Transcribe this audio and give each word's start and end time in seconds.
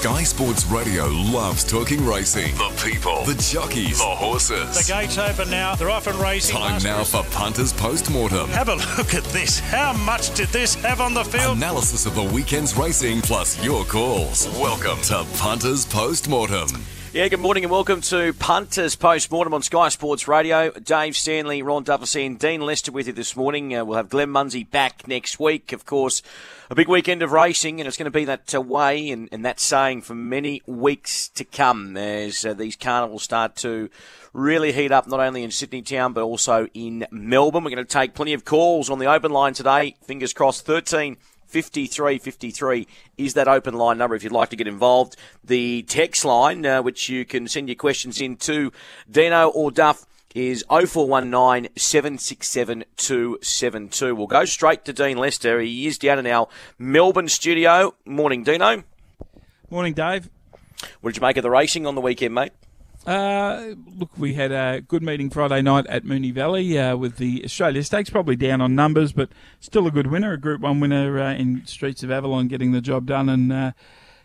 Sky 0.00 0.22
Sports 0.22 0.64
Radio 0.64 1.08
loves 1.08 1.62
talking 1.62 2.06
racing. 2.06 2.54
The 2.54 2.72
people, 2.82 3.22
the 3.26 3.34
jockeys, 3.34 3.98
the 3.98 4.04
horses. 4.04 4.86
The 4.86 4.90
gates 4.90 5.18
open 5.18 5.50
now. 5.50 5.74
They're 5.74 5.90
off 5.90 6.06
and 6.06 6.18
racing. 6.18 6.56
Time 6.56 6.82
now 6.82 7.04
for 7.04 7.22
Punters 7.24 7.74
Postmortem. 7.74 8.48
Have 8.48 8.70
a 8.70 8.76
look 8.96 9.12
at 9.12 9.24
this. 9.24 9.58
How 9.58 9.92
much 9.92 10.32
did 10.34 10.48
this 10.48 10.74
have 10.76 11.02
on 11.02 11.12
the 11.12 11.22
field? 11.22 11.58
Analysis 11.58 12.06
of 12.06 12.14
the 12.14 12.22
weekend's 12.22 12.78
racing 12.78 13.20
plus 13.20 13.62
your 13.62 13.84
calls. 13.84 14.48
Welcome 14.58 15.02
to 15.02 15.26
Punters 15.36 15.84
Postmortem. 15.84 16.68
Yeah, 17.12 17.26
good 17.26 17.40
morning 17.40 17.64
and 17.64 17.72
welcome 17.72 18.02
to 18.02 18.32
Punters 18.34 18.94
Post 18.94 19.32
Mortem 19.32 19.52
on 19.52 19.62
Sky 19.62 19.88
Sports 19.88 20.28
Radio. 20.28 20.70
Dave 20.70 21.16
Stanley, 21.16 21.60
Ron 21.60 21.82
Dufficy, 21.82 22.24
and 22.24 22.38
Dean 22.38 22.60
Lester 22.60 22.92
with 22.92 23.08
you 23.08 23.12
this 23.12 23.34
morning. 23.34 23.74
Uh, 23.74 23.84
we'll 23.84 23.96
have 23.96 24.10
Glenn 24.10 24.30
Munsey 24.30 24.62
back 24.62 25.08
next 25.08 25.40
week. 25.40 25.72
Of 25.72 25.84
course, 25.84 26.22
a 26.70 26.76
big 26.76 26.86
weekend 26.86 27.22
of 27.22 27.32
racing, 27.32 27.80
and 27.80 27.88
it's 27.88 27.96
going 27.96 28.04
to 28.04 28.12
be 28.12 28.26
that 28.26 28.54
uh, 28.54 28.60
way 28.60 29.10
and, 29.10 29.28
and 29.32 29.44
that 29.44 29.58
saying 29.58 30.02
for 30.02 30.14
many 30.14 30.62
weeks 30.66 31.28
to 31.30 31.44
come 31.44 31.96
as 31.96 32.44
uh, 32.44 32.54
these 32.54 32.76
carnivals 32.76 33.24
start 33.24 33.56
to 33.56 33.90
really 34.32 34.70
heat 34.70 34.92
up, 34.92 35.08
not 35.08 35.18
only 35.18 35.42
in 35.42 35.50
Sydney 35.50 35.82
town 35.82 36.12
but 36.12 36.22
also 36.22 36.68
in 36.74 37.08
Melbourne. 37.10 37.64
We're 37.64 37.70
going 37.70 37.84
to 37.84 37.92
take 37.92 38.14
plenty 38.14 38.34
of 38.34 38.44
calls 38.44 38.88
on 38.88 39.00
the 39.00 39.06
open 39.06 39.32
line 39.32 39.54
today. 39.54 39.96
Fingers 40.04 40.32
crossed, 40.32 40.64
13- 40.64 41.16
5353 41.50 42.86
is 43.18 43.34
that 43.34 43.48
open 43.48 43.74
line 43.74 43.98
number 43.98 44.14
if 44.14 44.22
you'd 44.22 44.32
like 44.32 44.50
to 44.50 44.56
get 44.56 44.68
involved. 44.68 45.16
The 45.44 45.82
text 45.82 46.24
line, 46.24 46.64
uh, 46.64 46.82
which 46.82 47.08
you 47.08 47.24
can 47.24 47.48
send 47.48 47.68
your 47.68 47.76
questions 47.76 48.20
in 48.20 48.36
to 48.38 48.72
Dino 49.10 49.48
or 49.48 49.70
Duff, 49.70 50.06
is 50.34 50.64
0419 50.70 51.70
767 51.76 52.84
272. 52.96 54.14
We'll 54.14 54.26
go 54.26 54.44
straight 54.44 54.84
to 54.84 54.92
Dean 54.92 55.18
Lester. 55.18 55.60
He 55.60 55.86
is 55.86 55.98
down 55.98 56.20
in 56.20 56.26
our 56.26 56.48
Melbourne 56.78 57.28
studio. 57.28 57.94
Morning, 58.04 58.44
Dino. 58.44 58.84
Morning, 59.70 59.92
Dave. 59.92 60.30
What 61.00 61.10
did 61.10 61.16
you 61.20 61.26
make 61.26 61.36
of 61.36 61.42
the 61.42 61.50
racing 61.50 61.86
on 61.86 61.94
the 61.94 62.00
weekend, 62.00 62.34
mate? 62.34 62.52
Uh, 63.06 63.74
look, 63.98 64.10
we 64.18 64.34
had 64.34 64.52
a 64.52 64.82
good 64.86 65.02
meeting 65.02 65.30
Friday 65.30 65.62
night 65.62 65.86
at 65.86 66.04
Moonee 66.04 66.32
Valley 66.34 66.78
uh, 66.78 66.96
with 66.96 67.16
the 67.16 67.42
Australia 67.44 67.82
Stakes, 67.82 68.10
probably 68.10 68.36
down 68.36 68.60
on 68.60 68.74
numbers, 68.74 69.12
but 69.12 69.30
still 69.58 69.86
a 69.86 69.90
good 69.90 70.08
winner, 70.08 70.32
a 70.32 70.38
Group 70.38 70.60
1 70.60 70.80
winner 70.80 71.18
uh, 71.20 71.32
in 71.34 71.64
Streets 71.66 72.02
of 72.02 72.10
Avalon 72.10 72.46
getting 72.48 72.72
the 72.72 72.80
job 72.82 73.06
done. 73.06 73.30
And 73.30 73.50
uh, 73.52 73.72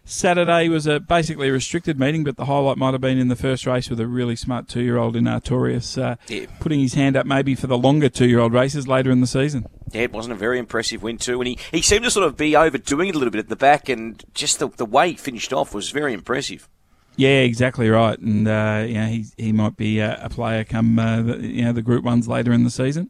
Saturday 0.03 0.67
was 0.67 0.85
a 0.87 0.99
basically 0.99 1.47
a 1.47 1.53
restricted 1.53 1.97
meeting, 1.97 2.25
but 2.25 2.35
the 2.35 2.45
highlight 2.45 2.77
might 2.77 2.91
have 2.93 2.99
been 3.01 3.17
in 3.17 3.29
the 3.29 3.35
first 3.37 3.65
race 3.65 3.89
with 3.89 3.99
a 4.01 4.07
really 4.07 4.35
smart 4.35 4.67
two 4.67 4.81
year 4.81 4.97
old 4.97 5.15
in 5.15 5.23
Artorius, 5.23 5.97
uh, 5.99 6.17
Yeah. 6.27 6.45
putting 6.59 6.81
his 6.81 6.95
hand 6.95 7.15
up 7.15 7.25
maybe 7.25 7.55
for 7.55 7.67
the 7.67 7.77
longer 7.77 8.09
two 8.09 8.27
year 8.27 8.39
old 8.39 8.51
races 8.53 8.89
later 8.89 9.09
in 9.09 9.21
the 9.21 9.27
season. 9.27 9.65
Yeah, 9.93 10.01
it 10.01 10.11
wasn't 10.11 10.33
a 10.33 10.37
very 10.37 10.59
impressive 10.59 11.01
win 11.01 11.17
too, 11.17 11.39
and 11.39 11.47
he, 11.47 11.57
he 11.71 11.81
seemed 11.81 12.03
to 12.03 12.11
sort 12.11 12.27
of 12.27 12.35
be 12.35 12.55
overdoing 12.57 13.07
it 13.07 13.15
a 13.15 13.17
little 13.17 13.31
bit 13.31 13.39
at 13.39 13.47
the 13.49 13.55
back, 13.55 13.87
and 13.87 14.21
just 14.33 14.59
the, 14.59 14.67
the 14.67 14.85
way 14.85 15.11
he 15.11 15.15
finished 15.15 15.53
off 15.53 15.73
was 15.73 15.91
very 15.91 16.11
impressive. 16.13 16.67
Yeah, 17.17 17.41
exactly 17.41 17.89
right. 17.89 18.19
And, 18.19 18.47
uh, 18.47 18.85
yeah, 18.87 19.07
he, 19.07 19.25
he 19.37 19.51
might 19.53 19.77
be 19.77 20.01
uh, 20.01 20.17
a 20.21 20.29
player 20.29 20.63
come, 20.65 20.99
uh, 20.99 21.21
the, 21.21 21.37
you 21.47 21.63
know, 21.63 21.71
the 21.71 21.81
Group 21.81 22.03
1s 22.03 22.27
later 22.27 22.51
in 22.51 22.63
the 22.63 22.69
season. 22.69 23.09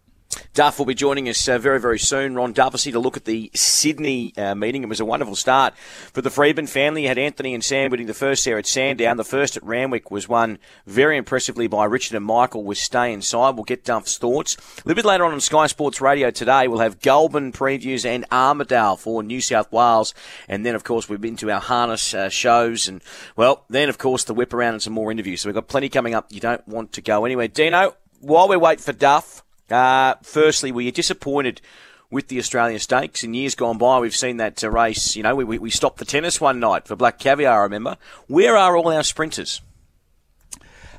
Duff 0.53 0.79
will 0.79 0.85
be 0.85 0.93
joining 0.93 1.29
us 1.29 1.47
uh, 1.47 1.57
very, 1.57 1.79
very 1.79 1.99
soon. 1.99 2.35
Ron 2.35 2.53
Dufficy 2.53 2.91
to 2.91 2.99
look 2.99 3.17
at 3.17 3.25
the 3.25 3.51
Sydney 3.53 4.33
uh, 4.37 4.55
meeting. 4.55 4.83
It 4.83 4.89
was 4.89 4.99
a 4.99 5.05
wonderful 5.05 5.35
start 5.35 5.77
for 5.77 6.21
the 6.21 6.29
Freedman 6.29 6.67
family. 6.67 7.03
You 7.03 7.07
had 7.09 7.17
Anthony 7.17 7.53
and 7.53 7.63
Sam 7.63 7.91
winning 7.91 8.07
the 8.07 8.13
first 8.13 8.45
there 8.45 8.57
at 8.57 8.65
Sandown. 8.65 9.17
The 9.17 9.23
first 9.23 9.57
at 9.57 9.63
Randwick 9.63 10.11
was 10.11 10.29
won 10.29 10.59
very 10.85 11.17
impressively 11.17 11.67
by 11.67 11.85
Richard 11.85 12.15
and 12.15 12.25
Michael 12.25 12.63
with 12.63 12.77
Stay 12.77 13.13
Inside. 13.13 13.55
We'll 13.55 13.63
get 13.63 13.83
Duff's 13.83 14.17
thoughts. 14.17 14.55
A 14.55 14.87
little 14.87 14.95
bit 14.95 15.05
later 15.05 15.25
on 15.25 15.33
on 15.33 15.41
Sky 15.41 15.67
Sports 15.67 16.01
Radio 16.01 16.31
today, 16.31 16.67
we'll 16.67 16.79
have 16.79 17.01
Goulburn 17.01 17.51
previews 17.51 18.05
and 18.05 18.27
Armidale 18.29 18.99
for 18.99 19.23
New 19.23 19.41
South 19.41 19.71
Wales. 19.71 20.13
And 20.47 20.65
then, 20.65 20.75
of 20.75 20.83
course, 20.83 21.07
we've 21.07 21.21
been 21.21 21.37
to 21.37 21.51
our 21.51 21.61
harness 21.61 22.13
uh, 22.13 22.29
shows. 22.29 22.87
And, 22.87 23.01
well, 23.35 23.65
then, 23.69 23.89
of 23.89 23.97
course, 23.97 24.23
the 24.23 24.33
whip 24.33 24.53
around 24.53 24.73
and 24.73 24.81
some 24.81 24.93
more 24.93 25.11
interviews. 25.11 25.41
So 25.41 25.49
we've 25.49 25.55
got 25.55 25.67
plenty 25.67 25.89
coming 25.89 26.13
up. 26.13 26.27
You 26.31 26.39
don't 26.39 26.67
want 26.67 26.93
to 26.93 27.01
go 27.01 27.25
anywhere. 27.25 27.47
Dino, 27.47 27.95
while 28.19 28.47
we 28.47 28.57
wait 28.57 28.81
for 28.81 28.93
Duff, 28.93 29.43
uh, 29.71 30.15
firstly, 30.21 30.71
were 30.71 30.81
you 30.81 30.91
disappointed 30.91 31.61
with 32.09 32.27
the 32.27 32.39
Australian 32.39 32.79
Stakes? 32.79 33.23
In 33.23 33.33
years 33.33 33.55
gone 33.55 33.77
by, 33.77 33.99
we've 33.99 34.15
seen 34.15 34.37
that 34.37 34.63
uh, 34.63 34.69
race. 34.69 35.15
You 35.15 35.23
know, 35.23 35.35
we, 35.35 35.43
we, 35.43 35.57
we 35.57 35.69
stopped 35.69 35.97
the 35.97 36.05
tennis 36.05 36.39
one 36.39 36.59
night 36.59 36.87
for 36.87 36.95
Black 36.95 37.19
Caviar, 37.19 37.61
I 37.61 37.63
remember. 37.63 37.97
Where 38.27 38.55
are 38.55 38.77
all 38.77 38.91
our 38.91 39.03
sprinters? 39.03 39.61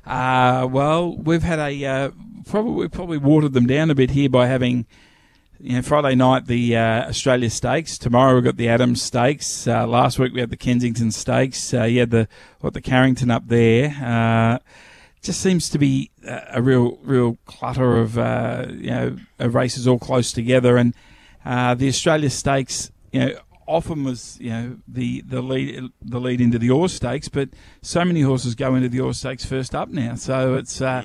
Uh, 0.05 0.69
well, 0.71 1.17
we've 1.17 1.43
had 1.43 1.59
a 1.59 1.85
uh, 1.85 2.11
probably 2.47 2.89
probably 2.89 3.19
watered 3.19 3.53
them 3.53 3.67
down 3.67 3.91
a 3.91 3.95
bit 3.95 4.11
here 4.11 4.29
by 4.29 4.47
having 4.47 4.87
you 5.59 5.75
know 5.75 5.83
Friday 5.83 6.15
night 6.15 6.47
the 6.47 6.77
uh, 6.77 7.09
Australia 7.09 7.51
Stakes. 7.51 7.99
Tomorrow 7.99 8.35
we've 8.35 8.45
got 8.45 8.57
the 8.57 8.69
Adams 8.69 9.03
Stakes. 9.03 9.67
Uh, 9.67 9.85
last 9.85 10.19
week 10.21 10.33
we 10.33 10.41
had 10.41 10.51
the 10.51 10.57
Kensington 10.57 11.11
Stakes. 11.11 11.75
Uh, 11.75 11.85
you 11.85 12.01
had 12.01 12.11
the 12.11 12.29
what 12.61 12.73
the 12.73 12.81
Carrington 12.81 13.33
up 13.33 13.49
there. 13.49 14.61
Just 15.27 15.41
seems 15.41 15.69
to 15.71 15.79
be 15.81 16.13
a, 16.25 16.63
real 16.63 17.01
real 17.03 17.37
clutter 17.47 17.97
of 17.97 18.17
uh, 18.17 18.67
you 18.71 18.91
know 18.91 19.17
races 19.41 19.89
all 19.89 19.99
close 19.99 20.31
together, 20.31 20.77
and 20.77 20.95
uh, 21.45 21.75
the 21.75 21.89
Australia 21.89 22.31
Stakes. 22.31 22.93
You 23.11 23.21
know, 23.21 23.39
often 23.67 24.05
was 24.05 24.39
you 24.41 24.51
know 24.51 24.77
the 24.87 25.23
the 25.23 25.43
lead 25.43 25.91
the 26.01 26.21
lead 26.21 26.41
into 26.41 26.61
the 26.61 26.71
Oar 26.71 26.89
Stakes, 26.89 27.29
but 27.29 27.49
so 27.83 28.05
many 28.05 28.21
horses 28.21 28.55
go 28.55 28.77
into 28.77 28.89
the 28.89 29.01
Oar 29.01 29.13
Stakes 29.13 29.45
first 29.45 29.75
up 29.75 29.89
now. 29.89 30.15
So 30.15 30.55
it's 30.55 30.81
uh, 30.81 31.03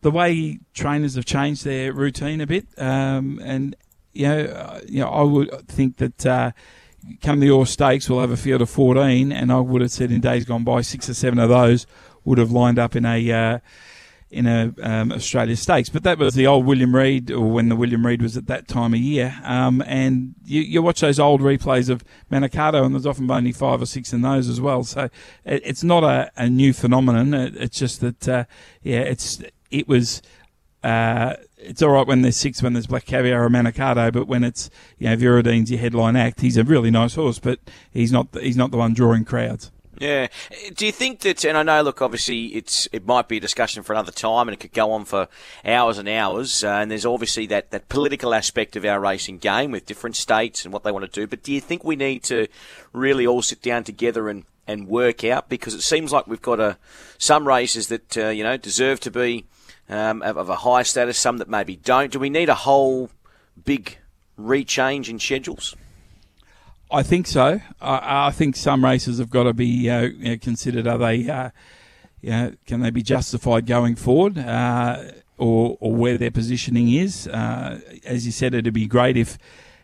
the 0.00 0.10
way 0.10 0.60
trainers 0.72 1.14
have 1.16 1.26
changed 1.26 1.66
their 1.66 1.92
routine 1.92 2.40
a 2.40 2.46
bit, 2.46 2.66
um, 2.78 3.38
and 3.44 3.76
you 4.14 4.28
know 4.28 4.44
uh, 4.44 4.80
you 4.88 5.00
know 5.00 5.10
I 5.10 5.22
would 5.24 5.68
think 5.68 5.98
that. 5.98 6.24
Uh, 6.24 6.52
Come 7.20 7.40
the 7.40 7.50
Oar 7.50 7.66
Stakes, 7.66 8.08
we'll 8.08 8.20
have 8.20 8.30
a 8.30 8.36
field 8.36 8.62
of 8.62 8.70
14, 8.70 9.32
and 9.32 9.50
I 9.50 9.58
would 9.58 9.82
have 9.82 9.90
said 9.90 10.12
in 10.12 10.20
days 10.20 10.44
gone 10.44 10.62
by, 10.62 10.82
six 10.82 11.08
or 11.08 11.14
seven 11.14 11.40
of 11.40 11.48
those 11.48 11.84
would 12.24 12.38
have 12.38 12.50
lined 12.50 12.78
up 12.78 12.96
in 12.96 13.04
a 13.04 13.32
uh, 13.32 13.58
in 14.32 14.46
a 14.46 14.74
um, 14.82 15.12
Australia 15.12 15.54
Stakes. 15.54 15.90
But 15.90 16.02
that 16.04 16.18
was 16.18 16.34
the 16.34 16.46
old 16.46 16.64
William 16.64 16.96
Reid, 16.96 17.30
or 17.30 17.52
when 17.52 17.68
the 17.68 17.76
William 17.76 18.04
Reid 18.04 18.22
was 18.22 18.36
at 18.36 18.46
that 18.46 18.66
time 18.66 18.94
of 18.94 19.00
year. 19.00 19.38
Um, 19.44 19.82
and 19.86 20.34
you, 20.44 20.62
you 20.62 20.82
watch 20.82 21.00
those 21.00 21.20
old 21.20 21.42
replays 21.42 21.90
of 21.90 22.02
Manikato, 22.30 22.84
and 22.84 22.94
there's 22.94 23.06
often 23.06 23.30
only 23.30 23.52
five 23.52 23.82
or 23.82 23.86
six 23.86 24.12
in 24.12 24.22
those 24.22 24.48
as 24.48 24.60
well. 24.60 24.82
So 24.84 25.10
it, 25.44 25.62
it's 25.64 25.84
not 25.84 26.02
a, 26.02 26.32
a 26.36 26.48
new 26.48 26.72
phenomenon. 26.72 27.34
It, 27.34 27.56
it's 27.56 27.78
just 27.78 28.00
that, 28.00 28.28
uh, 28.28 28.44
yeah, 28.82 29.00
it's 29.00 29.42
it 29.70 29.86
was. 29.86 30.22
Uh, 30.82 31.36
it's 31.58 31.80
all 31.80 31.90
right 31.90 32.08
when 32.08 32.22
there's 32.22 32.36
six, 32.36 32.60
when 32.60 32.72
there's 32.72 32.88
Black 32.88 33.04
Caviar 33.06 33.44
or 33.44 33.48
Manikato, 33.48 34.12
but 34.12 34.26
when 34.26 34.42
it's 34.42 34.68
you 34.98 35.08
know 35.08 35.16
Viridine's 35.16 35.70
your 35.70 35.78
headline 35.78 36.16
act, 36.16 36.40
he's 36.40 36.56
a 36.56 36.64
really 36.64 36.90
nice 36.90 37.14
horse, 37.14 37.38
but 37.38 37.60
he's 37.92 38.10
not 38.10 38.26
he's 38.32 38.56
not 38.56 38.72
the 38.72 38.78
one 38.78 38.92
drawing 38.92 39.24
crowds. 39.24 39.70
Yeah. 40.02 40.26
Do 40.74 40.84
you 40.84 40.90
think 40.90 41.20
that, 41.20 41.44
and 41.44 41.56
I 41.56 41.62
know, 41.62 41.80
look, 41.82 42.02
obviously 42.02 42.46
it's 42.46 42.88
it 42.90 43.06
might 43.06 43.28
be 43.28 43.36
a 43.36 43.40
discussion 43.40 43.84
for 43.84 43.92
another 43.92 44.10
time 44.10 44.48
and 44.48 44.54
it 44.54 44.58
could 44.58 44.72
go 44.72 44.90
on 44.90 45.04
for 45.04 45.28
hours 45.64 45.96
and 45.96 46.08
hours, 46.08 46.64
uh, 46.64 46.70
and 46.70 46.90
there's 46.90 47.06
obviously 47.06 47.46
that, 47.46 47.70
that 47.70 47.88
political 47.88 48.34
aspect 48.34 48.74
of 48.74 48.84
our 48.84 48.98
racing 48.98 49.38
game 49.38 49.70
with 49.70 49.86
different 49.86 50.16
states 50.16 50.64
and 50.64 50.72
what 50.72 50.82
they 50.82 50.90
want 50.90 51.04
to 51.04 51.20
do, 51.20 51.28
but 51.28 51.44
do 51.44 51.52
you 51.52 51.60
think 51.60 51.84
we 51.84 51.94
need 51.94 52.24
to 52.24 52.48
really 52.92 53.24
all 53.24 53.42
sit 53.42 53.62
down 53.62 53.84
together 53.84 54.28
and, 54.28 54.42
and 54.66 54.88
work 54.88 55.22
out? 55.22 55.48
Because 55.48 55.72
it 55.72 55.82
seems 55.82 56.10
like 56.10 56.26
we've 56.26 56.42
got 56.42 56.58
a, 56.58 56.78
some 57.18 57.46
races 57.46 57.86
that, 57.86 58.18
uh, 58.18 58.28
you 58.30 58.42
know, 58.42 58.56
deserve 58.56 58.98
to 59.00 59.10
be 59.12 59.44
um, 59.88 60.20
of, 60.22 60.36
of 60.36 60.48
a 60.48 60.56
high 60.56 60.82
status, 60.82 61.16
some 61.16 61.38
that 61.38 61.48
maybe 61.48 61.76
don't. 61.76 62.10
Do 62.10 62.18
we 62.18 62.28
need 62.28 62.48
a 62.48 62.54
whole 62.54 63.08
big 63.64 63.98
rechange 64.36 65.08
in 65.08 65.20
schedules? 65.20 65.76
I 66.92 67.02
think 67.02 67.26
so. 67.26 67.60
I, 67.80 68.26
I 68.28 68.30
think 68.30 68.56
some 68.56 68.84
races 68.84 69.18
have 69.18 69.30
got 69.30 69.44
to 69.44 69.52
be 69.54 69.88
uh, 69.90 70.02
you 70.02 70.30
know, 70.30 70.36
considered. 70.38 70.86
Are 70.86 70.98
they, 70.98 71.28
uh, 71.28 71.50
you 72.20 72.30
know, 72.30 72.52
can 72.66 72.80
they 72.80 72.90
be 72.90 73.02
justified 73.02 73.66
going 73.66 73.96
forward, 73.96 74.38
uh, 74.38 75.02
or 75.38 75.76
or 75.80 75.94
where 75.94 76.18
their 76.18 76.30
positioning 76.30 76.92
is? 76.92 77.26
Uh, 77.26 77.80
as 78.04 78.26
you 78.26 78.32
said, 78.32 78.54
it'd 78.54 78.72
be 78.74 78.86
great 78.86 79.16
if 79.16 79.38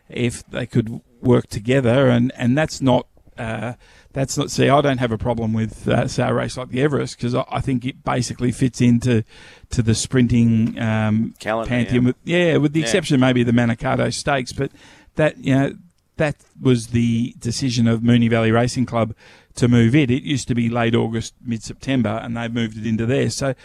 if 0.07 0.45
they 0.49 0.65
could 0.65 1.01
work 1.21 1.47
together, 1.47 2.07
and 2.09 2.31
and 2.35 2.57
that's 2.57 2.81
not. 2.81 3.07
Uh, 3.37 3.73
that's 4.11 4.37
not. 4.37 4.51
See, 4.51 4.67
I 4.67 4.81
don't 4.81 4.97
have 4.97 5.11
a 5.13 5.17
problem 5.17 5.53
with 5.53 5.87
uh, 5.87 6.07
say 6.07 6.27
a 6.27 6.33
race 6.33 6.57
like 6.57 6.69
the 6.69 6.81
Everest 6.81 7.15
because 7.15 7.33
I, 7.35 7.45
I 7.49 7.61
think 7.61 7.85
it 7.85 8.03
basically 8.03 8.51
fits 8.51 8.81
into 8.81 9.23
to 9.69 9.81
the 9.81 9.95
sprinting 9.95 10.77
um, 10.79 11.35
Calendar, 11.39 11.69
pantheon. 11.69 12.03
yeah. 12.03 12.07
With, 12.07 12.15
yeah, 12.25 12.57
with 12.57 12.73
the 12.73 12.79
Yeah. 12.81 12.85
exception 12.85 13.19
maybe 13.19 13.41
of 13.41 13.47
the 13.47 13.53
Manikato 13.53 14.13
Stakes, 14.13 14.51
but 14.51 14.71
that 15.15 15.37
you 15.37 15.55
know 15.55 15.73
that 16.19 16.35
was 16.61 16.87
the 16.87 17.33
decision 17.39 17.87
of 17.87 18.01
Moonee 18.01 18.29
Valley 18.29 18.51
Racing 18.51 18.85
Club 18.85 19.15
to 19.55 19.67
move 19.67 19.95
it. 19.95 20.11
It 20.11 20.23
used 20.23 20.47
to 20.49 20.55
be 20.55 20.69
late 20.69 20.93
August, 20.93 21.33
mid 21.41 21.63
September, 21.63 22.19
and 22.21 22.37
they've 22.37 22.53
moved 22.53 22.77
it 22.77 22.85
into 22.85 23.05
there. 23.05 23.29
So 23.29 23.55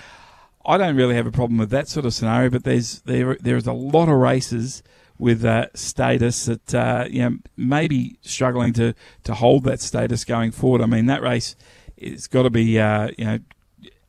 I 0.65 0.79
don't 0.79 0.97
really 0.97 1.15
have 1.15 1.27
a 1.27 1.33
problem 1.33 1.59
with 1.59 1.71
that 1.71 1.89
sort 1.89 2.07
of 2.07 2.15
scenario. 2.15 2.49
But 2.51 2.65
there's 2.65 3.01
there 3.03 3.37
there's 3.41 3.67
a 3.67 3.73
lot 3.73 4.09
of 4.09 4.17
races 4.17 4.83
with 5.19 5.45
uh, 5.45 5.67
status 5.75 6.47
that 6.47 6.75
uh, 6.75 7.05
you 7.11 7.23
know 7.23 7.39
maybe 7.57 8.19
struggling 8.23 8.73
to 8.75 8.95
to 9.25 9.35
hold 9.35 9.65
that 9.65 9.81
status 9.81 10.25
going 10.25 10.51
forward. 10.51 10.81
I 10.81 10.87
mean 10.87 11.07
that 11.07 11.23
race 11.23 11.57
it's 11.97 12.27
got 12.27 12.45
to 12.45 12.51
be 12.51 12.79
uh, 12.79 13.11
you 13.19 13.25
know. 13.25 13.39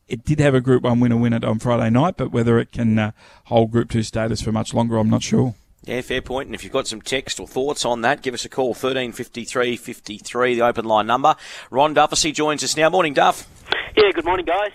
It 0.07 0.23
did 0.23 0.39
have 0.39 0.53
a 0.53 0.61
Group 0.61 0.83
One 0.83 0.99
winner 0.99 1.17
win 1.17 1.33
it 1.33 1.43
on 1.43 1.57
Friday 1.57 1.89
night, 1.89 2.15
but 2.15 2.31
whether 2.31 2.59
it 2.59 2.71
can 2.71 2.99
uh, 2.99 3.11
hold 3.45 3.71
Group 3.71 3.89
Two 3.89 4.03
status 4.03 4.39
for 4.39 4.51
much 4.51 4.71
longer, 4.71 4.97
I'm 4.97 5.09
not 5.09 5.23
sure. 5.23 5.55
Yeah, 5.85 6.01
fair 6.01 6.21
point. 6.21 6.47
And 6.47 6.55
if 6.55 6.63
you've 6.63 6.73
got 6.73 6.87
some 6.87 7.01
text 7.01 7.39
or 7.39 7.47
thoughts 7.47 7.85
on 7.85 8.01
that, 8.01 8.23
give 8.23 8.33
us 8.33 8.43
a 8.43 8.49
call. 8.49 8.69
1353 8.69 9.77
53, 9.77 10.55
the 10.55 10.61
open 10.61 10.85
line 10.85 11.05
number. 11.05 11.35
Ron 11.69 11.93
Dufficy 11.93 12.31
joins 12.31 12.63
us 12.63 12.75
now. 12.75 12.89
Morning, 12.89 13.13
Duff. 13.13 13.47
Yeah, 13.95 14.11
good 14.11 14.25
morning, 14.25 14.45
guys. 14.45 14.71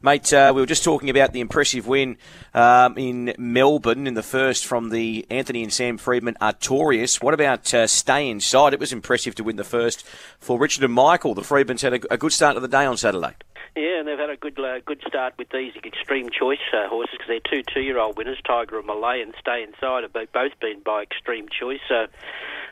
Mate, 0.00 0.32
uh, 0.32 0.52
we 0.54 0.60
were 0.60 0.66
just 0.66 0.84
talking 0.84 1.10
about 1.10 1.32
the 1.32 1.40
impressive 1.40 1.88
win 1.88 2.18
um, 2.54 2.96
in 2.96 3.34
Melbourne 3.36 4.06
in 4.06 4.14
the 4.14 4.22
first 4.22 4.64
from 4.64 4.90
the 4.90 5.26
Anthony 5.28 5.64
and 5.64 5.72
Sam 5.72 5.98
Freedman 5.98 6.36
Artorius. 6.40 7.20
What 7.20 7.34
about 7.34 7.72
uh, 7.74 7.86
stay 7.88 8.28
inside? 8.28 8.74
It 8.74 8.80
was 8.80 8.92
impressive 8.92 9.34
to 9.36 9.44
win 9.44 9.56
the 9.56 9.64
first 9.64 10.06
for 10.38 10.58
Richard 10.58 10.84
and 10.84 10.92
Michael. 10.92 11.34
The 11.34 11.42
Freedmans 11.42 11.82
had 11.82 11.94
a, 11.94 12.14
a 12.14 12.16
good 12.16 12.32
start 12.32 12.54
to 12.54 12.60
the 12.60 12.68
day 12.68 12.84
on 12.84 12.96
Saturday. 12.96 13.34
Yeah, 13.78 14.00
and 14.00 14.08
they've 14.08 14.18
had 14.18 14.28
a 14.28 14.36
good 14.36 14.58
uh, 14.58 14.80
good 14.80 15.00
start 15.06 15.34
with 15.38 15.50
these 15.50 15.72
extreme 15.84 16.30
choice 16.30 16.58
uh, 16.72 16.88
horses 16.88 17.12
because 17.12 17.28
they're 17.28 17.48
two 17.48 17.62
two 17.62 17.80
year 17.80 17.98
old 17.98 18.16
winners, 18.16 18.38
Tiger 18.44 18.76
and 18.78 18.86
Malay, 18.86 19.22
and 19.22 19.32
Stay 19.38 19.62
Inside 19.62 20.02
have 20.02 20.12
both 20.12 20.58
been 20.60 20.80
by 20.84 21.02
extreme 21.02 21.46
choice. 21.48 21.78
So 21.88 22.08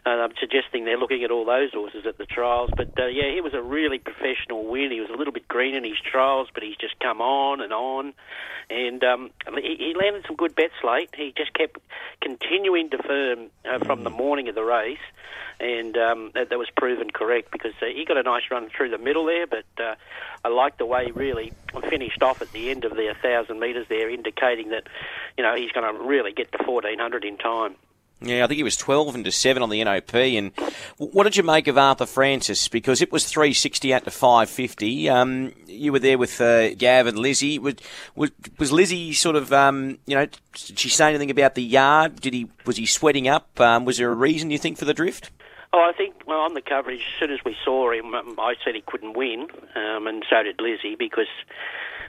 uh, 0.06 0.10
I'm 0.10 0.32
suggesting 0.38 0.84
they're 0.84 0.98
looking 0.98 1.24
at 1.24 1.32
all 1.32 1.44
those 1.44 1.72
horses 1.72 2.06
at 2.06 2.16
the 2.16 2.26
trials. 2.26 2.70
But 2.76 2.98
uh, 2.98 3.06
yeah, 3.06 3.32
he 3.34 3.40
was 3.40 3.54
a 3.54 3.62
really 3.62 3.98
professional 3.98 4.64
win. 4.64 4.92
He 4.92 5.00
was 5.00 5.10
a 5.10 5.16
little 5.16 5.32
bit 5.32 5.48
green 5.48 5.74
in 5.74 5.82
his 5.82 5.98
trials, 5.98 6.48
but 6.54 6.62
he's 6.62 6.76
just 6.76 6.98
come 7.00 7.20
on 7.20 7.60
and 7.60 7.72
on. 7.72 8.14
And 8.70 9.02
um, 9.02 9.30
he, 9.56 9.76
he 9.76 9.94
landed 9.98 10.24
some 10.26 10.36
good 10.36 10.54
bets 10.54 10.74
late. 10.84 11.10
He 11.16 11.34
just 11.36 11.52
kept 11.54 11.78
continuing 12.20 12.90
to 12.90 12.98
firm 13.02 13.46
uh, 13.64 13.80
from 13.84 14.04
the 14.04 14.10
morning 14.10 14.48
of 14.48 14.54
the 14.54 14.64
race 14.64 14.98
and 15.58 15.96
um, 15.96 16.30
that, 16.34 16.50
that, 16.50 16.58
was 16.58 16.68
proven 16.76 17.10
correct 17.10 17.50
because 17.50 17.72
uh, 17.80 17.86
he 17.86 18.04
got 18.04 18.18
a 18.18 18.22
nice 18.22 18.42
run 18.50 18.68
through 18.68 18.90
the 18.90 18.98
middle 18.98 19.24
there. 19.24 19.46
But 19.46 19.64
uh, 19.78 19.94
I 20.44 20.48
like 20.48 20.76
the 20.76 20.86
way 20.86 21.06
he 21.06 21.12
really 21.12 21.52
finished 21.88 22.22
off 22.22 22.42
at 22.42 22.52
the 22.52 22.70
end 22.70 22.84
of 22.84 22.94
the 22.94 23.06
1,000 23.06 23.58
metres 23.58 23.86
there, 23.88 24.10
indicating 24.10 24.70
that 24.70 24.86
you 25.36 25.44
know 25.44 25.54
he's 25.54 25.72
going 25.72 25.92
to 25.92 26.02
really 26.02 26.32
get 26.32 26.52
to 26.52 26.58
1,400 26.58 27.24
in 27.24 27.38
time. 27.38 27.76
Yeah, 28.20 28.44
I 28.44 28.46
think 28.46 28.56
he 28.56 28.62
was 28.62 28.76
12 28.78 29.14
and 29.14 29.24
to 29.26 29.32
7 29.32 29.62
on 29.62 29.68
the 29.68 29.84
NOP. 29.84 30.14
And 30.14 30.52
what 30.96 31.24
did 31.24 31.36
you 31.36 31.42
make 31.42 31.66
of 31.66 31.76
Arthur 31.76 32.06
Francis? 32.06 32.66
Because 32.66 33.02
it 33.02 33.12
was 33.12 33.26
360 33.26 33.92
out 33.92 34.04
to 34.04 34.10
550. 34.10 35.08
Um, 35.10 35.52
you 35.66 35.92
were 35.92 35.98
there 35.98 36.16
with 36.16 36.40
uh, 36.40 36.74
Gav 36.74 37.06
and 37.06 37.18
Lizzie. 37.18 37.58
Was, 37.58 37.74
was, 38.14 38.30
was 38.58 38.72
Lizzie 38.72 39.12
sort 39.12 39.36
of, 39.36 39.52
um, 39.52 39.98
you 40.06 40.14
know, 40.14 40.26
did 40.54 40.78
she 40.78 40.88
say 40.88 41.10
anything 41.10 41.30
about 41.30 41.56
the 41.56 41.62
yard? 41.62 42.20
Did 42.20 42.32
he 42.32 42.48
Was 42.64 42.78
he 42.78 42.86
sweating 42.86 43.28
up? 43.28 43.60
Um, 43.60 43.84
was 43.84 43.98
there 43.98 44.10
a 44.10 44.14
reason, 44.14 44.50
you 44.50 44.58
think, 44.58 44.78
for 44.78 44.86
the 44.86 44.94
drift? 44.94 45.30
Oh, 45.74 45.80
I 45.80 45.92
think 45.92 46.14
well, 46.26 46.40
on 46.40 46.54
the 46.54 46.62
coverage, 46.62 47.00
as 47.00 47.20
soon 47.20 47.30
as 47.30 47.44
we 47.44 47.54
saw 47.62 47.92
him, 47.92 48.14
um, 48.14 48.36
I 48.38 48.54
said 48.64 48.74
he 48.74 48.80
couldn't 48.80 49.12
win, 49.14 49.48
um, 49.74 50.06
and 50.06 50.24
so 50.30 50.42
did 50.42 50.58
Lizzie 50.58 50.96
because 50.98 51.26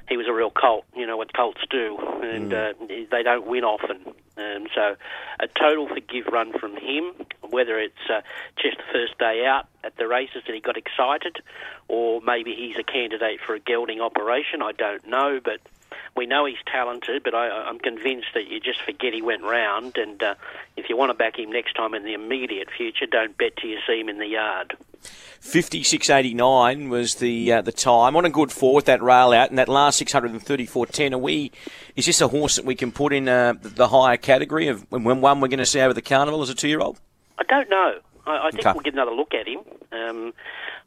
he 0.08 0.18
was 0.18 0.28
a 0.28 0.34
real 0.34 0.52
colt. 0.52 0.86
You 0.96 1.06
know 1.06 1.18
what 1.18 1.34
colts 1.34 1.62
do, 1.70 1.98
and 2.22 2.52
mm. 2.52 2.72
uh, 2.72 3.06
they 3.12 3.24
don't 3.24 3.48
win 3.48 3.64
often. 3.64 4.00
Um, 4.38 4.68
so, 4.74 4.96
a 5.40 5.48
total 5.48 5.88
forgive 5.88 6.28
run 6.28 6.54
from 6.58 6.78
him. 6.78 7.14
Whether 7.50 7.80
it's 7.80 8.10
uh, 8.10 8.22
just 8.62 8.78
the 8.78 8.84
first 8.92 9.18
day 9.18 9.46
out 9.46 9.68
at 9.84 9.98
the 9.98 10.08
races 10.08 10.44
that 10.46 10.54
he 10.54 10.62
got 10.62 10.78
excited, 10.78 11.38
or 11.88 12.22
maybe 12.22 12.54
he's 12.54 12.78
a 12.78 12.84
candidate 12.84 13.40
for 13.46 13.56
a 13.56 13.60
gelding 13.60 14.00
operation, 14.00 14.62
I 14.62 14.74
don't 14.74 15.08
know. 15.08 15.40
But 15.44 15.60
we 16.16 16.26
know 16.26 16.46
he's 16.46 16.58
talented, 16.66 17.24
but 17.24 17.34
I, 17.34 17.70
am 17.70 17.80
convinced 17.80 18.28
that 18.34 18.48
you 18.48 18.60
just 18.60 18.82
forget 18.82 19.14
he 19.14 19.22
went 19.22 19.44
round. 19.44 19.98
And 19.98 20.22
uh, 20.22 20.36
if 20.76 20.90
you 20.90 20.98
want 20.98 21.10
to 21.10 21.14
back 21.14 21.40
him 21.40 21.52
next 21.52 21.74
time 21.74 21.94
in 21.94 22.04
the 22.04 22.14
immediate 22.14 22.70
future, 22.76 23.06
don't 23.06 23.38
bet 23.38 23.58
till 23.58 23.70
you 23.70 23.80
see 23.88 24.00
him 24.00 24.10
in 24.10 24.18
the 24.18 24.28
yard. 24.28 24.78
56.89 25.42 26.90
was 26.90 27.16
the 27.16 27.54
uh, 27.54 27.62
the 27.62 27.72
time 27.72 28.16
on 28.16 28.26
a 28.26 28.30
good 28.30 28.52
four 28.52 28.76
with 28.76 28.86
that 28.86 29.02
rail 29.02 29.32
out 29.32 29.50
and 29.50 29.58
that 29.60 29.70
last 29.70 30.02
634.10. 30.02 31.14
Are 31.14 31.18
we? 31.18 31.52
Is 31.96 32.06
this 32.06 32.22
a 32.22 32.28
horse 32.28 32.58
that 32.58 32.66
we 32.66 32.76
can 32.76 32.92
put 32.92 33.14
in 33.14 33.30
uh, 33.30 33.54
the 33.62 33.88
higher 33.88 34.18
category 34.18 34.68
of 34.68 34.86
when 34.92 35.22
one 35.22 35.40
we're 35.40 35.48
going 35.48 35.60
to 35.60 35.66
see 35.66 35.80
over 35.80 35.94
the 35.94 36.02
carnival 36.02 36.42
as 36.42 36.50
a 36.50 36.56
two 36.56 36.68
year 36.68 36.80
old? 36.80 37.00
I 37.38 37.44
don't 37.44 37.70
know. 37.70 38.00
I, 38.26 38.48
I 38.48 38.52
think 38.52 38.66
okay. 38.66 38.74
we'll 38.74 38.84
get 38.84 38.94
another 38.94 39.14
look 39.14 39.34
at 39.34 39.48
him. 39.48 39.60
Um, 39.92 40.34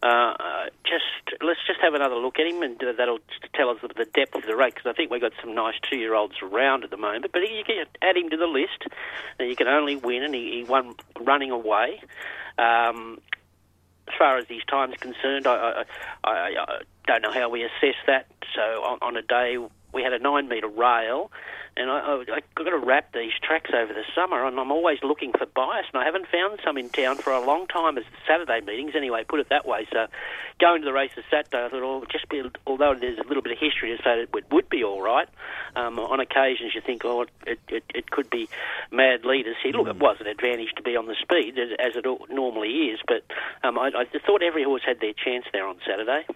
uh, 0.03 0.35
just 0.85 1.43
let's 1.43 1.61
just 1.67 1.81
have 1.81 1.95
another 1.95 2.17
look 2.17 2.39
at 2.39 2.47
him, 2.47 2.63
and 2.63 2.83
uh, 2.83 2.93
that'll 2.97 3.19
tell 3.55 3.71
us 3.71 3.79
the 3.83 4.07
depth 4.15 4.35
of 4.35 4.43
the 4.47 4.57
rate. 4.57 4.75
Because 4.75 4.91
I 4.91 4.93
think 4.95 5.11
we've 5.11 5.21
got 5.21 5.33
some 5.41 5.55
nice 5.55 5.75
two-year-olds 5.91 6.37
around 6.43 6.85
at 6.85 6.91
the 6.91 6.97
moment. 6.97 7.33
But 7.33 7.43
you 7.43 7.65
can 7.65 7.85
add 8.03 8.17
him 8.17 8.31
to 8.31 8.37
the 8.37 8.47
list, 8.47 8.85
and 9.39 9.49
you 9.49 9.57
can 9.57 9.69
only 9.69 9.97
win, 9.97 10.23
and 10.23 10.35
he, 10.35 10.59
he 10.59 10.65
won 10.65 10.95
running 11.21 11.51
away. 11.51 12.03
Um, 12.59 13.21
as 14.09 14.15
far 14.19 14.39
as 14.39 14.47
his 14.49 14.63
time's 14.69 14.97
concerned, 15.01 15.47
I, 15.47 15.85
I, 16.25 16.31
I, 16.31 16.65
I 16.67 16.81
don't 17.07 17.23
know 17.23 17.33
how 17.33 17.49
we 17.49 17.63
assess 17.63 17.97
that. 18.07 18.27
So 18.55 18.61
on, 18.61 18.99
on 19.03 19.17
a 19.17 19.23
day 19.23 19.57
we 19.93 20.03
had 20.03 20.13
a 20.13 20.19
nine 20.19 20.49
metre 20.49 20.69
rail 20.69 21.31
and 21.81 21.91
I, 21.91 21.99
I, 21.99 22.37
I 22.37 22.41
got 22.55 22.71
to 22.71 22.79
wrap 22.79 23.13
these 23.13 23.33
tracks 23.43 23.71
over 23.75 23.93
the 23.93 24.05
summer, 24.15 24.47
and 24.47 24.59
I'm 24.61 24.71
always 24.71 24.99
looking 25.03 25.33
for 25.33 25.47
bias, 25.47 25.87
and 25.93 26.03
I 26.03 26.05
haven't 26.05 26.27
found 26.29 26.61
some 26.65 26.77
in 26.77 26.91
town 26.91 27.17
for 27.17 27.33
a 27.33 27.45
long 27.45 27.67
time 27.67 27.97
as 27.97 28.05
Saturday 28.27 28.61
meetings. 28.61 28.93
Anyway, 28.95 29.25
put 29.27 29.41
it 29.41 29.49
that 29.49 29.67
way. 29.67 29.87
So, 29.93 30.07
going 30.61 30.83
to 30.83 30.85
the 30.85 30.93
races 30.93 31.25
Saturday, 31.31 31.65
I 31.65 31.69
thought, 31.69 31.83
oh, 31.83 32.05
just 32.11 32.29
be, 32.29 32.43
although 32.67 32.95
there's 32.95 33.19
a 33.19 33.27
little 33.27 33.43
bit 33.43 33.53
of 33.53 33.59
history 33.59 33.97
to 33.97 34.03
say 34.03 34.17
that 34.17 34.29
it 34.37 34.53
would 34.53 34.69
be 34.69 34.85
all 34.85 35.01
right. 35.01 35.29
Um, 35.75 35.99
on 35.99 36.21
occasions, 36.21 36.75
you 36.75 36.81
think, 36.81 37.05
oh, 37.05 37.27
it, 37.47 37.59
it, 37.69 37.85
it 37.95 38.11
could 38.11 38.29
be 38.29 38.49
mad 38.91 39.25
leaders 39.25 39.57
here. 39.63 39.73
Look, 39.73 39.89
it 39.89 39.97
was 39.97 40.17
an 40.21 40.27
advantage 40.27 40.73
to 40.77 40.83
be 40.83 40.97
on 40.97 41.07
the 41.07 41.15
speed 41.21 41.59
as, 41.59 41.71
as 41.79 41.97
it 41.97 42.05
normally 42.31 42.69
is, 42.69 43.01
but 43.07 43.25
um, 43.63 43.79
I, 43.79 43.91
I 43.97 44.19
thought 44.27 44.43
every 44.43 44.65
horse 44.65 44.83
had 44.85 45.01
their 45.01 45.13
chance 45.13 45.47
there 45.53 45.67
on 45.67 45.79
Saturday. 45.87 46.27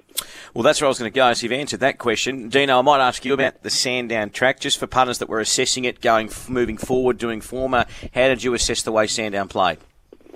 Well, 0.54 0.62
that's 0.62 0.80
where 0.80 0.86
I 0.86 0.88
was 0.88 0.98
going 0.98 1.10
to 1.10 1.14
go. 1.14 1.32
So 1.32 1.44
you've 1.44 1.52
answered 1.52 1.80
that 1.80 1.98
question, 1.98 2.48
Dino. 2.48 2.78
I 2.78 2.82
might 2.82 3.00
ask 3.00 3.24
you 3.24 3.34
about 3.34 3.62
the 3.62 3.70
Sandown 3.70 4.30
track, 4.30 4.60
just 4.60 4.78
for 4.78 4.86
punters 4.86 5.18
that 5.18 5.28
were 5.28 5.33
assessing 5.40 5.84
it, 5.84 6.00
going 6.00 6.30
moving 6.48 6.76
forward, 6.76 7.18
doing 7.18 7.40
former. 7.40 7.86
How 8.14 8.28
did 8.28 8.42
you 8.42 8.54
assess 8.54 8.82
the 8.82 8.92
way 8.92 9.06
Sandown 9.06 9.48
played? 9.48 9.78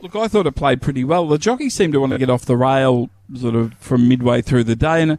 Look, 0.00 0.14
I 0.14 0.28
thought 0.28 0.46
it 0.46 0.54
played 0.54 0.80
pretty 0.80 1.04
well. 1.04 1.26
The 1.26 1.38
jockeys 1.38 1.74
seemed 1.74 1.92
to 1.94 2.00
want 2.00 2.12
to 2.12 2.18
get 2.18 2.30
off 2.30 2.44
the 2.44 2.56
rail 2.56 3.10
sort 3.34 3.54
of 3.54 3.74
from 3.74 4.08
midway 4.08 4.42
through 4.42 4.64
the 4.64 4.76
day, 4.76 5.02
and 5.02 5.18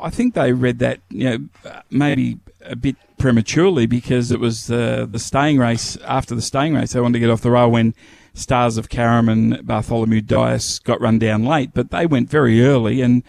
I 0.00 0.10
think 0.10 0.34
they 0.34 0.52
read 0.52 0.78
that 0.78 1.00
you 1.10 1.30
know 1.30 1.72
maybe 1.90 2.38
a 2.64 2.76
bit 2.76 2.96
prematurely 3.18 3.86
because 3.86 4.30
it 4.30 4.40
was 4.40 4.70
uh, 4.70 5.06
the 5.08 5.18
staying 5.18 5.58
race 5.58 5.96
after 5.98 6.34
the 6.34 6.42
staying 6.42 6.74
race. 6.74 6.92
They 6.92 7.00
wanted 7.00 7.14
to 7.14 7.20
get 7.20 7.30
off 7.30 7.42
the 7.42 7.50
rail 7.50 7.70
when 7.70 7.94
Stars 8.34 8.76
of 8.76 8.88
Carrum 8.88 9.30
and 9.30 9.66
Bartholomew 9.66 10.20
Dias 10.20 10.78
got 10.78 11.00
run 11.00 11.18
down 11.18 11.44
late, 11.44 11.70
but 11.74 11.90
they 11.90 12.06
went 12.06 12.28
very 12.28 12.64
early 12.64 13.00
and 13.00 13.22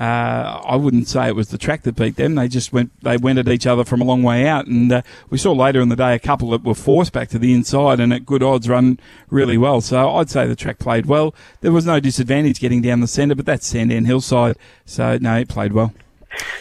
uh, 0.00 0.62
I 0.64 0.76
wouldn't 0.76 1.08
say 1.08 1.28
it 1.28 1.36
was 1.36 1.50
the 1.50 1.58
track 1.58 1.82
that 1.82 1.94
beat 1.94 2.16
them. 2.16 2.34
They 2.34 2.48
just 2.48 2.72
went 2.72 2.90
they 3.02 3.18
went 3.18 3.38
at 3.38 3.48
each 3.48 3.66
other 3.66 3.84
from 3.84 4.00
a 4.00 4.04
long 4.04 4.22
way 4.22 4.46
out, 4.46 4.66
and 4.66 4.90
uh, 4.90 5.02
we 5.28 5.36
saw 5.36 5.52
later 5.52 5.80
in 5.82 5.90
the 5.90 5.96
day 5.96 6.14
a 6.14 6.18
couple 6.18 6.50
that 6.50 6.64
were 6.64 6.74
forced 6.74 7.12
back 7.12 7.28
to 7.28 7.38
the 7.38 7.52
inside 7.52 8.00
and 8.00 8.10
at 8.10 8.24
good 8.24 8.42
odds 8.42 8.66
run 8.66 8.98
really 9.28 9.58
well. 9.58 9.82
So 9.82 10.10
I'd 10.16 10.30
say 10.30 10.46
the 10.46 10.56
track 10.56 10.78
played 10.78 11.04
well. 11.04 11.34
There 11.60 11.70
was 11.70 11.84
no 11.84 12.00
disadvantage 12.00 12.60
getting 12.60 12.80
down 12.80 13.00
the 13.00 13.06
centre, 13.06 13.34
but 13.34 13.44
that's 13.44 13.66
Sandown 13.66 14.06
Hillside, 14.06 14.56
so 14.86 15.18
no, 15.18 15.36
it 15.36 15.48
played 15.48 15.74
well. 15.74 15.92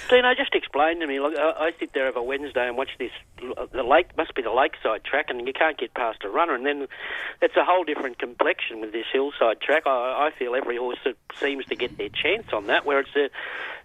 Dino, 0.10 0.34
just 0.34 0.56
explain 0.56 1.00
to 1.00 1.08
me. 1.08 1.20
Look, 1.20 1.36
I 1.38 1.72
sit 1.80 1.94
there 1.94 2.08
over 2.08 2.22
Wednesday 2.22 2.68
and 2.68 2.76
watch 2.76 2.90
this. 2.98 3.12
The 3.72 3.84
lake 3.84 4.18
must 4.18 4.34
be 4.34 4.42
the 4.42 4.52
lakeside 4.52 5.04
track, 5.04 5.28
and 5.30 5.46
you 5.46 5.54
can't 5.54 5.78
get 5.78 5.94
past 5.94 6.24
a 6.24 6.30
runner. 6.30 6.56
And 6.56 6.66
then 6.66 6.88
it's 7.42 7.56
a 7.56 7.64
whole 7.64 7.84
different 7.84 8.18
complexion 8.18 8.82
with 8.82 8.92
this 8.92 9.06
hillside 9.12 9.62
track. 9.62 9.84
I, 9.86 10.30
I 10.30 10.32
feel 10.38 10.56
every 10.56 10.78
horse 10.78 10.98
seems 11.40 11.66
to 11.66 11.76
get 11.76 11.98
their 11.98 12.10
chance 12.10 12.48
on 12.52 12.68
that. 12.68 12.86
Where 12.86 13.00
it's, 13.00 13.16
a, 13.16 13.30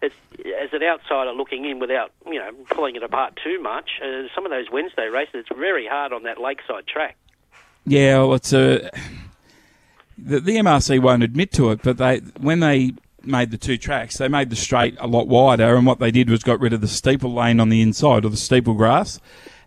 it's 0.01 0.15
as 0.63 0.73
an 0.73 0.83
outsider 0.83 1.33
looking 1.33 1.67
in 1.67 1.79
without 1.79 2.13
you 2.27 2.39
know 2.39 2.51
pulling 2.71 2.97
it 2.97 3.03
apart 3.03 3.39
too 3.43 3.61
much. 3.61 4.01
Uh, 4.03 4.29
some 4.35 4.47
of 4.47 4.51
those 4.51 4.71
Wednesday 4.73 5.09
races, 5.09 5.35
it's 5.35 5.59
very 5.59 5.87
hard 5.87 6.13
on 6.13 6.23
that 6.23 6.41
lakeside 6.41 6.87
track. 6.87 7.17
Yeah, 7.85 8.19
well, 8.19 8.35
it's 8.35 8.53
a. 8.53 8.91
The, 10.17 10.41
the 10.41 10.57
MRC 10.57 11.03
won't 11.03 11.25
admit 11.25 11.53
to 11.53 11.71
it, 11.73 11.83
but 11.83 11.99
they 11.99 12.19
when 12.41 12.61
they 12.61 12.95
made 13.27 13.51
the 13.51 13.59
two 13.59 13.77
tracks, 13.77 14.19
they 14.19 14.29
made 14.29 14.51
the 14.51 14.57
straight 14.57 14.97
a 14.99 15.07
lot 15.07 15.29
wider, 15.29 15.77
and 15.77 15.87
what 15.87 15.99
they 15.99 16.11
did 16.11 16.31
was 16.31 16.43
got 16.43 16.61
rid 16.61 16.73
of 16.73 16.81
the 16.81 16.89
steeple 16.89 17.33
lane 17.33 17.61
on 17.61 17.69
the 17.69 17.83
inside 17.83 18.25
or 18.25 18.29
the 18.29 18.37
steeple 18.37 18.75
grass, 18.75 19.21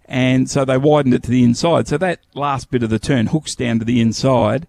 and 0.06 0.50
so 0.50 0.66
they 0.66 0.78
widened 0.78 1.14
it 1.14 1.24
to 1.24 1.32
the 1.32 1.44
inside. 1.44 1.88
So 1.88 1.98
that 1.98 2.20
last 2.34 2.72
bit 2.72 2.84
of 2.84 2.90
the 2.90 3.00
turn 3.00 3.28
hooks 3.28 3.56
down 3.56 3.80
to 3.80 3.86
the 3.86 4.02
inside, 4.02 4.68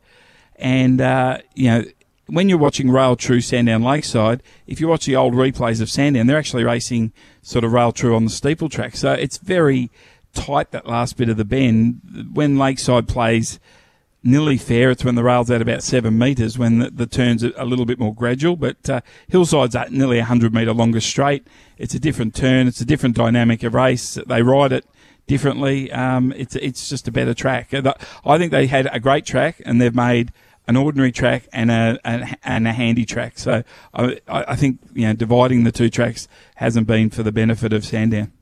and 0.56 1.00
uh, 1.00 1.38
you 1.54 1.70
know 1.70 1.84
when 2.28 2.48
you're 2.48 2.58
watching 2.58 2.90
Rail 2.90 3.16
True 3.16 3.40
Sandown 3.40 3.82
Lakeside, 3.82 4.42
if 4.66 4.80
you 4.80 4.88
watch 4.88 5.06
the 5.06 5.16
old 5.16 5.32
replays 5.32 5.80
of 5.80 5.90
Sandown, 5.90 6.26
they're 6.26 6.38
actually 6.38 6.64
racing 6.64 7.12
sort 7.42 7.64
of 7.64 7.72
Rail 7.72 7.90
True 7.90 8.14
on 8.14 8.24
the 8.24 8.30
steeple 8.30 8.68
track. 8.68 8.96
So 8.96 9.12
it's 9.12 9.38
very 9.38 9.90
tight 10.34 10.70
that 10.72 10.86
last 10.86 11.16
bit 11.16 11.30
of 11.30 11.38
the 11.38 11.44
bend. 11.44 12.28
When 12.32 12.58
Lakeside 12.58 13.08
plays 13.08 13.58
nearly 14.22 14.56
fair. 14.56 14.90
It's 14.90 15.04
when 15.04 15.14
the 15.14 15.24
rail's 15.24 15.50
at 15.50 15.62
about 15.62 15.82
seven 15.82 16.18
metres 16.18 16.58
when 16.58 16.78
the, 16.78 16.90
the 16.90 17.06
turn's 17.06 17.44
are 17.44 17.52
a 17.56 17.64
little 17.64 17.86
bit 17.86 17.98
more 17.98 18.14
gradual. 18.14 18.56
But 18.56 18.88
uh, 18.88 19.00
Hillside's 19.28 19.76
at 19.76 19.92
nearly 19.92 20.18
a 20.18 20.22
100 20.22 20.52
metre 20.52 20.72
longer 20.72 21.00
straight. 21.00 21.46
It's 21.76 21.94
a 21.94 22.00
different 22.00 22.34
turn. 22.34 22.66
It's 22.66 22.80
a 22.80 22.84
different 22.84 23.16
dynamic 23.16 23.62
of 23.62 23.74
race. 23.74 24.18
They 24.26 24.42
ride 24.42 24.72
it 24.72 24.84
differently. 25.26 25.92
Um, 25.92 26.32
it's 26.36 26.56
it's 26.56 26.88
just 26.88 27.06
a 27.06 27.12
better 27.12 27.34
track. 27.34 27.72
I 28.24 28.38
think 28.38 28.50
they 28.50 28.66
had 28.66 28.88
a 28.92 28.98
great 28.98 29.24
track 29.24 29.60
and 29.64 29.80
they've 29.80 29.94
made 29.94 30.32
an 30.66 30.76
ordinary 30.76 31.12
track 31.12 31.48
and 31.52 31.70
a, 31.70 31.98
a 32.04 32.36
and 32.42 32.66
a 32.66 32.72
handy 32.72 33.04
track. 33.04 33.38
So 33.38 33.62
I, 33.94 34.18
I 34.26 34.56
think 34.56 34.80
you 34.92 35.06
know 35.06 35.14
dividing 35.14 35.64
the 35.64 35.72
two 35.72 35.90
tracks 35.90 36.26
hasn't 36.56 36.86
been 36.86 37.10
for 37.10 37.22
the 37.22 37.32
benefit 37.32 37.72
of 37.72 37.84
Sandown. 37.84 38.32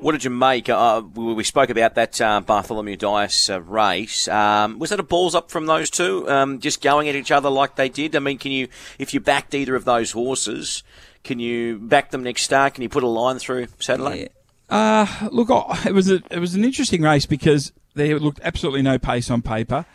What 0.00 0.12
did 0.12 0.24
you 0.24 0.30
make? 0.30 0.68
Uh, 0.68 1.02
we, 1.14 1.34
we, 1.34 1.44
spoke 1.44 1.70
about 1.70 1.94
that 1.94 2.20
uh, 2.20 2.40
Bartholomew 2.40 2.96
Dias 2.96 3.50
uh, 3.50 3.60
race. 3.60 4.28
Um, 4.28 4.78
was 4.78 4.90
that 4.90 5.00
a 5.00 5.02
balls 5.02 5.34
up 5.34 5.50
from 5.50 5.66
those 5.66 5.90
two, 5.90 6.28
um, 6.28 6.60
just 6.60 6.82
going 6.82 7.08
at 7.08 7.14
each 7.14 7.30
other 7.30 7.48
like 7.48 7.76
they 7.76 7.88
did? 7.88 8.14
I 8.14 8.18
mean, 8.18 8.38
can 8.38 8.52
you, 8.52 8.68
if 8.98 9.14
you 9.14 9.20
backed 9.20 9.54
either 9.54 9.74
of 9.74 9.84
those 9.84 10.12
horses, 10.12 10.82
can 11.24 11.38
you 11.38 11.78
back 11.78 12.10
them 12.10 12.22
next 12.22 12.42
start? 12.42 12.74
Can 12.74 12.82
you 12.82 12.88
put 12.88 13.02
a 13.02 13.08
line 13.08 13.38
through 13.38 13.68
Saturday? 13.80 14.22
Yeah. 14.22 14.28
Uh, 14.68 15.28
look, 15.30 15.48
it 15.86 15.92
was 15.92 16.10
a, 16.10 16.22
it 16.30 16.38
was 16.38 16.54
an 16.54 16.64
interesting 16.64 17.02
race 17.02 17.26
because 17.26 17.72
there 17.94 18.18
looked 18.18 18.40
absolutely 18.42 18.82
no 18.82 18.98
pace 18.98 19.30
on 19.30 19.42
paper. 19.42 19.86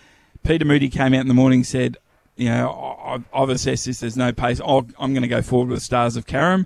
Peter 0.43 0.65
Moody 0.65 0.89
came 0.89 1.13
out 1.13 1.21
in 1.21 1.27
the 1.27 1.33
morning 1.33 1.59
and 1.59 1.67
said, 1.67 1.97
you 2.35 2.49
know, 2.49 3.23
I've 3.33 3.49
assessed 3.49 3.85
this. 3.85 3.99
There's 3.99 4.17
no 4.17 4.31
pace. 4.31 4.59
i 4.59 4.77
am 4.77 4.91
going 4.97 5.21
to 5.21 5.27
go 5.27 5.41
forward 5.41 5.69
with 5.69 5.83
Stars 5.83 6.15
of 6.15 6.25
Carrum. 6.25 6.65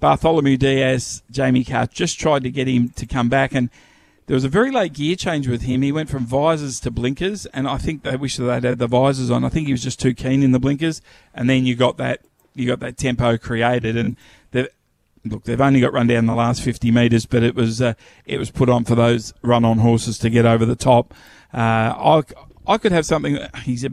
Bartholomew 0.00 0.56
Diaz, 0.56 1.22
Jamie 1.30 1.64
Kah 1.64 1.86
just 1.86 2.18
tried 2.18 2.42
to 2.42 2.50
get 2.50 2.66
him 2.66 2.88
to 2.90 3.06
come 3.06 3.28
back, 3.28 3.54
and 3.54 3.70
there 4.26 4.34
was 4.34 4.44
a 4.44 4.48
very 4.48 4.70
late 4.70 4.94
gear 4.94 5.14
change 5.16 5.46
with 5.46 5.62
him. 5.62 5.82
He 5.82 5.92
went 5.92 6.08
from 6.08 6.26
visors 6.26 6.80
to 6.80 6.90
blinkers, 6.90 7.46
and 7.46 7.68
I 7.68 7.78
think 7.78 8.02
they 8.02 8.16
wish 8.16 8.36
that 8.36 8.44
they'd 8.44 8.68
had 8.68 8.78
the 8.78 8.86
visors 8.86 9.30
on. 9.30 9.44
I 9.44 9.48
think 9.48 9.66
he 9.66 9.72
was 9.72 9.82
just 9.82 10.00
too 10.00 10.14
keen 10.14 10.42
in 10.42 10.52
the 10.52 10.58
blinkers, 10.58 11.02
and 11.34 11.48
then 11.48 11.66
you 11.66 11.76
got 11.76 11.96
that 11.98 12.20
you 12.54 12.66
got 12.66 12.80
that 12.80 12.96
tempo 12.96 13.38
created, 13.38 13.96
and 13.96 14.16
look, 15.24 15.44
they've 15.44 15.60
only 15.60 15.80
got 15.80 15.92
run 15.92 16.06
down 16.06 16.26
the 16.26 16.34
last 16.34 16.62
50 16.62 16.90
metres, 16.90 17.26
but 17.26 17.42
it 17.42 17.54
was 17.54 17.80
uh, 17.80 17.94
it 18.24 18.38
was 18.38 18.50
put 18.50 18.68
on 18.68 18.84
for 18.84 18.94
those 18.94 19.32
run 19.42 19.64
on 19.64 19.78
horses 19.78 20.18
to 20.18 20.30
get 20.30 20.46
over 20.46 20.64
the 20.64 20.76
top. 20.76 21.14
Uh, 21.52 21.58
I 21.58 22.22
I 22.66 22.78
could 22.78 22.92
have 22.92 23.06
something. 23.06 23.38
He's 23.64 23.84
a 23.84 23.90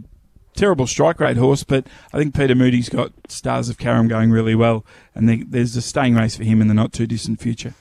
terrible 0.58 0.88
strike 0.88 1.22
rate 1.22 1.38
horse, 1.38 1.64
but 1.64 1.88
I 2.12 2.18
think 2.18 2.36
Peter 2.36 2.56
Moody's 2.56 2.90
got 2.90 3.14
Stars 3.30 3.70
of 3.70 3.78
Carrum 3.78 4.10
going 4.10 4.32
really 4.32 4.56
well, 4.56 4.84
and 5.16 5.30
there's 5.50 5.78
a 5.78 5.82
staying 5.82 6.16
race 6.16 6.36
for 6.36 6.44
him 6.44 6.62
in 6.62 6.68
the 6.68 6.74
not 6.74 6.92
too 6.92 7.08
distant 7.08 7.40
future. 7.40 7.74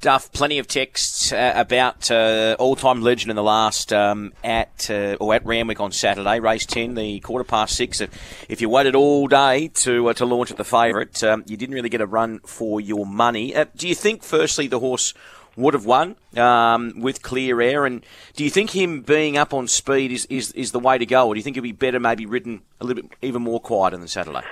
Duff, 0.00 0.30
plenty 0.32 0.58
of 0.58 0.66
texts 0.66 1.32
uh, 1.32 1.54
about 1.56 2.10
uh, 2.10 2.56
all-time 2.58 3.00
legend 3.00 3.30
in 3.30 3.36
the 3.36 3.42
last 3.42 3.90
um, 3.90 4.34
at 4.44 4.90
uh, 4.90 5.16
or 5.18 5.34
at 5.34 5.46
Randwick 5.46 5.80
on 5.80 5.92
Saturday, 5.92 6.40
race 6.40 6.66
ten, 6.66 6.94
the 6.94 7.20
quarter 7.20 7.44
past 7.44 7.74
six. 7.74 8.02
If, 8.02 8.10
if 8.50 8.60
you 8.60 8.68
waited 8.68 8.94
all 8.94 9.28
day 9.28 9.68
to 9.68 10.10
uh, 10.10 10.12
to 10.12 10.26
launch 10.26 10.50
at 10.50 10.58
the 10.58 10.64
favourite, 10.64 11.24
um, 11.24 11.42
you 11.46 11.56
didn't 11.56 11.74
really 11.74 11.88
get 11.88 12.02
a 12.02 12.06
run 12.06 12.40
for 12.40 12.82
your 12.82 13.06
money. 13.06 13.56
Uh, 13.56 13.64
do 13.74 13.88
you 13.88 13.94
think, 13.94 14.22
firstly, 14.22 14.66
the 14.66 14.80
horse 14.80 15.14
would 15.56 15.74
have 15.74 15.86
won 15.86 16.16
um, 16.36 17.00
with 17.00 17.22
clear 17.22 17.60
air. 17.60 17.86
And 17.86 18.04
do 18.34 18.44
you 18.44 18.50
think 18.50 18.70
him 18.70 19.02
being 19.02 19.36
up 19.36 19.54
on 19.54 19.68
speed 19.68 20.12
is, 20.12 20.26
is, 20.26 20.52
is 20.52 20.72
the 20.72 20.80
way 20.80 20.98
to 20.98 21.06
go, 21.06 21.28
or 21.28 21.34
do 21.34 21.38
you 21.38 21.42
think 21.42 21.56
it'd 21.56 21.62
be 21.62 21.72
better 21.72 22.00
maybe 22.00 22.26
ridden 22.26 22.62
a 22.80 22.84
little 22.84 23.02
bit 23.02 23.12
even 23.22 23.42
more 23.42 23.60
quieter 23.60 23.96
than 23.96 24.08
Saturday? 24.08 24.42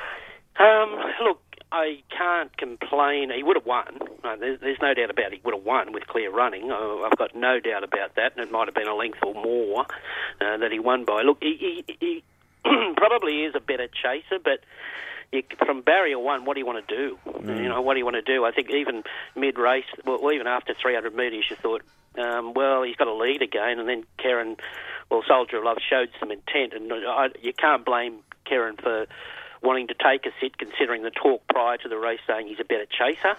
Um, 0.59 0.97
look, 1.23 1.41
I 1.73 2.03
can't 2.17 2.55
complain. 2.57 3.31
He 3.35 3.43
would 3.43 3.57
have 3.57 3.67
won. 3.67 3.99
there's, 4.39 4.61
there's, 4.61 4.79
no 4.81 4.93
doubt 4.95 5.11
about 5.11 5.33
it. 5.33 5.35
He 5.35 5.41
would 5.45 5.55
have 5.55 5.65
won 5.65 5.93
with 5.93 6.07
clear 6.07 6.31
running. 6.31 6.71
I've 6.71 7.17
got 7.17 7.35
no 7.35 7.61
doubt 7.61 7.83
about 7.83 8.15
that. 8.17 8.37
And 8.37 8.45
it 8.47 8.53
might 8.53 8.69
have 8.69 8.75
been 8.75 8.89
a 8.89 8.95
length 8.95 9.19
or 9.23 9.35
more 9.35 9.87
uh, 10.41 10.57
that 10.59 10.71
he 10.71 10.79
won 10.79 11.05
by. 11.05 11.23
Look, 11.23 11.39
he, 11.41 11.85
he, 11.87 11.97
he 11.99 12.25
probably 12.97 13.45
is 13.45 13.55
a 13.55 13.61
better 13.61 13.89
chaser, 13.89 14.39
but 14.43 14.61
you, 15.33 15.43
from 15.65 15.81
barrier 15.81 16.19
one, 16.19 16.45
what 16.45 16.55
do 16.55 16.61
you 16.61 16.67
want 16.67 16.87
to 16.87 16.97
do? 16.97 17.19
Mm. 17.27 17.63
You 17.63 17.69
know, 17.69 17.81
what 17.81 17.95
do 17.95 17.99
you 17.99 18.05
want 18.05 18.17
to 18.17 18.23
do? 18.23 18.45
I 18.45 18.53
think 18.53 18.71
even 18.71 19.03
mid 19.35 19.59
race, 19.59 19.85
well, 20.05 20.31
even 20.33 20.47
after 20.47 20.75
300 20.81 21.15
metres, 21.15 21.47
you 21.51 21.57
thought, 21.57 21.83
um, 22.19 22.53
well, 22.55 22.83
he's 22.83 22.97
got 22.97 23.09
a 23.09 23.15
lead 23.15 23.43
again, 23.43 23.79
and 23.79 23.89
then 23.89 24.05
Kerrin, 24.19 24.59
well, 25.11 25.23
Soldier 25.27 25.59
of 25.59 25.65
Love 25.65 25.79
showed 25.89 26.11
some 26.21 26.31
intent, 26.31 26.75
and 26.75 26.93
I, 26.93 27.29
you 27.41 27.53
can't 27.53 27.85
blame 27.85 28.19
Kerrin 28.47 28.81
for 28.81 29.07
wanting 29.63 29.89
to 29.89 29.95
take 29.95 30.27
a 30.27 30.31
sit, 30.41 30.59
considering 30.59 31.03
the 31.03 31.11
talk 31.11 31.43
prior 31.49 31.79
to 31.79 31.89
the 31.89 31.97
race 31.97 32.21
saying 32.27 32.49
he's 32.49 32.61
a 32.61 32.65
better 32.65 32.87
chaser. 32.87 33.37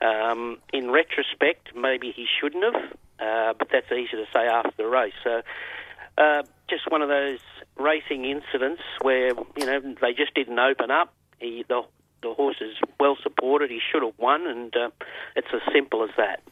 Um, 0.00 0.58
in 0.72 0.90
retrospect, 0.90 1.76
maybe 1.76 2.10
he 2.10 2.26
shouldn't 2.40 2.64
have, 2.64 2.92
uh, 3.20 3.52
but 3.58 3.68
that's 3.70 3.92
easy 3.92 4.16
to 4.16 4.24
say 4.32 4.46
after 4.46 4.72
the 4.76 4.86
race. 4.86 5.12
So, 5.22 5.42
uh, 6.16 6.42
just 6.70 6.90
one 6.90 7.02
of 7.02 7.08
those 7.08 7.40
racing 7.76 8.24
incidents 8.24 8.82
where 9.02 9.28
you 9.28 9.66
know 9.66 9.80
they 10.00 10.14
just 10.14 10.34
didn't 10.34 10.58
open 10.58 10.90
up. 10.90 11.12
He, 11.40 11.64
the 11.68 11.82
the 12.22 12.34
horse 12.34 12.56
is 12.60 12.76
well 12.98 13.16
supported. 13.22 13.70
He 13.70 13.80
should 13.90 14.02
have 14.02 14.18
won, 14.18 14.46
and 14.46 14.74
uh, 14.76 14.90
it's 15.36 15.48
as 15.54 15.60
simple 15.72 16.04
as 16.04 16.10
that. 16.16 16.42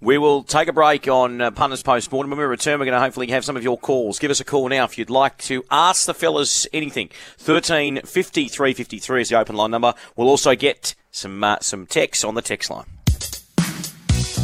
We 0.00 0.16
will 0.16 0.44
take 0.44 0.68
a 0.68 0.72
break 0.72 1.08
on 1.08 1.40
uh, 1.40 1.50
Punters 1.50 1.82
Post 1.82 2.12
Mortem. 2.12 2.30
When 2.30 2.38
we 2.38 2.44
return, 2.44 2.78
we're 2.78 2.86
going 2.86 2.94
to 2.94 3.00
hopefully 3.00 3.26
have 3.28 3.44
some 3.44 3.56
of 3.56 3.64
your 3.64 3.76
calls. 3.76 4.20
Give 4.20 4.30
us 4.30 4.38
a 4.38 4.44
call 4.44 4.68
now 4.68 4.84
if 4.84 4.96
you'd 4.96 5.10
like 5.10 5.38
to 5.38 5.64
ask 5.72 6.06
the 6.06 6.14
fellas 6.14 6.68
anything. 6.72 7.10
13 7.38 8.02
50 8.02 8.48
353 8.48 9.20
is 9.20 9.28
the 9.30 9.38
open 9.38 9.56
line 9.56 9.72
number. 9.72 9.94
We'll 10.14 10.28
also 10.28 10.54
get 10.54 10.94
some, 11.10 11.42
uh, 11.42 11.58
some 11.60 11.86
text 11.86 12.24
on 12.24 12.34
the 12.34 12.42
text 12.42 12.70
line. 12.70 12.86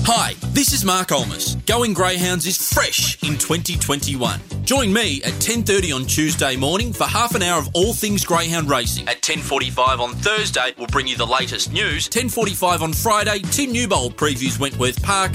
Hi, 0.06 0.34
this 0.52 0.74
is 0.74 0.84
Mark 0.84 1.08
Olmos. 1.08 1.64
Going 1.64 1.94
Greyhounds 1.94 2.46
is 2.46 2.58
fresh 2.70 3.14
in 3.22 3.38
2021. 3.38 4.38
Join 4.62 4.92
me 4.92 5.22
at 5.22 5.32
10:30 5.40 5.92
on 5.92 6.04
Tuesday 6.04 6.56
morning 6.56 6.92
for 6.92 7.04
half 7.04 7.34
an 7.34 7.42
hour 7.42 7.58
of 7.58 7.70
all 7.72 7.94
things 7.94 8.22
greyhound 8.22 8.68
racing. 8.68 9.08
At 9.08 9.22
10:45 9.22 10.00
on 10.00 10.14
Thursday, 10.16 10.74
we'll 10.76 10.88
bring 10.88 11.06
you 11.06 11.16
the 11.16 11.26
latest 11.26 11.72
news. 11.72 12.06
10:45 12.08 12.82
on 12.82 12.92
Friday, 12.92 13.38
Tim 13.50 13.72
Newbold 13.72 14.18
previews 14.18 14.58
Wentworth 14.58 15.02
Park. 15.02 15.32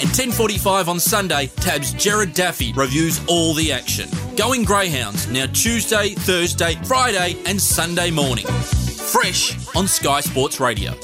And 0.00 0.14
10:45 0.14 0.88
on 0.88 1.00
Sunday, 1.00 1.50
Tab's 1.56 1.92
Jared 1.94 2.34
Daffy 2.34 2.72
reviews 2.74 3.20
all 3.26 3.54
the 3.54 3.72
action. 3.72 4.08
Going 4.36 4.62
Greyhounds 4.62 5.26
now 5.26 5.46
Tuesday, 5.46 6.10
Thursday, 6.14 6.78
Friday, 6.84 7.36
and 7.44 7.60
Sunday 7.60 8.12
morning. 8.12 8.46
Fresh 8.46 9.56
on 9.74 9.88
Sky 9.88 10.20
Sports 10.20 10.60
Radio. 10.60 10.94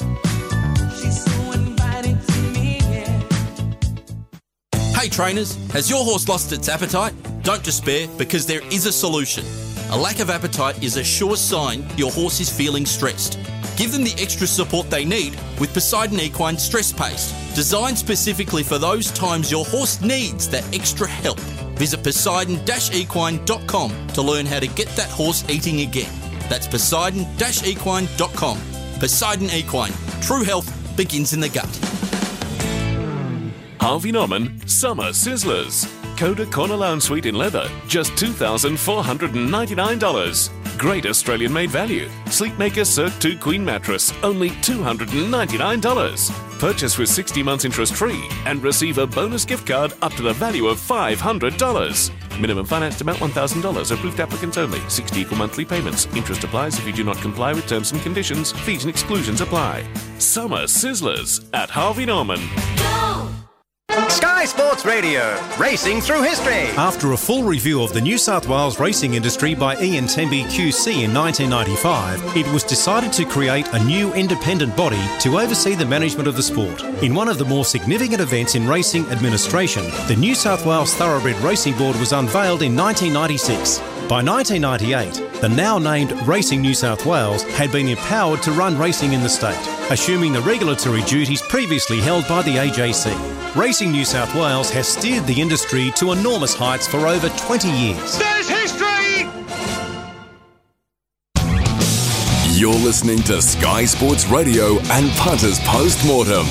Hey 4.95 5.09
trainers, 5.09 5.55
has 5.71 5.89
your 5.89 6.05
horse 6.05 6.29
lost 6.29 6.53
its 6.53 6.69
appetite? 6.69 7.13
Don't 7.43 7.61
despair 7.61 8.07
because 8.17 8.47
there 8.47 8.61
is 8.71 8.85
a 8.85 8.93
solution. 8.93 9.43
A 9.91 9.97
lack 9.97 10.19
of 10.19 10.29
appetite 10.29 10.81
is 10.81 10.95
a 10.95 11.03
sure 11.03 11.35
sign 11.35 11.85
your 11.97 12.11
horse 12.11 12.39
is 12.39 12.49
feeling 12.49 12.85
stressed. 12.85 13.37
Give 13.75 13.91
them 13.91 14.05
the 14.05 14.15
extra 14.17 14.47
support 14.47 14.89
they 14.89 15.03
need 15.03 15.37
with 15.59 15.73
Poseidon 15.73 16.21
Equine 16.21 16.57
Stress 16.57 16.93
Paste, 16.93 17.35
designed 17.55 17.97
specifically 17.97 18.63
for 18.63 18.77
those 18.77 19.11
times 19.11 19.51
your 19.51 19.65
horse 19.65 19.99
needs 20.01 20.47
that 20.49 20.63
extra 20.73 21.09
help. 21.09 21.41
Visit 21.77 22.01
poseidon-equine.com 22.01 24.07
to 24.07 24.21
learn 24.21 24.45
how 24.45 24.61
to 24.61 24.67
get 24.67 24.87
that 24.95 25.09
horse 25.09 25.43
eating 25.49 25.81
again. 25.81 26.13
That's 26.47 26.67
poseidon-equine.com. 26.67 28.59
Poseidon 28.99 29.49
Equine. 29.49 29.91
True 30.21 30.43
health 30.43 30.95
begins 30.95 31.33
in 31.33 31.41
the 31.41 31.49
gut. 31.49 31.94
Harvey 33.85 34.11
Norman 34.11 34.67
Summer 34.67 35.11
Sizzlers. 35.11 35.87
Coda 36.17 36.47
Corner 36.47 36.75
Lounge 36.75 37.03
Suite 37.03 37.27
in 37.27 37.35
leather, 37.35 37.69
just 37.87 38.13
$2,499. 38.13 40.79
Great 40.79 41.05
Australian 41.05 41.53
made 41.53 41.69
value. 41.69 42.09
Sleepmaker 42.25 42.83
Cirque 42.83 43.13
2 43.19 43.37
Queen 43.37 43.63
mattress, 43.63 44.11
only 44.23 44.49
$299. 44.49 46.57
Purchase 46.57 46.97
with 46.97 47.09
60 47.09 47.43
months 47.43 47.63
interest 47.63 47.93
free 47.93 48.27
and 48.45 48.63
receive 48.63 48.97
a 48.97 49.05
bonus 49.05 49.45
gift 49.45 49.67
card 49.67 49.93
up 50.01 50.13
to 50.13 50.23
the 50.23 50.33
value 50.33 50.65
of 50.65 50.79
$500. 50.79 52.39
Minimum 52.39 52.65
financed 52.65 53.01
amount 53.01 53.19
$1,000. 53.19 53.91
Approved 53.91 54.19
applicants 54.19 54.57
only. 54.57 54.79
60 54.89 55.21
equal 55.21 55.37
monthly 55.37 55.63
payments. 55.63 56.07
Interest 56.15 56.43
applies 56.43 56.79
if 56.79 56.87
you 56.87 56.93
do 56.93 57.03
not 57.03 57.17
comply 57.17 57.53
with 57.53 57.67
terms 57.67 57.91
and 57.91 58.01
conditions. 58.01 58.51
Fees 58.51 58.83
and 58.83 58.89
exclusions 58.89 59.41
apply. 59.41 59.83
Summer 60.17 60.63
Sizzlers 60.63 61.45
at 61.53 61.69
Harvey 61.69 62.07
Norman. 62.07 62.39
Sky 64.09 64.45
Sports 64.45 64.85
Radio, 64.85 65.37
racing 65.59 65.99
through 65.99 66.21
history. 66.21 66.69
After 66.77 67.13
a 67.13 67.17
full 67.17 67.43
review 67.43 67.81
of 67.81 67.93
the 67.93 68.01
New 68.01 68.17
South 68.17 68.47
Wales 68.47 68.79
racing 68.79 69.15
industry 69.15 69.55
by 69.55 69.75
Ian 69.81 70.05
Temby 70.05 70.43
QC 70.43 71.03
in 71.03 71.13
1995, 71.13 72.37
it 72.37 72.47
was 72.53 72.63
decided 72.63 73.11
to 73.13 73.25
create 73.25 73.67
a 73.73 73.83
new 73.83 74.13
independent 74.13 74.75
body 74.77 75.01
to 75.19 75.39
oversee 75.39 75.75
the 75.75 75.85
management 75.85 76.27
of 76.27 76.35
the 76.35 76.43
sport. 76.43 76.83
In 77.03 77.15
one 77.15 77.27
of 77.27 77.37
the 77.37 77.45
more 77.45 77.65
significant 77.65 78.21
events 78.21 78.55
in 78.55 78.67
racing 78.67 79.05
administration, 79.07 79.83
the 80.07 80.15
New 80.15 80.35
South 80.35 80.65
Wales 80.65 80.93
Thoroughbred 80.93 81.37
Racing 81.37 81.77
Board 81.77 81.95
was 81.97 82.11
unveiled 82.11 82.61
in 82.61 82.75
1996. 82.75 83.79
By 84.07 84.21
1998, 84.21 85.41
the 85.41 85.49
now 85.49 85.79
named 85.79 86.11
Racing 86.27 86.61
New 86.61 86.75
South 86.75 87.05
Wales 87.07 87.41
had 87.43 87.71
been 87.71 87.87
empowered 87.87 88.43
to 88.43 88.51
run 88.51 88.77
racing 88.77 89.13
in 89.13 89.21
the 89.21 89.29
state, 89.29 89.57
assuming 89.89 90.31
the 90.31 90.41
regulatory 90.41 91.01
duties 91.03 91.41
previously 91.41 91.99
held 91.99 92.27
by 92.27 92.43
the 92.43 92.55
AJC. 92.55 93.55
Racing 93.55 93.91
New 93.95 94.03
South 94.03 94.35
Wales 94.35 94.69
has 94.71 94.89
steered 94.89 95.25
the 95.25 95.39
industry 95.39 95.89
to 95.91 96.11
enormous 96.11 96.53
heights 96.53 96.85
for 96.85 97.07
over 97.07 97.29
20 97.29 97.71
years. 97.71 98.17
There's 98.17 98.49
history! 98.49 99.21
You're 102.59 102.73
listening 102.73 103.19
to 103.19 103.41
Sky 103.41 103.85
Sports 103.85 104.27
Radio 104.27 104.77
and 104.91 105.09
Punters 105.11 105.59
Post 105.59 106.05
Mortem. 106.05 106.45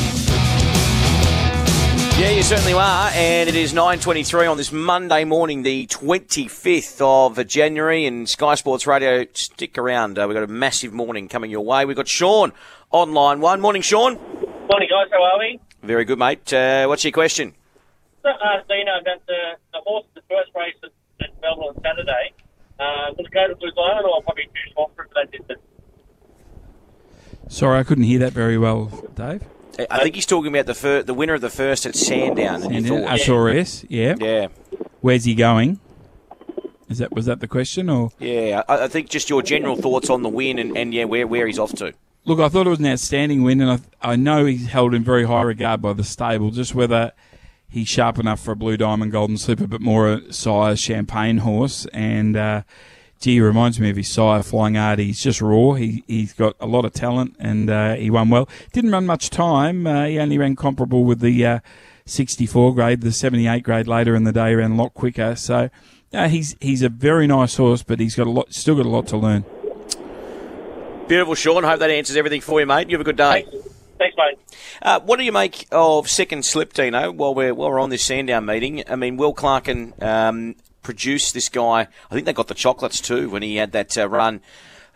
Yeah, 2.18 2.30
you 2.30 2.42
certainly 2.42 2.72
are, 2.72 3.10
and 3.12 3.46
it 3.46 3.56
is 3.56 3.74
9.23 3.74 4.50
on 4.50 4.56
this 4.56 4.72
Monday 4.72 5.24
morning, 5.24 5.64
the 5.64 5.86
25th 5.88 7.02
of 7.02 7.46
January, 7.46 8.06
and 8.06 8.26
Sky 8.26 8.54
Sports 8.54 8.86
Radio, 8.86 9.26
stick 9.34 9.76
around. 9.76 10.18
Uh, 10.18 10.26
we've 10.26 10.34
got 10.34 10.44
a 10.44 10.46
massive 10.46 10.94
morning 10.94 11.28
coming 11.28 11.50
your 11.50 11.66
way. 11.66 11.84
We've 11.84 11.94
got 11.94 12.08
Sean 12.08 12.54
on 12.90 13.12
line 13.12 13.42
one. 13.42 13.60
Morning, 13.60 13.82
Sean. 13.82 14.14
Morning, 14.14 14.88
guys. 14.88 15.10
How 15.12 15.22
are 15.22 15.38
we? 15.38 15.60
Very 15.84 16.04
good, 16.04 16.18
mate. 16.18 16.50
Uh, 16.52 16.86
what's 16.86 17.04
your 17.04 17.12
question? 17.12 17.52
So, 18.22 18.30
uh, 18.30 18.62
Dino, 18.68 18.98
about 19.00 19.24
the, 19.26 19.56
the 19.72 19.80
horse, 19.84 20.06
the 20.14 20.22
first 20.30 20.50
race 20.56 20.74
at, 20.82 20.90
at 21.22 21.30
Melbourne 21.42 21.74
on 21.76 21.82
Saturday. 21.82 22.32
Uh, 22.80 23.12
will 23.16 23.26
it 23.26 23.30
go 23.30 23.46
to 23.48 23.54
Blue 23.56 23.70
Diamond 23.72 24.06
or 24.06 24.22
probably 24.22 24.44
too 24.44 24.72
small 24.72 24.90
for 24.96 25.06
that 25.14 25.30
distance? 25.30 25.60
Sorry, 27.48 27.78
I 27.78 27.82
couldn't 27.82 28.04
hear 28.04 28.18
that 28.20 28.32
very 28.32 28.56
well, 28.56 28.86
Dave. 29.14 29.42
I 29.90 30.02
think 30.02 30.14
he's 30.14 30.24
talking 30.26 30.50
about 30.54 30.66
the 30.66 30.74
fir- 30.74 31.02
the 31.02 31.12
winner 31.14 31.34
of 31.34 31.40
the 31.40 31.50
first 31.50 31.84
at 31.84 31.94
Sandown. 31.96 32.62
and 32.62 32.72
your 32.72 32.80
Sandown, 32.82 33.08
thoughts. 33.08 33.22
Azores, 33.22 33.84
yeah. 33.88 34.14
Yeah, 34.18 34.46
Where's 35.00 35.24
he 35.24 35.34
going? 35.34 35.80
Is 36.88 36.98
that 36.98 37.12
was 37.12 37.26
that 37.26 37.40
the 37.40 37.48
question 37.48 37.90
or? 37.90 38.10
yeah. 38.20 38.62
I, 38.68 38.84
I 38.84 38.88
think 38.88 39.10
just 39.10 39.28
your 39.28 39.42
general 39.42 39.76
thoughts 39.76 40.08
on 40.10 40.22
the 40.22 40.28
win 40.28 40.58
and, 40.58 40.76
and 40.76 40.94
yeah, 40.94 41.04
where 41.04 41.26
where 41.26 41.46
he's 41.46 41.58
off 41.58 41.72
to. 41.76 41.92
Look, 42.26 42.40
I 42.40 42.49
thought 42.49 42.66
it 42.66 42.71
was 42.71 42.78
an 42.78 42.87
outstanding 42.87 43.43
win, 43.43 43.61
and 43.61 43.71
I, 43.71 44.12
I 44.12 44.16
know 44.16 44.47
he's 44.47 44.69
held 44.69 44.95
in 44.95 45.04
very 45.04 45.25
high 45.25 45.43
regard 45.43 45.83
by 45.83 45.93
the 45.93 46.04
stable. 46.04 46.50
Just 46.50 46.75
whether 46.75 47.12
he's 47.69 47.87
sharp 47.87 48.19
enough 48.19 48.43
for 48.43 48.52
a 48.52 48.57
Blue 48.57 48.78
Diamond 48.78 49.12
Golden 49.12 49.37
Slipper, 49.37 49.66
but 49.66 49.83
more 49.83 50.09
a 50.09 50.33
sire 50.33 50.75
Champagne 50.75 51.38
horse. 51.38 51.87
And 51.93 52.35
uh, 52.35 52.62
gee, 53.21 53.40
reminds 53.40 53.78
me 53.78 53.90
of 53.90 53.97
his 53.97 54.09
sire 54.09 54.43
Flying 54.43 54.78
Artie. 54.78 55.04
He's 55.04 55.23
just 55.23 55.43
raw. 55.43 55.73
He 55.73 56.02
he's 56.07 56.33
got 56.33 56.57
a 56.61 56.66
lot 56.66 56.87
of 56.87 56.95
talent, 56.95 57.37
and 57.38 57.69
uh, 57.69 57.95
he 57.97 58.09
won 58.09 58.31
well. 58.31 58.49
Didn't 58.73 58.93
run 58.93 59.04
much 59.04 59.28
time. 59.28 59.87
Uh, 59.87 60.07
he 60.07 60.19
only 60.19 60.38
ran 60.38 60.57
comparable 60.57 61.04
with 61.04 61.21
the 61.21 61.45
uh, 61.45 61.61
64 62.07 62.75
grade. 62.75 63.02
The 63.02 63.12
78 63.12 63.62
grade 63.62 63.87
later 63.87 64.14
in 64.14 64.25
the 64.25 64.33
day 64.33 64.54
ran 64.54 64.73
a 64.73 64.76
lot 64.76 64.95
quicker. 64.95 65.37
So. 65.37 65.69
Uh, 66.12 66.28
he's 66.28 66.54
he's 66.61 66.81
a 66.81 66.88
very 66.88 67.26
nice 67.26 67.57
horse, 67.57 67.83
but 67.83 67.99
he's 67.99 68.14
got 68.14 68.28
a 68.28 68.31
lot, 68.31 68.54
still 68.54 68.76
got 68.76 68.87
a 68.87 68.88
lot 68.88 69.09
to 69.09 69.16
learn. 69.16 69.45
Beautiful, 71.06 71.34
Sean. 71.34 71.64
Hope 71.64 71.80
that 71.80 71.90
answers 71.90 72.16
everything 72.16 72.40
for 72.40 72.61
you, 72.61 72.66
mate. 72.66 72.88
You 72.88 72.96
have 72.96 73.02
a 73.02 73.04
good 73.04 73.18
day. 73.18 73.46
Thanks, 73.99 74.16
mate. 74.16 74.38
Uh, 74.80 75.00
what 75.00 75.18
do 75.18 75.25
you 75.25 75.32
make 75.32 75.66
of 75.70 76.08
second 76.08 76.46
slip, 76.46 76.73
Dino? 76.73 77.12
While 77.12 77.34
we're 77.34 77.52
while 77.54 77.70
we're 77.70 77.80
on 77.80 77.90
this 77.90 78.04
Sandown 78.04 78.46
meeting, 78.46 78.82
I 78.88 78.96
mean, 78.96 79.18
Will 79.18 79.34
Clarken 79.34 80.02
um, 80.02 80.56
produced 80.82 81.34
this 81.34 81.50
guy. 81.50 81.88
I 82.11 82.14
think 82.14 82.25
they 82.25 82.32
got 82.32 82.49
the 82.49 82.54
chocolates 82.54 83.00
too 83.00 83.28
when 83.28 83.42
he 83.42 83.56
had 83.56 83.73
that 83.73 83.99
uh, 83.99 84.08
run. 84.08 84.40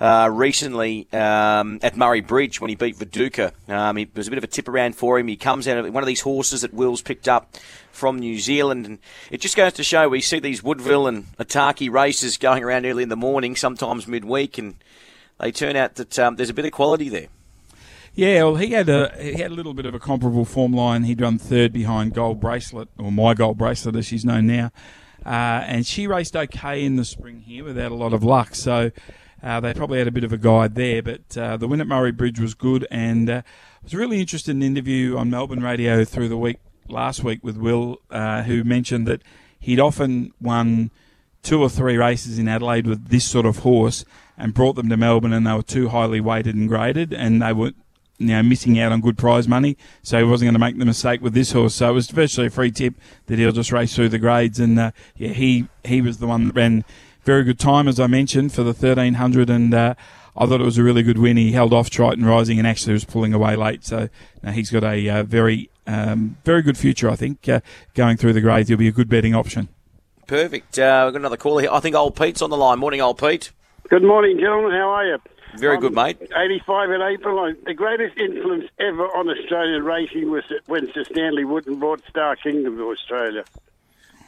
Uh, 0.01 0.31
recently 0.33 1.09
um, 1.13 1.81
at 1.83 1.97
Murray 1.97 2.21
Bridge 2.21 2.61
when 2.61 2.69
he 2.69 2.77
beat 2.77 2.97
Viduka. 2.97 3.51
Um, 3.69 3.99
it 3.99 4.15
was 4.15 4.29
a 4.29 4.31
bit 4.31 4.39
of 4.39 4.45
a 4.45 4.47
tip 4.47 4.69
around 4.69 4.95
for 4.95 5.19
him. 5.19 5.27
He 5.27 5.35
comes 5.35 5.67
out 5.67 5.77
of 5.77 5.93
one 5.93 6.05
of 6.05 6.07
these 6.07 6.21
horses 6.21 6.61
that 6.61 6.73
Will's 6.73 7.03
picked 7.03 7.27
up 7.27 7.57
from 7.91 8.21
New 8.21 8.39
Zealand, 8.39 8.87
and 8.87 8.99
it 9.33 9.41
just 9.41 9.57
goes 9.57 9.73
to 9.73 9.83
show 9.83 10.09
we 10.09 10.21
see 10.21 10.39
these 10.39 10.63
Woodville 10.63 11.09
and 11.09 11.25
Otaki 11.39 11.91
races 11.91 12.37
going 12.37 12.63
around 12.63 12.87
early 12.87 13.03
in 13.03 13.09
the 13.09 13.17
morning, 13.17 13.57
sometimes 13.57 14.07
midweek, 14.07 14.57
and 14.57 14.77
they 15.41 15.53
turn 15.53 15.77
out 15.77 15.95
that 15.97 16.19
um, 16.19 16.37
there's 16.37 16.51
a 16.51 16.55
bit 16.55 16.65
of 16.65 16.73
quality 16.73 17.09
there. 17.09 17.29
Yeah, 18.15 18.45
well, 18.45 18.57
he 18.57 18.73
had 18.73 18.89
a 18.89 19.15
he 19.21 19.35
had 19.35 19.53
a 19.53 19.55
little 19.55 19.75
bit 19.75 19.87
of 19.87 19.95
a 19.95 20.01
comparable 20.01 20.45
form 20.45 20.73
line. 20.73 21.05
He'd 21.05 21.21
run 21.21 21.39
third 21.39 21.73
behind 21.73 22.15
Gold 22.15 22.41
Bracelet, 22.41 22.89
or 22.99 23.13
My 23.13 23.35
Gold 23.35 23.59
Bracelet, 23.59 23.95
as 23.95 24.07
she's 24.07 24.25
known 24.25 24.47
now, 24.47 24.73
uh, 25.25 25.63
and 25.65 25.87
she 25.87 26.09
raced 26.09 26.35
okay 26.35 26.85
in 26.85 26.97
the 26.97 27.05
spring 27.05 27.41
here 27.41 27.63
without 27.63 27.93
a 27.93 27.95
lot 27.95 28.13
of 28.13 28.25
luck. 28.25 28.57
So 28.57 28.91
uh, 29.43 29.61
they 29.61 29.73
probably 29.73 29.99
had 29.99 30.09
a 30.09 30.11
bit 30.11 30.25
of 30.25 30.33
a 30.33 30.37
guide 30.37 30.75
there. 30.75 31.01
But 31.01 31.39
uh, 31.39 31.57
the 31.59 31.69
win 31.69 31.81
at 31.81 31.87
Murray 31.87 32.11
Bridge 32.11 32.41
was 32.41 32.55
good, 32.55 32.89
and 32.91 33.31
uh, 33.31 33.43
I 33.45 33.85
was 33.85 33.95
really 33.95 34.21
interested 34.21 34.51
in 34.51 34.63
an 34.63 34.67
interview 34.67 35.17
on 35.17 35.31
Melbourne 35.31 35.63
radio 35.63 36.05
through 36.05 36.29
the 36.29 36.39
week 36.39 36.59
last 36.89 37.23
week 37.23 37.45
with 37.45 37.57
Will, 37.57 37.99
uh, 38.11 38.43
who 38.43 38.65
mentioned 38.65 39.07
that 39.07 39.23
he'd 39.61 39.79
often 39.79 40.33
won 40.41 40.91
two 41.43 41.63
or 41.63 41.69
three 41.69 41.97
races 41.97 42.39
in 42.39 42.49
Adelaide 42.49 42.87
with 42.87 43.09
this 43.09 43.25
sort 43.25 43.47
of 43.47 43.59
horse 43.59 44.05
and 44.39 44.55
brought 44.55 44.77
them 44.77 44.89
to 44.89 44.97
Melbourne, 44.97 45.33
and 45.33 45.47
they 45.47 45.53
were 45.53 45.63
too 45.63 45.89
highly 45.89 46.21
weighted 46.21 46.55
and 46.55 46.69
graded, 46.69 47.13
and 47.13 47.43
they 47.43 47.53
were 47.53 47.73
you 48.19 48.29
know, 48.29 48.43
missing 48.43 48.79
out 48.79 48.93
on 48.93 49.01
good 49.01 49.19
prize 49.19 49.47
money, 49.47 49.77
so 50.03 50.19
he 50.19 50.25
wasn't 50.25 50.47
going 50.47 50.55
to 50.55 50.59
make 50.59 50.79
the 50.79 50.85
mistake 50.85 51.21
with 51.21 51.35
this 51.35 51.53
horse. 51.53 51.75
So 51.75 51.91
it 51.91 51.93
was 51.93 52.11
virtually 52.11 52.49
a 52.49 52.51
free 52.51 52.71
tip 52.71 52.95
that 53.27 53.39
he'll 53.39 53.53
just 53.53 53.73
race 53.73 53.95
through 53.95 54.09
the 54.11 54.19
grades, 54.19 54.59
and 54.59 54.79
uh, 54.79 54.91
yeah, 55.17 55.31
he 55.31 55.69
he 55.85 56.01
was 56.01 56.19
the 56.19 56.27
one 56.27 56.49
that 56.49 56.55
ran 56.55 56.85
very 57.25 57.45
good 57.45 57.59
time 57.59 57.89
as 57.89 58.01
I 58.01 58.07
mentioned 58.07 58.53
for 58.53 58.63
the 58.63 58.75
thirteen 58.75 59.15
hundred, 59.15 59.51
and 59.51 59.73
uh, 59.73 59.95
I 60.37 60.47
thought 60.47 60.61
it 60.61 60.65
was 60.65 60.79
a 60.79 60.83
really 60.83 61.03
good 61.03 61.19
win. 61.19 61.37
He 61.37 61.53
held 61.53 61.73
off 61.73 61.91
Triton 61.91 62.25
Rising 62.25 62.59
and 62.59 62.67
actually 62.67 62.95
was 62.95 63.05
pulling 63.05 63.35
away 63.35 63.55
late, 63.55 63.85
so 63.85 64.09
now 64.43 64.53
he's 64.53 64.71
got 64.71 64.85
a 64.85 65.09
uh, 65.09 65.23
very 65.23 65.71
um, 65.87 66.37
very 66.45 66.63
good 66.63 66.77
future, 66.77 67.09
I 67.09 67.17
think, 67.17 67.49
uh, 67.49 67.61
going 67.95 68.17
through 68.17 68.33
the 68.33 68.41
grades. 68.41 68.69
He'll 68.69 68.79
be 68.79 68.89
a 68.89 68.93
good 68.93 69.09
betting 69.09 69.35
option. 69.35 69.69
Perfect. 70.27 70.79
Uh, 70.79 71.05
we've 71.07 71.15
got 71.15 71.21
another 71.21 71.39
call 71.39 71.59
here. 71.59 71.71
I 71.73 71.81
think 71.81 71.97
old 71.97 72.15
Pete's 72.15 72.43
on 72.43 72.51
the 72.51 72.57
line. 72.57 72.79
Morning, 72.79 73.01
old 73.01 73.19
Pete. 73.19 73.53
Good 73.89 74.03
morning, 74.05 74.39
gentlemen. 74.39 74.73
How 74.73 74.91
are 74.91 75.07
you? 75.07 75.19
Very 75.57 75.77
I'm 75.77 75.81
good, 75.81 75.95
mate. 75.95 76.19
85 76.37 76.91
in 76.91 77.01
April. 77.03 77.39
I- 77.41 77.55
The 77.65 77.73
greatest 77.73 78.19
influence 78.19 78.67
ever 78.79 79.05
on 79.17 79.31
Australian 79.31 79.83
racing 79.85 80.31
was 80.31 80.45
when 80.67 80.93
Sir 80.93 81.05
Stanley 81.11 81.45
Wootton 81.45 81.79
brought 81.79 82.03
Star 82.09 82.37
Kingdom 82.37 82.77
to 82.77 82.91
Australia. 82.91 83.45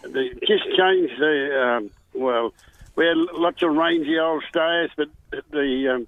They 0.03 0.31
just 0.49 0.65
changed 0.79 1.21
the, 1.21 1.61
um, 1.63 1.91
well, 2.15 2.55
we 2.97 3.07
had 3.07 3.19
lots 3.19 3.63
of 3.63 3.75
rangy 3.77 4.19
old 4.19 4.43
stayers, 4.49 4.91
but 4.97 5.09
the 5.51 5.89
um, 5.95 6.07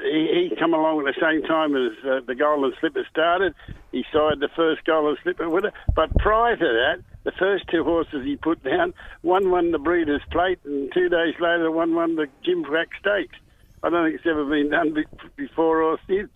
he, 0.00 0.48
he 0.50 0.56
come 0.56 0.74
along 0.74 1.06
at 1.06 1.14
the 1.14 1.20
same 1.20 1.42
time 1.42 1.76
as 1.76 1.92
uh, 2.04 2.20
the 2.26 2.34
Golden 2.34 2.72
Slipper 2.80 3.06
started. 3.08 3.54
He 3.92 4.04
signed 4.12 4.42
the 4.42 4.48
first 4.48 4.84
Golden 4.84 5.16
Slipper 5.22 5.48
winner. 5.48 5.72
But 5.94 6.10
prior 6.18 6.56
to 6.56 6.64
that, 6.64 7.04
the 7.24 7.32
first 7.32 7.64
two 7.68 7.84
horses 7.84 8.24
he 8.24 8.36
put 8.36 8.62
down, 8.62 8.94
one 9.22 9.50
won 9.50 9.70
the 9.70 9.78
Breeders' 9.78 10.22
Plate, 10.30 10.58
and 10.64 10.92
two 10.92 11.08
days 11.08 11.34
later, 11.40 11.70
one 11.70 11.94
won 11.94 12.16
the 12.16 12.26
Gimcrack 12.44 12.88
Stakes. 12.98 13.36
I 13.82 13.90
don't 13.90 14.06
think 14.06 14.16
it's 14.16 14.26
ever 14.26 14.44
been 14.44 14.70
done 14.70 14.94
be- 14.94 15.04
before 15.36 15.82
or 15.82 15.98
since. 16.06 16.30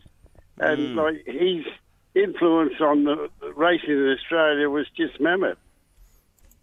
And 0.59 0.97
like 0.97 1.25
his 1.27 1.65
influence 2.15 2.81
on 2.81 3.05
the 3.05 3.29
racing 3.55 3.91
in 3.91 4.17
Australia 4.19 4.71
was 4.71 4.87
just 4.97 5.21
mammoth. 5.21 5.59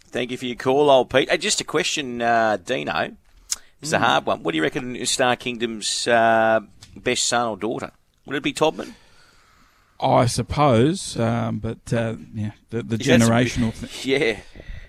Thank 0.08 0.32
you 0.32 0.38
for 0.38 0.46
your 0.46 0.56
call, 0.56 0.90
old 0.90 1.10
Pete. 1.10 1.30
Uh, 1.30 1.38
just 1.38 1.62
a 1.62 1.64
question, 1.64 2.22
uh, 2.22 2.58
Dino. 2.58 3.16
It's 3.82 3.92
a 3.92 4.00
hard 4.00 4.26
one. 4.26 4.44
What 4.44 4.54
do 4.54 4.58
you 4.58 4.64
reckon 4.64 4.96
is 4.96 5.12
Star 5.12 5.36
Kingdom's 5.36 6.08
uh, 6.08 6.62
best 6.96 7.26
son 7.28 7.48
or 7.48 7.58
daughter? 7.58 7.92
Would 8.26 8.38
it 8.38 8.44
be 8.44 8.54
Todman? 8.54 8.94
I 10.00 10.26
suppose, 10.26 11.18
um, 11.20 11.60
but 11.60 11.94
uh, 11.94 12.16
yeah, 12.34 12.52
the, 12.70 12.84
the 12.84 12.98
generational 12.98 13.74
thing. 13.74 14.12
Yeah. 14.12 14.40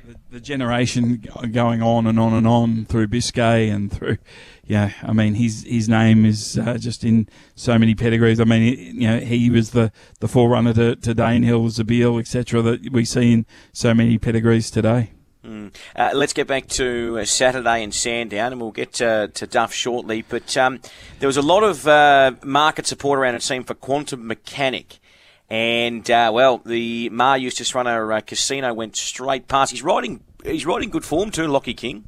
the, 0.04 0.16
the 0.30 0.40
generation 0.40 1.24
going 1.52 1.82
on 1.82 2.06
and 2.06 2.18
on 2.18 2.34
and 2.34 2.46
on 2.46 2.84
through 2.84 3.08
Biscay 3.08 3.68
and 3.68 3.92
through, 3.92 4.18
yeah. 4.66 4.92
I 5.02 5.12
mean, 5.12 5.34
his 5.34 5.64
his 5.64 5.88
name 5.88 6.24
is 6.24 6.58
uh, 6.58 6.78
just 6.78 7.04
in 7.04 7.28
so 7.54 7.78
many 7.78 7.94
pedigrees. 7.94 8.40
I 8.40 8.44
mean, 8.44 9.00
you 9.00 9.08
know, 9.08 9.20
he 9.20 9.50
was 9.50 9.70
the, 9.70 9.92
the 10.20 10.28
forerunner 10.28 10.74
to, 10.74 10.96
to 10.96 11.14
Danehill, 11.14 11.70
Zabeel, 11.70 12.18
etc. 12.20 12.62
That 12.62 12.92
we 12.92 13.04
see 13.04 13.32
in 13.32 13.46
so 13.72 13.94
many 13.94 14.18
pedigrees 14.18 14.70
today. 14.70 15.13
Uh, 15.44 16.10
let's 16.14 16.32
get 16.32 16.46
back 16.46 16.66
to 16.68 17.18
uh, 17.18 17.24
Saturday 17.24 17.82
in 17.82 17.92
Sandown, 17.92 18.52
and 18.52 18.60
we'll 18.60 18.70
get 18.70 19.00
uh, 19.00 19.28
to 19.28 19.46
Duff 19.46 19.72
shortly. 19.72 20.22
But 20.22 20.56
um, 20.56 20.80
there 21.18 21.26
was 21.26 21.36
a 21.36 21.42
lot 21.42 21.62
of 21.62 21.86
uh, 21.86 22.32
market 22.42 22.86
support 22.86 23.18
around 23.18 23.34
it 23.34 23.42
seemed 23.42 23.66
for 23.66 23.74
Quantum 23.74 24.26
Mechanic. 24.26 24.98
And 25.50 26.10
uh, 26.10 26.30
well, 26.32 26.58
the 26.58 27.10
Maher 27.10 27.36
Eustace 27.36 27.74
runner 27.74 28.12
uh, 28.12 28.20
Casino 28.20 28.72
went 28.72 28.96
straight 28.96 29.46
past. 29.46 29.72
He's 29.72 29.82
riding. 29.82 30.20
He's 30.42 30.66
riding 30.66 30.90
good 30.90 31.04
form 31.04 31.30
too, 31.30 31.46
Lockie 31.46 31.74
King. 31.74 32.04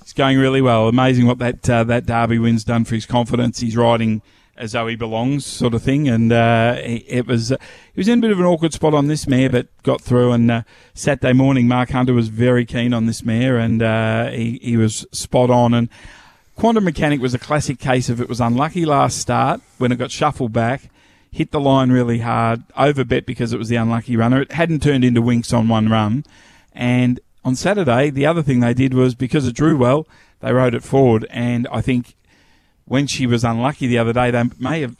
It's 0.00 0.12
going 0.12 0.38
really 0.38 0.60
well. 0.60 0.88
Amazing 0.88 1.26
what 1.26 1.38
that 1.38 1.62
that 1.62 2.06
Derby 2.06 2.38
win's 2.38 2.64
done 2.64 2.84
for 2.84 2.96
his 2.96 3.06
confidence. 3.06 3.60
He's 3.60 3.76
riding 3.76 4.20
as 4.56 4.72
though 4.72 4.86
he 4.86 4.96
belongs, 4.96 5.46
sort 5.46 5.74
of 5.74 5.82
thing. 5.82 6.08
And 6.08 6.32
uh, 6.32 6.76
it 6.78 7.26
was 7.26 7.48
he 7.48 8.00
was 8.00 8.08
in 8.08 8.18
a 8.18 8.22
bit 8.22 8.30
of 8.30 8.38
an 8.38 8.46
awkward 8.46 8.72
spot 8.72 8.94
on 8.94 9.06
this 9.06 9.26
mare, 9.26 9.50
but 9.50 9.68
got 9.82 10.00
through. 10.00 10.32
And 10.32 10.50
uh, 10.50 10.62
Saturday 10.94 11.32
morning, 11.32 11.68
Mark 11.68 11.90
Hunter 11.90 12.12
was 12.12 12.28
very 12.28 12.64
keen 12.64 12.92
on 12.92 13.06
this 13.06 13.24
mare, 13.24 13.58
and 13.58 13.82
uh, 13.82 14.30
he 14.30 14.58
he 14.62 14.76
was 14.76 15.06
spot 15.12 15.50
on. 15.50 15.74
And 15.74 15.88
Quantum 16.56 16.84
Mechanic 16.84 17.20
was 17.20 17.34
a 17.34 17.38
classic 17.38 17.78
case 17.78 18.08
of 18.08 18.20
it 18.20 18.28
was 18.28 18.40
unlucky 18.40 18.84
last 18.84 19.18
start 19.18 19.60
when 19.78 19.92
it 19.92 19.96
got 19.96 20.10
shuffled 20.10 20.52
back. 20.52 20.90
Hit 21.30 21.50
the 21.50 21.60
line 21.60 21.90
really 21.90 22.18
hard, 22.18 22.62
overbet 22.76 23.24
because 23.24 23.54
it 23.54 23.58
was 23.58 23.70
the 23.70 23.76
unlucky 23.76 24.16
runner. 24.16 24.42
It 24.42 24.52
hadn't 24.52 24.82
turned 24.82 25.02
into 25.02 25.22
winks 25.22 25.52
on 25.52 25.66
one 25.66 25.88
run. 25.88 26.24
And 26.74 27.20
on 27.42 27.56
Saturday, 27.56 28.10
the 28.10 28.26
other 28.26 28.42
thing 28.42 28.60
they 28.60 28.74
did 28.74 28.92
was 28.92 29.14
because 29.14 29.46
it 29.46 29.54
drew 29.54 29.78
well, 29.78 30.06
they 30.40 30.52
rode 30.52 30.74
it 30.74 30.82
forward. 30.82 31.26
And 31.30 31.66
I 31.72 31.80
think 31.80 32.16
when 32.84 33.06
she 33.06 33.26
was 33.26 33.44
unlucky 33.44 33.86
the 33.86 33.98
other 33.98 34.12
day, 34.12 34.30
they 34.30 34.44
may 34.58 34.80
have 34.80 34.96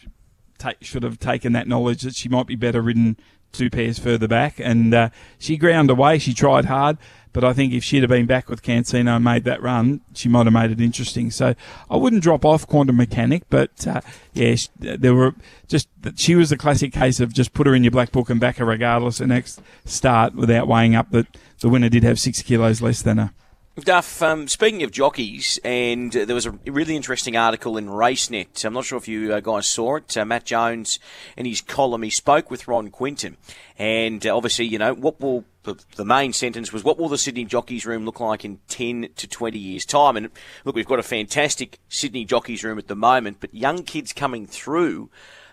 ta- 0.59 0.73
should 0.81 1.03
have 1.03 1.19
taken 1.19 1.53
that 1.53 1.69
knowledge 1.69 2.03
that 2.03 2.15
she 2.15 2.29
might 2.29 2.47
be 2.47 2.57
better 2.57 2.81
ridden 2.81 3.17
two 3.53 3.71
pairs 3.71 3.99
further 3.99 4.29
back. 4.29 4.59
And 4.59 4.95
uh, 4.95 5.11
she 5.39 5.57
ground 5.57 5.91
away. 5.91 6.19
She 6.19 6.33
tried 6.35 6.67
hard, 6.67 6.97
but 7.33 7.45
I 7.45 7.53
think 7.53 7.73
if 7.73 7.85
she'd 7.85 8.03
have 8.03 8.11
been 8.11 8.27
back 8.27 8.49
with 8.49 8.63
Cancino 8.63 9.17
and 9.17 9.25
made 9.25 9.45
that 9.45 9.63
run, 9.63 10.01
she 10.15 10.29
might 10.29 10.47
have 10.47 10.53
made 10.53 10.71
it 10.71 10.81
interesting. 10.81 11.31
So 11.31 11.55
I 11.91 11.97
wouldn't 11.97 12.23
drop 12.23 12.45
off 12.45 12.67
Quantum 12.67 12.97
Mechanic, 12.97 13.45
but 13.51 13.87
uh, 13.87 14.01
yeah, 14.33 14.55
sh- 14.55 14.69
there 14.79 15.15
were 15.15 15.35
just 15.69 15.89
she 16.17 16.35
was 16.35 16.51
the 16.51 16.57
classic 16.57 16.93
case 16.93 17.21
of 17.21 17.33
just 17.33 17.53
put 17.53 17.67
her 17.67 17.75
in 17.75 17.85
your 17.85 17.91
black 17.91 18.13
book 18.13 18.31
and 18.31 18.41
back 18.41 18.57
her 18.57 18.65
regardless 18.65 19.19
the 19.19 19.27
next 19.27 19.61
start 19.85 20.35
without 20.35 20.67
weighing 20.67 20.95
up 20.95 21.11
that 21.11 21.27
the 21.61 21.69
winner 21.69 21.89
did 21.89 22.03
have 22.03 22.19
six 22.19 22.43
kilos 22.43 22.81
less 22.81 23.03
than 23.03 23.19
her. 23.19 23.33
Duff, 23.81 24.21
um, 24.21 24.49
speaking 24.49 24.83
of 24.83 24.91
jockeys, 24.91 25.59
and 25.65 26.15
uh, 26.15 26.27
there 26.27 26.35
was 26.35 26.45
a 26.45 26.51
really 26.67 26.95
interesting 26.95 27.39
article 27.39 27.79
in 27.79 27.87
RaceNet. 27.87 28.67
I'm 28.67 28.75
not 28.75 28.85
sure 28.85 28.99
if 28.99 29.09
you 29.09 29.33
uh, 29.33 29.41
guys 29.41 29.67
saw 29.67 29.97
it. 29.97 30.15
Uh, 30.15 30.27
Matt 30.27 30.45
Jones, 30.45 30.99
in 31.39 31.47
his 31.47 31.63
column, 31.63 32.03
he 32.03 32.11
spoke 32.11 32.51
with 32.51 32.69
Ron 32.69 32.91
Quinton. 32.91 33.39
And 33.79 34.27
uh, 34.27 34.37
obviously, 34.37 34.67
you 34.67 34.79
know, 34.79 34.93
what 34.93 35.19
will 35.23 35.47
the, 35.63 36.05
main 36.05 36.35
sentence 36.35 36.71
was, 36.71 36.85
what 36.85 36.99
will 36.99 37.09
the 37.09 37.17
Sydney 37.17 37.47
Jockeys 37.47 37.87
Room 37.87 38.05
look 38.05 38.21
like 38.21 38.45
in 38.45 38.59
10 38.69 39.09
to 39.17 39.27
20 39.27 39.59
years' 39.59 39.87
time? 39.87 40.19
And 40.19 40.29
look, 40.67 40.77
we've 40.77 40.87
got 40.87 40.99
a 40.99 41.03
fantastic 41.03 41.79
Sydney 41.89 42.27
Jockeys 42.27 42.63
Room 42.63 42.79
at 42.79 42.89
the 42.89 42.95
moment, 42.95 43.39
but 43.41 43.55
young 43.55 43.85
kids 43.85 44.13
coming 44.13 44.47
through. 44.47 45.09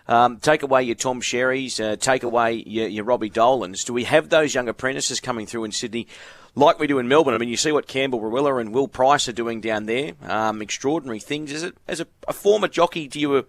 Um, 0.08 0.38
take 0.38 0.62
away 0.62 0.82
your 0.82 0.96
Tom 0.96 1.20
Sherrys, 1.22 1.80
uh, 1.82 1.96
take 1.96 2.24
away 2.24 2.64
your, 2.66 2.88
your 2.88 3.04
Robbie 3.04 3.30
Dolans. 3.30 3.84
Do 3.84 3.92
we 3.92 4.04
have 4.04 4.28
those 4.28 4.54
young 4.54 4.68
apprentices 4.68 5.20
coming 5.20 5.46
through 5.46 5.64
in 5.64 5.72
Sydney 5.72 6.08
like 6.54 6.78
we 6.78 6.86
do 6.86 6.98
in 6.98 7.08
Melbourne. 7.08 7.34
I 7.34 7.38
mean, 7.38 7.48
you 7.48 7.56
see 7.56 7.72
what 7.72 7.86
Campbell 7.86 8.20
Rawiller 8.20 8.60
and 8.60 8.72
Will 8.72 8.88
Price 8.88 9.28
are 9.28 9.32
doing 9.32 9.60
down 9.60 9.86
there. 9.86 10.12
Um, 10.22 10.62
extraordinary 10.62 11.20
things. 11.20 11.52
Is 11.52 11.62
it 11.62 11.76
as 11.86 12.00
a, 12.00 12.06
a, 12.28 12.32
former 12.32 12.68
jockey? 12.68 13.08
Do 13.08 13.20
you 13.20 13.34
uh, 13.34 13.42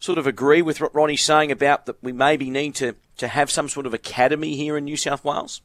sort 0.00 0.18
of 0.18 0.26
agree 0.26 0.62
with 0.62 0.80
what 0.80 0.94
Ronnie's 0.94 1.22
saying 1.22 1.50
about 1.50 1.86
that 1.86 2.02
we 2.02 2.12
maybe 2.12 2.50
need 2.50 2.74
to 2.76 2.94
to 3.18 3.28
have 3.28 3.50
some 3.50 3.68
sort 3.68 3.86
of 3.86 3.94
academy 3.94 4.56
here 4.56 4.76
in 4.76 4.84
New 4.84 4.96
South 4.96 5.24
Wales? 5.24 5.60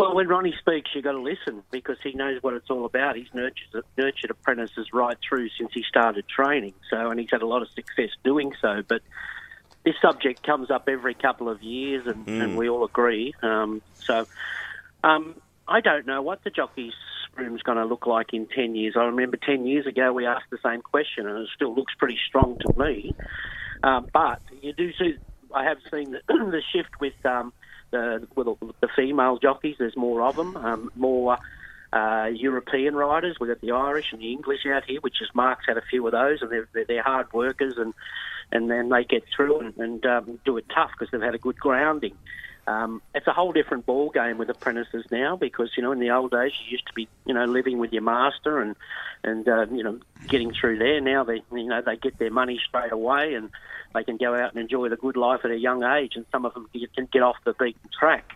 Well, 0.00 0.14
when 0.14 0.28
Ronnie 0.28 0.54
speaks, 0.60 0.90
you've 0.94 1.02
got 1.02 1.12
to 1.12 1.20
listen 1.20 1.64
because 1.72 1.96
he 2.02 2.12
knows 2.12 2.40
what 2.40 2.54
it's 2.54 2.70
all 2.70 2.84
about. 2.84 3.16
He's 3.16 3.32
nurtured, 3.34 3.82
nurtured 3.96 4.30
apprentices 4.30 4.92
right 4.92 5.16
through 5.28 5.48
since 5.58 5.72
he 5.74 5.82
started 5.82 6.24
training. 6.28 6.74
So, 6.88 7.10
and 7.10 7.18
he's 7.18 7.30
had 7.32 7.42
a 7.42 7.46
lot 7.46 7.62
of 7.62 7.68
success 7.70 8.10
doing 8.22 8.52
so. 8.60 8.82
But 8.86 9.02
this 9.84 9.96
subject 10.00 10.44
comes 10.44 10.70
up 10.70 10.88
every 10.88 11.14
couple 11.14 11.48
of 11.48 11.62
years, 11.62 12.06
and, 12.06 12.26
mm. 12.26 12.42
and 12.42 12.56
we 12.56 12.68
all 12.68 12.84
agree. 12.84 13.34
Um, 13.42 13.82
so, 13.94 14.26
um, 15.02 15.34
I 15.68 15.80
don't 15.80 16.06
know 16.06 16.22
what 16.22 16.42
the 16.44 16.50
jockeys' 16.50 16.94
room's 17.36 17.62
going 17.62 17.78
to 17.78 17.84
look 17.84 18.06
like 18.06 18.32
in 18.32 18.46
10 18.46 18.74
years. 18.74 18.94
I 18.96 19.04
remember 19.04 19.36
10 19.36 19.66
years 19.66 19.86
ago 19.86 20.12
we 20.12 20.26
asked 20.26 20.50
the 20.50 20.58
same 20.64 20.80
question, 20.80 21.28
and 21.28 21.38
it 21.38 21.48
still 21.54 21.74
looks 21.74 21.94
pretty 21.98 22.18
strong 22.26 22.56
to 22.60 22.78
me. 22.78 23.14
Um, 23.82 24.08
but 24.12 24.40
you 24.62 24.72
do 24.72 24.92
see, 24.94 25.18
I 25.54 25.64
have 25.64 25.78
seen 25.90 26.12
the, 26.12 26.20
the 26.28 26.62
shift 26.72 27.00
with, 27.00 27.14
um, 27.24 27.52
the, 27.90 28.26
with 28.34 28.46
the 28.80 28.88
female 28.96 29.38
jockeys. 29.38 29.76
There's 29.78 29.96
more 29.96 30.22
of 30.22 30.36
them, 30.36 30.56
um, 30.56 30.90
more 30.96 31.38
uh, 31.92 32.28
European 32.32 32.94
riders. 32.94 33.36
We've 33.38 33.48
got 33.48 33.60
the 33.60 33.72
Irish 33.72 34.06
and 34.12 34.20
the 34.20 34.32
English 34.32 34.60
out 34.66 34.84
here, 34.86 35.00
which 35.00 35.20
is 35.20 35.28
Mark's 35.34 35.66
had 35.66 35.76
a 35.76 35.82
few 35.82 36.06
of 36.06 36.12
those, 36.12 36.40
and 36.40 36.50
they're, 36.50 36.84
they're 36.86 37.02
hard 37.02 37.32
workers, 37.32 37.74
and, 37.76 37.92
and 38.50 38.70
then 38.70 38.88
they 38.88 39.04
get 39.04 39.24
through 39.34 39.60
and, 39.60 39.76
and 39.76 40.06
um, 40.06 40.40
do 40.44 40.56
it 40.56 40.64
tough 40.74 40.90
because 40.98 41.10
they've 41.12 41.20
had 41.20 41.34
a 41.34 41.38
good 41.38 41.58
grounding. 41.58 42.14
Um, 42.68 43.00
it's 43.14 43.26
a 43.26 43.32
whole 43.32 43.52
different 43.52 43.86
ball 43.86 44.10
game 44.10 44.36
with 44.36 44.50
apprentices 44.50 45.06
now 45.10 45.36
because 45.36 45.70
you 45.74 45.82
know 45.82 45.90
in 45.92 46.00
the 46.00 46.10
old 46.10 46.32
days 46.32 46.52
you 46.62 46.72
used 46.72 46.86
to 46.86 46.92
be 46.92 47.08
you 47.24 47.32
know 47.32 47.46
living 47.46 47.78
with 47.78 47.94
your 47.94 48.02
master 48.02 48.60
and 48.60 48.76
and 49.24 49.48
uh, 49.48 49.64
you 49.72 49.82
know 49.82 49.98
getting 50.26 50.52
through 50.52 50.76
there. 50.76 51.00
Now 51.00 51.24
they 51.24 51.40
you 51.50 51.64
know 51.64 51.80
they 51.80 51.96
get 51.96 52.18
their 52.18 52.30
money 52.30 52.60
straight 52.68 52.92
away 52.92 53.32
and 53.34 53.48
they 53.94 54.04
can 54.04 54.18
go 54.18 54.34
out 54.34 54.52
and 54.52 54.60
enjoy 54.60 54.90
the 54.90 54.96
good 54.96 55.16
life 55.16 55.40
at 55.44 55.50
a 55.50 55.56
young 55.56 55.82
age. 55.82 56.12
And 56.14 56.26
some 56.30 56.44
of 56.44 56.52
them 56.52 56.68
can 56.94 57.08
get 57.10 57.22
off 57.22 57.36
the 57.46 57.54
beaten 57.54 57.88
track. 57.98 58.34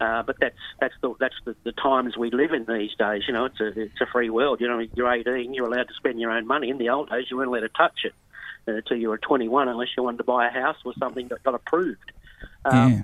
Uh, 0.00 0.22
but 0.22 0.36
that's 0.40 0.54
that's 0.80 0.94
the 1.00 1.12
that's 1.18 1.34
the, 1.44 1.56
the 1.64 1.72
times 1.72 2.16
we 2.16 2.30
live 2.30 2.52
in 2.52 2.66
these 2.66 2.94
days. 2.96 3.22
You 3.26 3.34
know, 3.34 3.46
it's 3.46 3.60
a 3.60 3.80
it's 3.80 4.00
a 4.00 4.06
free 4.06 4.30
world. 4.30 4.60
You 4.60 4.68
know, 4.68 4.86
you're 4.94 5.12
18, 5.12 5.52
you're 5.52 5.66
allowed 5.66 5.88
to 5.88 5.94
spend 5.94 6.20
your 6.20 6.30
own 6.30 6.46
money. 6.46 6.70
In 6.70 6.78
the 6.78 6.90
old 6.90 7.10
days, 7.10 7.26
you 7.28 7.36
weren't 7.38 7.48
allowed 7.48 7.60
to 7.60 7.68
touch 7.70 8.04
it 8.04 8.14
uh, 8.68 8.76
until 8.76 8.98
you 8.98 9.08
were 9.08 9.18
21, 9.18 9.68
unless 9.68 9.88
you 9.96 10.04
wanted 10.04 10.18
to 10.18 10.24
buy 10.24 10.46
a 10.46 10.50
house 10.50 10.76
or 10.84 10.92
something 10.96 11.26
that 11.28 11.42
got 11.42 11.54
approved. 11.54 12.12
Um, 12.64 12.92
yeah. 12.92 13.02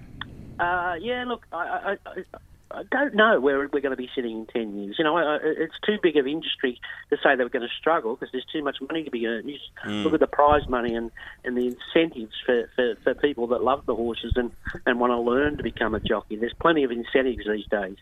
Uh, 0.61 0.95
yeah, 1.01 1.25
look, 1.27 1.47
I, 1.53 1.97
I, 2.05 2.11
I, 2.11 2.25
I 2.73 2.83
don't 2.91 3.15
know 3.15 3.41
where 3.41 3.59
we're 3.59 3.81
going 3.81 3.91
to 3.91 3.97
be 3.97 4.11
sitting 4.15 4.33
in 4.33 4.47
10 4.47 4.79
years. 4.79 4.97
You 4.99 5.05
know, 5.05 5.39
it's 5.43 5.75
too 5.85 5.97
big 6.03 6.17
of 6.17 6.27
industry 6.27 6.81
to 7.09 7.17
say 7.17 7.35
that 7.35 7.39
we're 7.39 7.49
going 7.49 7.67
to 7.67 7.75
struggle 7.81 8.15
because 8.15 8.31
there's 8.31 8.47
too 8.53 8.63
much 8.63 8.77
money 8.81 9.03
to 9.03 9.11
be 9.11 9.27
earned. 9.27 9.49
You 9.51 9.59
mm. 9.85 10.05
look 10.05 10.15
at 10.15 10.21
the 10.21 10.27
prize 10.27 10.69
money 10.69 10.95
and, 10.95 11.11
and 11.45 11.57
the 11.57 11.67
incentives 11.67 12.35
for, 12.47 12.71
for, 12.77 12.95
for 13.03 13.15
people 13.15 13.49
that 13.49 13.65
love 13.65 13.87
the 13.87 13.97
horses 13.97 14.35
and, 14.37 14.53
and 14.87 15.01
want 15.01 15.11
to 15.13 15.19
learn 15.19 15.57
to 15.57 15.63
become 15.63 15.95
a 15.95 16.01
jockey. 16.01 16.37
There's 16.37 16.55
plenty 16.61 16.85
of 16.85 16.91
incentives 16.91 17.47
these 17.47 17.67
days. 17.67 17.97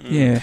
Mm. 0.00 0.10
Yeah. 0.10 0.42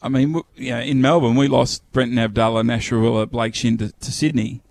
I 0.00 0.08
mean, 0.08 0.40
yeah, 0.56 0.80
in 0.80 1.00
Melbourne, 1.00 1.34
we 1.34 1.48
lost 1.48 1.82
Brenton 1.92 2.16
Avdulla, 2.16 2.64
Nash 2.64 2.90
Blake 3.30 3.54
Shinn 3.54 3.76
to, 3.78 3.92
to 3.92 4.12
Sydney. 4.12 4.62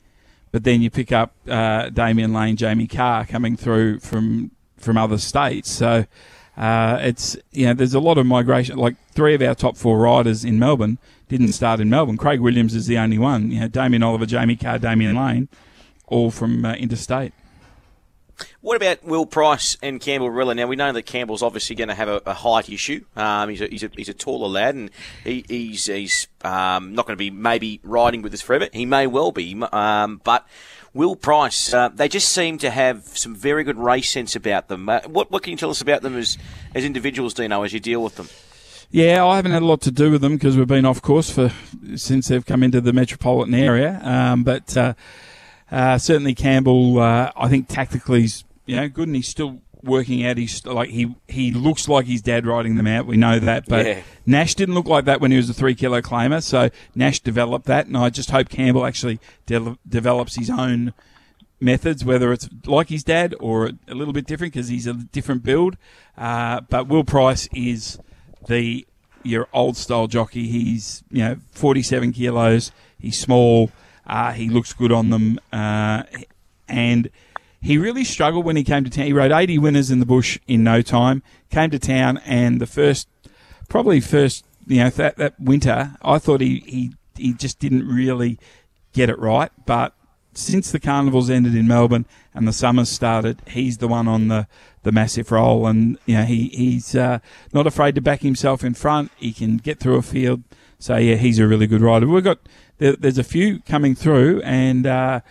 But 0.51 0.63
then 0.63 0.81
you 0.81 0.89
pick 0.89 1.11
up 1.11 1.33
uh, 1.47 1.89
Damian 1.89 2.31
Lane, 2.33 2.55
Jamie 2.55 2.87
Kah 2.87 3.25
coming 3.27 3.57
through 3.57 3.99
from 3.99 4.51
from 4.83 4.97
other 4.97 5.17
states. 5.17 5.71
So 5.71 6.05
uh, 6.57 6.99
it's 7.01 7.35
you 7.51 7.65
know 7.65 7.73
there's 7.73 7.93
a 7.93 7.99
lot 7.99 8.17
of 8.17 8.25
migration. 8.25 8.77
Like 8.77 8.95
three 9.11 9.33
of 9.33 9.41
our 9.41 9.55
top 9.55 9.77
four 9.77 9.97
riders 9.97 10.45
in 10.45 10.59
Melbourne 10.59 10.97
didn't 11.29 11.53
start 11.53 11.79
in 11.79 11.89
Melbourne. 11.89 12.17
Craig 12.17 12.39
Williams 12.39 12.75
is 12.75 12.87
the 12.87 12.97
only 12.97 13.17
one. 13.17 13.51
You 13.51 13.61
know 13.61 13.67
Damien 13.67 14.03
Oliver, 14.03 14.25
Jamie 14.25 14.55
Kah, 14.55 14.77
Damian 14.77 15.15
Lane, 15.15 15.47
all 16.07 16.29
from 16.29 16.63
uh, 16.65 16.73
interstate. 16.75 17.33
What 18.61 18.75
about 18.75 19.03
Will 19.03 19.25
Price 19.25 19.77
and 19.81 20.01
Campbell 20.01 20.29
Rawiller? 20.29 20.55
Now 20.55 20.67
we 20.67 20.75
know 20.75 20.91
that 20.91 21.03
Campbell's 21.03 21.43
obviously 21.43 21.75
going 21.75 21.89
to 21.89 21.95
have 21.95 22.07
a, 22.07 22.21
a 22.25 22.33
height 22.33 22.69
issue. 22.69 23.05
Um, 23.15 23.49
he's, 23.49 23.61
a, 23.61 23.67
he's, 23.67 23.83
a, 23.83 23.91
he's 23.95 24.09
a 24.09 24.13
taller 24.13 24.47
lad, 24.47 24.75
and 24.75 24.89
he, 25.23 25.45
he's 25.47 25.85
he's 25.85 26.27
um, 26.43 26.93
not 26.93 27.05
going 27.05 27.15
to 27.15 27.19
be 27.21 27.29
maybe 27.29 27.79
riding 27.83 28.21
with 28.21 28.33
us 28.33 28.41
forever. 28.41 28.69
He 28.73 28.85
may 28.85 29.07
well 29.07 29.31
be, 29.31 29.61
um, 29.71 30.21
but 30.23 30.47
Will 30.93 31.15
Price, 31.15 31.73
uh, 31.73 31.89
they 31.89 32.07
just 32.07 32.29
seem 32.29 32.59
to 32.59 32.69
have 32.69 33.05
some 33.17 33.35
very 33.35 33.63
good 33.63 33.79
race 33.79 34.11
sense 34.11 34.35
about 34.35 34.67
them. 34.67 34.87
Uh, 34.87 35.01
what, 35.07 35.31
what 35.31 35.41
can 35.41 35.51
you 35.51 35.57
tell 35.57 35.71
us 35.71 35.81
about 35.81 36.03
them 36.03 36.15
as, 36.15 36.37
as 36.75 36.85
individuals, 36.85 37.33
Dino, 37.33 37.63
as 37.63 37.73
you 37.73 37.79
deal 37.79 38.03
with 38.03 38.15
them? 38.15 38.27
Yeah, 38.91 39.25
I 39.25 39.37
haven't 39.37 39.53
had 39.53 39.63
a 39.63 39.65
lot 39.65 39.81
to 39.81 39.91
do 39.91 40.11
with 40.11 40.21
them 40.21 40.35
because 40.35 40.55
we've 40.55 40.67
been 40.67 40.85
off 40.85 41.01
course 41.01 41.31
for 41.31 41.51
since 41.95 42.27
they've 42.27 42.45
come 42.45 42.61
into 42.61 42.79
the 42.79 42.93
metropolitan 42.93 43.55
area. 43.55 43.99
Um, 44.03 44.43
but 44.43 44.77
uh, 44.77 44.93
uh 45.71 45.97
certainly 45.97 46.35
Campbell, 46.35 46.99
uh, 46.99 47.31
I 47.35 47.49
think 47.49 47.67
tactically, 47.67 48.21
he's 48.21 48.43
you 48.67 48.75
know 48.75 48.87
good, 48.87 49.07
and 49.07 49.15
he's 49.15 49.27
still 49.27 49.61
working 49.83 50.25
out. 50.25 50.37
He's 50.37 50.65
like 50.65 50.89
he 50.89 51.15
he 51.27 51.51
looks 51.51 51.87
like 51.87 52.05
his 52.05 52.21
dad 52.21 52.45
riding 52.45 52.75
them 52.75 52.87
out. 52.87 53.05
We 53.05 53.17
know 53.17 53.39
that, 53.39 53.67
but 53.67 53.85
yeah. 53.85 54.01
Nash 54.25 54.55
didn't 54.55 54.75
look 54.75 54.87
like 54.87 55.05
that 55.05 55.21
when 55.21 55.31
he 55.31 55.37
was 55.37 55.49
a 55.49 55.53
three 55.53 55.75
kilo 55.75 56.01
claimer. 56.01 56.41
So 56.41 56.69
Nash 56.95 57.19
developed 57.19 57.65
that, 57.65 57.87
and 57.87 57.97
I 57.97 58.09
just 58.09 58.31
hope 58.31 58.49
Campbell 58.49 58.85
actually 58.85 59.19
de- 59.45 59.77
develops 59.87 60.35
his 60.35 60.49
own 60.49 60.93
methods, 61.59 62.03
whether 62.03 62.31
it's 62.31 62.49
like 62.65 62.89
his 62.89 63.03
dad 63.03 63.35
or 63.39 63.71
a 63.87 63.95
little 63.95 64.13
bit 64.13 64.25
different 64.25 64.53
because 64.53 64.67
he's 64.67 64.87
a 64.87 64.93
different 64.93 65.43
build. 65.43 65.77
Uh, 66.17 66.61
but 66.61 66.87
Will 66.87 67.03
Price 67.03 67.47
is 67.53 67.99
the 68.47 68.85
your 69.23 69.47
old 69.53 69.77
style 69.77 70.07
jockey. 70.07 70.47
He's 70.47 71.03
you 71.09 71.23
know 71.23 71.37
47 71.51 72.13
kilos. 72.13 72.71
He's 72.99 73.19
small. 73.19 73.71
Uh, 74.05 74.33
he 74.33 74.49
looks 74.49 74.73
good 74.73 74.91
on 74.91 75.09
them, 75.11 75.39
uh, 75.53 76.03
and 76.67 77.09
he 77.63 77.77
really 77.77 78.03
struggled 78.03 78.43
when 78.43 78.57
he 78.57 78.63
came 78.63 78.83
to 78.83 78.89
town. 78.89 79.05
He 79.05 79.13
rode 79.13 79.31
80 79.31 79.57
winners 79.57 79.89
in 79.89 79.99
the 79.99 80.05
bush 80.05 80.37
in 80.47 80.63
no 80.63 80.81
time. 80.81 81.23
Came 81.49 81.69
to 81.71 81.79
town, 81.79 82.19
and 82.25 82.59
the 82.59 82.67
first, 82.67 83.07
probably 83.69 84.01
first, 84.01 84.45
you 84.67 84.83
know, 84.83 84.89
that 84.89 85.15
that 85.15 85.39
winter, 85.39 85.95
I 86.01 86.19
thought 86.19 86.41
he 86.41 86.63
he 86.65 86.93
he 87.15 87.33
just 87.33 87.59
didn't 87.59 87.87
really 87.87 88.37
get 88.91 89.09
it 89.09 89.17
right. 89.17 89.49
But 89.65 89.93
since 90.33 90.71
the 90.71 90.79
carnivals 90.79 91.29
ended 91.29 91.55
in 91.55 91.67
Melbourne 91.67 92.05
and 92.33 92.47
the 92.47 92.53
summers 92.53 92.89
started, 92.89 93.41
he's 93.47 93.77
the 93.77 93.87
one 93.87 94.07
on 94.07 94.27
the, 94.27 94.47
the 94.81 94.91
massive 94.91 95.31
roll, 95.31 95.65
and 95.65 95.97
you 96.05 96.17
know 96.17 96.23
he 96.23 96.49
he's 96.49 96.95
uh, 96.95 97.19
not 97.53 97.65
afraid 97.65 97.95
to 97.95 98.01
back 98.01 98.21
himself 98.21 98.63
in 98.63 98.73
front. 98.73 99.09
He 99.17 99.31
can 99.31 99.57
get 99.57 99.79
through 99.79 99.95
a 99.95 100.01
field. 100.01 100.43
So 100.79 100.97
yeah, 100.97 101.15
he's 101.15 101.39
a 101.39 101.47
really 101.47 101.67
good 101.67 101.81
rider. 101.81 102.07
We've 102.07 102.23
got 102.23 102.39
there, 102.79 102.97
there's 102.97 103.17
a 103.17 103.23
few 103.23 103.59
coming 103.61 103.95
through, 103.95 104.41
and 104.41 104.85
uh, 104.85 105.21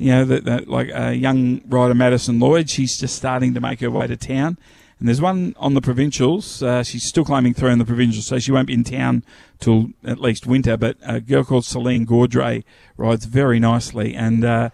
you 0.00 0.10
know, 0.12 0.24
that, 0.24 0.44
that 0.46 0.66
like 0.66 0.88
a 0.94 1.14
young 1.14 1.60
rider, 1.68 1.94
Madison 1.94 2.40
Lloyd, 2.40 2.70
she's 2.70 2.98
just 2.98 3.14
starting 3.14 3.52
to 3.52 3.60
make 3.60 3.80
her 3.80 3.90
way 3.90 4.06
to 4.06 4.16
town. 4.16 4.56
And 4.98 5.06
there's 5.06 5.20
one 5.20 5.54
on 5.58 5.74
the 5.74 5.82
provincials. 5.82 6.62
Uh, 6.62 6.82
she's 6.82 7.04
still 7.04 7.24
climbing 7.24 7.52
through 7.52 7.68
on 7.68 7.78
the 7.78 7.84
provincials, 7.84 8.26
so 8.26 8.38
she 8.38 8.50
won't 8.50 8.66
be 8.66 8.72
in 8.72 8.82
town 8.82 9.24
till 9.58 9.90
at 10.02 10.18
least 10.18 10.46
winter. 10.46 10.78
But 10.78 10.96
a 11.02 11.20
girl 11.20 11.44
called 11.44 11.66
Celine 11.66 12.06
Gaudray 12.06 12.64
rides 12.96 13.26
very 13.26 13.60
nicely, 13.60 14.14
and 14.14 14.42
uh, 14.42 14.70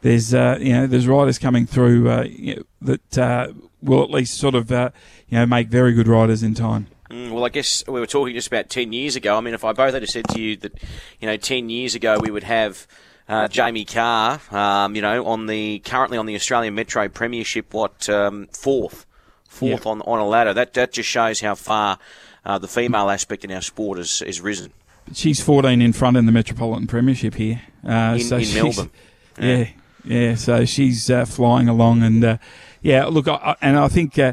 there's 0.00 0.32
uh, 0.32 0.56
you 0.58 0.72
know 0.72 0.86
there's 0.86 1.06
riders 1.06 1.38
coming 1.38 1.66
through 1.66 2.10
uh, 2.10 2.22
you 2.22 2.56
know, 2.56 2.62
that 2.80 3.18
uh, 3.18 3.52
will 3.82 4.02
at 4.02 4.10
least 4.10 4.38
sort 4.38 4.54
of 4.54 4.72
uh, 4.72 4.90
you 5.28 5.38
know 5.38 5.44
make 5.44 5.68
very 5.68 5.92
good 5.92 6.08
riders 6.08 6.42
in 6.42 6.54
time. 6.54 6.86
Mm, 7.10 7.30
well, 7.32 7.44
I 7.44 7.50
guess 7.50 7.84
we 7.86 8.00
were 8.00 8.06
talking 8.06 8.34
just 8.34 8.48
about 8.48 8.70
ten 8.70 8.94
years 8.94 9.16
ago. 9.16 9.36
I 9.36 9.40
mean, 9.40 9.52
if 9.52 9.64
I 9.64 9.72
both 9.72 9.92
had 9.92 10.08
said 10.08 10.28
to 10.28 10.40
you 10.40 10.56
that 10.58 10.82
you 11.20 11.28
know 11.28 11.36
ten 11.36 11.68
years 11.68 11.94
ago 11.94 12.18
we 12.18 12.30
would 12.30 12.44
have 12.44 12.86
uh, 13.28 13.48
Jamie 13.48 13.84
Kah, 13.84 14.40
um, 14.50 14.94
you 14.94 15.02
know, 15.02 15.24
on 15.26 15.46
the 15.46 15.78
currently 15.80 16.18
on 16.18 16.26
the 16.26 16.34
Australian 16.34 16.74
Metro 16.74 17.08
Premiership, 17.08 17.72
what 17.72 18.08
um, 18.08 18.48
fourth, 18.52 19.06
fourth 19.48 19.70
yep. 19.70 19.86
on 19.86 20.02
on 20.02 20.18
a 20.18 20.26
ladder. 20.26 20.52
That 20.52 20.74
that 20.74 20.92
just 20.92 21.08
shows 21.08 21.40
how 21.40 21.54
far 21.54 21.98
uh, 22.44 22.58
the 22.58 22.68
female 22.68 23.10
aspect 23.10 23.44
in 23.44 23.52
our 23.52 23.62
sport 23.62 23.98
has, 23.98 24.20
has 24.20 24.40
risen. 24.40 24.72
She's 25.12 25.40
14 25.40 25.82
in 25.82 25.92
front 25.92 26.16
in 26.16 26.26
the 26.26 26.32
Metropolitan 26.32 26.86
Premiership 26.86 27.34
here. 27.34 27.62
Uh, 27.86 28.16
in, 28.18 28.20
so 28.20 28.36
in 28.36 28.54
Melbourne. 28.54 28.90
Yeah. 29.38 29.46
yeah, 29.56 29.68
yeah. 30.04 30.34
So 30.34 30.64
she's 30.64 31.10
uh, 31.10 31.24
flying 31.24 31.68
along, 31.68 32.02
and 32.02 32.24
uh, 32.24 32.38
yeah, 32.82 33.06
look, 33.06 33.28
I, 33.28 33.56
and 33.60 33.78
I 33.78 33.88
think 33.88 34.18
uh, 34.18 34.32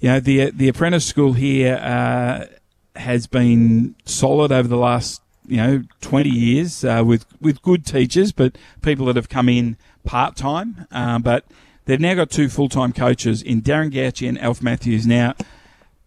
you 0.00 0.08
know 0.08 0.20
the 0.20 0.50
the 0.50 0.68
apprentice 0.68 1.06
school 1.06 1.32
here 1.34 2.48
has 2.96 3.26
been 3.26 3.96
solid 4.04 4.52
over 4.52 4.68
the 4.68 4.76
last 4.76 5.20
you 5.46 5.56
know 5.56 5.82
20 6.00 6.28
years 6.28 6.84
uh, 6.84 7.02
with 7.04 7.26
with 7.40 7.62
good 7.62 7.84
teachers, 7.84 8.32
but 8.32 8.56
people 8.82 9.06
that 9.06 9.16
have 9.16 9.28
come 9.28 9.48
in 9.48 9.76
part 10.04 10.36
time. 10.36 10.86
Uh, 10.90 11.18
but 11.18 11.44
they've 11.84 12.00
now 12.00 12.14
got 12.14 12.30
two 12.30 12.48
full 12.48 12.68
time 12.68 12.92
coaches 12.92 13.42
in 13.42 13.62
Darren 13.62 13.92
Gauci 13.92 14.28
and 14.28 14.40
Alf 14.40 14.62
Matthews. 14.62 15.06
Now, 15.06 15.34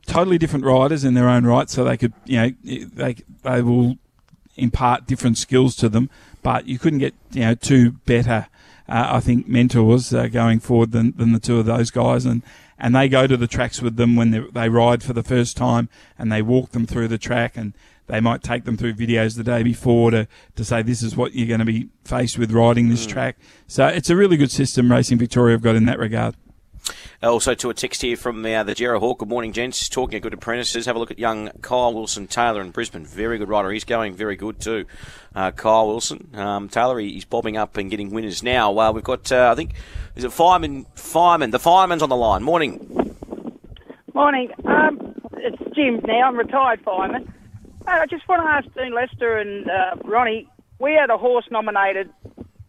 totally 0.05 0.37
different 0.37 0.65
riders 0.65 1.03
in 1.03 1.13
their 1.13 1.29
own 1.29 1.45
right, 1.45 1.69
so 1.69 1.83
they 1.83 1.97
could 1.97 2.13
you 2.25 2.37
know 2.37 2.51
they 2.63 3.15
they 3.43 3.61
will 3.61 3.97
impart 4.55 5.05
different 5.05 5.37
skills 5.37 5.75
to 5.77 5.89
them. 5.89 6.09
But 6.41 6.67
you 6.67 6.79
couldn't 6.79 6.99
get 6.99 7.13
you 7.31 7.41
know 7.41 7.55
two 7.55 7.91
better. 7.91 8.47
Uh, 8.89 9.07
I 9.15 9.19
think 9.19 9.49
mentors 9.49 10.13
uh, 10.13 10.27
going 10.27 10.61
forward 10.61 10.93
than, 10.93 11.11
than 11.17 11.33
the 11.33 11.41
two 11.41 11.59
of 11.59 11.65
those 11.65 11.91
guys, 11.91 12.25
and 12.25 12.41
and 12.79 12.95
they 12.95 13.09
go 13.09 13.27
to 13.27 13.35
the 13.35 13.47
tracks 13.47 13.81
with 13.81 13.97
them 13.97 14.15
when 14.15 14.31
they, 14.31 14.39
they 14.39 14.69
ride 14.69 15.03
for 15.03 15.13
the 15.13 15.23
first 15.23 15.57
time, 15.57 15.89
and 16.17 16.31
they 16.31 16.41
walk 16.41 16.71
them 16.71 16.85
through 16.85 17.09
the 17.09 17.17
track, 17.17 17.57
and 17.57 17.73
they 18.07 18.19
might 18.19 18.41
take 18.41 18.65
them 18.65 18.77
through 18.77 18.93
videos 18.93 19.37
the 19.37 19.43
day 19.43 19.63
before 19.63 20.11
to, 20.11 20.27
to 20.55 20.65
say 20.65 20.81
this 20.81 21.03
is 21.03 21.15
what 21.15 21.33
you're 21.33 21.47
going 21.47 21.59
to 21.59 21.65
be 21.65 21.89
faced 22.03 22.37
with 22.37 22.51
riding 22.51 22.89
this 22.89 23.05
mm. 23.05 23.09
track. 23.09 23.37
So 23.67 23.87
it's 23.87 24.09
a 24.09 24.15
really 24.15 24.37
good 24.37 24.51
system 24.51 24.91
Racing 24.91 25.17
Victoria 25.17 25.53
have 25.53 25.61
got 25.61 25.75
in 25.75 25.85
that 25.85 25.99
regard. 25.99 26.35
Also 27.21 27.53
to 27.55 27.69
a 27.69 27.73
text 27.73 28.01
here 28.01 28.15
from 28.15 28.45
uh, 28.45 28.63
the 28.63 28.73
Gerra 28.73 28.99
Hawk. 28.99 29.19
Good 29.19 29.27
morning, 29.27 29.51
gents. 29.51 29.89
Talking 29.89 30.17
of 30.17 30.21
good 30.21 30.33
apprentices, 30.33 30.85
have 30.85 30.95
a 30.95 30.99
look 30.99 31.11
at 31.11 31.19
young 31.19 31.49
Kyle 31.61 31.93
Wilson 31.93 32.27
Taylor 32.27 32.61
in 32.61 32.71
Brisbane. 32.71 33.05
Very 33.05 33.37
good 33.37 33.49
rider. 33.49 33.71
He's 33.71 33.83
going 33.83 34.13
very 34.13 34.35
good 34.35 34.59
too. 34.59 34.85
Uh, 35.35 35.51
Kyle 35.51 35.87
Wilson 35.87 36.29
um, 36.35 36.69
Taylor. 36.69 36.99
He's 36.99 37.25
bobbing 37.25 37.57
up 37.57 37.75
and 37.75 37.89
getting 37.89 38.11
winners 38.11 38.43
now. 38.43 38.77
Uh, 38.77 38.91
we've 38.91 39.03
got, 39.03 39.31
uh, 39.31 39.49
I 39.51 39.55
think, 39.55 39.73
is 40.15 40.23
it 40.23 40.31
Fireman? 40.31 40.85
Fireman. 40.95 41.49
The 41.49 41.59
fireman's 41.59 42.03
on 42.03 42.09
the 42.09 42.15
line. 42.15 42.43
Morning. 42.43 43.15
Morning. 44.13 44.51
Um, 44.65 45.15
it's 45.33 45.75
Jim 45.75 45.99
now. 46.05 46.27
I'm 46.27 46.37
retired 46.37 46.81
fireman. 46.81 47.33
I 47.87 48.05
just 48.05 48.27
want 48.27 48.43
to 48.43 48.49
ask 48.49 48.75
Dean 48.75 48.93
Lester 48.93 49.37
and 49.37 49.69
uh, 49.69 49.95
Ronnie. 50.03 50.47
We 50.79 50.93
had 50.93 51.09
a 51.09 51.17
horse 51.17 51.45
nominated 51.49 52.09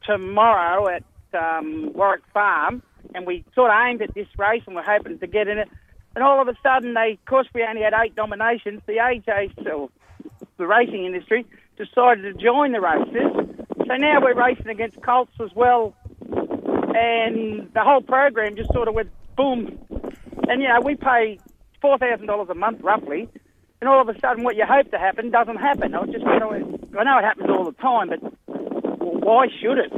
tomorrow 0.04 0.88
at 0.88 1.02
um, 1.34 1.92
Warwick 1.92 2.22
Farm 2.32 2.82
and 3.14 3.26
we 3.26 3.44
sort 3.54 3.70
of 3.70 3.76
aimed 3.86 4.00
at 4.00 4.14
this 4.14 4.28
race 4.38 4.62
and 4.66 4.76
we're 4.76 4.82
hoping 4.82 5.18
to 5.18 5.26
get 5.26 5.48
in 5.48 5.58
it. 5.58 5.68
And 6.14 6.24
all 6.24 6.40
of 6.40 6.48
a 6.48 6.54
sudden, 6.62 6.94
they, 6.94 7.12
of 7.12 7.24
course, 7.26 7.48
we 7.54 7.64
only 7.64 7.82
had 7.82 7.92
eight 8.00 8.16
nominations. 8.16 8.80
The 8.86 8.94
AJ, 8.94 9.66
or 9.70 9.90
the 10.56 10.66
racing 10.66 11.04
industry, 11.04 11.44
decided 11.76 12.22
to 12.22 12.32
join 12.34 12.72
the 12.72 12.80
races. 12.80 13.56
So 13.86 13.96
now 13.96 14.20
we're 14.20 14.34
racing 14.34 14.68
against 14.68 15.00
Colts 15.02 15.32
as 15.40 15.50
well, 15.54 15.94
and 16.20 17.70
the 17.72 17.82
whole 17.82 18.00
program 18.00 18.56
just 18.56 18.72
sort 18.72 18.88
of 18.88 18.94
went 18.94 19.10
boom. 19.36 19.78
And 20.48 20.62
you 20.62 20.68
know, 20.68 20.80
we 20.82 20.96
pay 20.96 21.38
four 21.80 21.98
thousand 21.98 22.26
dollars 22.26 22.48
a 22.50 22.54
month 22.54 22.80
roughly, 22.82 23.28
and 23.80 23.88
all 23.88 24.00
of 24.00 24.08
a 24.08 24.18
sudden, 24.20 24.44
what 24.44 24.56
you 24.56 24.64
hope 24.66 24.90
to 24.90 24.98
happen 24.98 25.30
doesn't 25.30 25.56
happen. 25.56 25.94
I 25.94 26.04
just, 26.06 26.18
you 26.18 26.38
know, 26.38 26.52
I 26.98 27.04
know 27.04 27.18
it 27.18 27.24
happens 27.24 27.50
all 27.50 27.64
the 27.64 27.72
time, 27.72 28.08
but 28.08 28.18
why 28.46 29.46
should 29.60 29.78
it? 29.78 29.92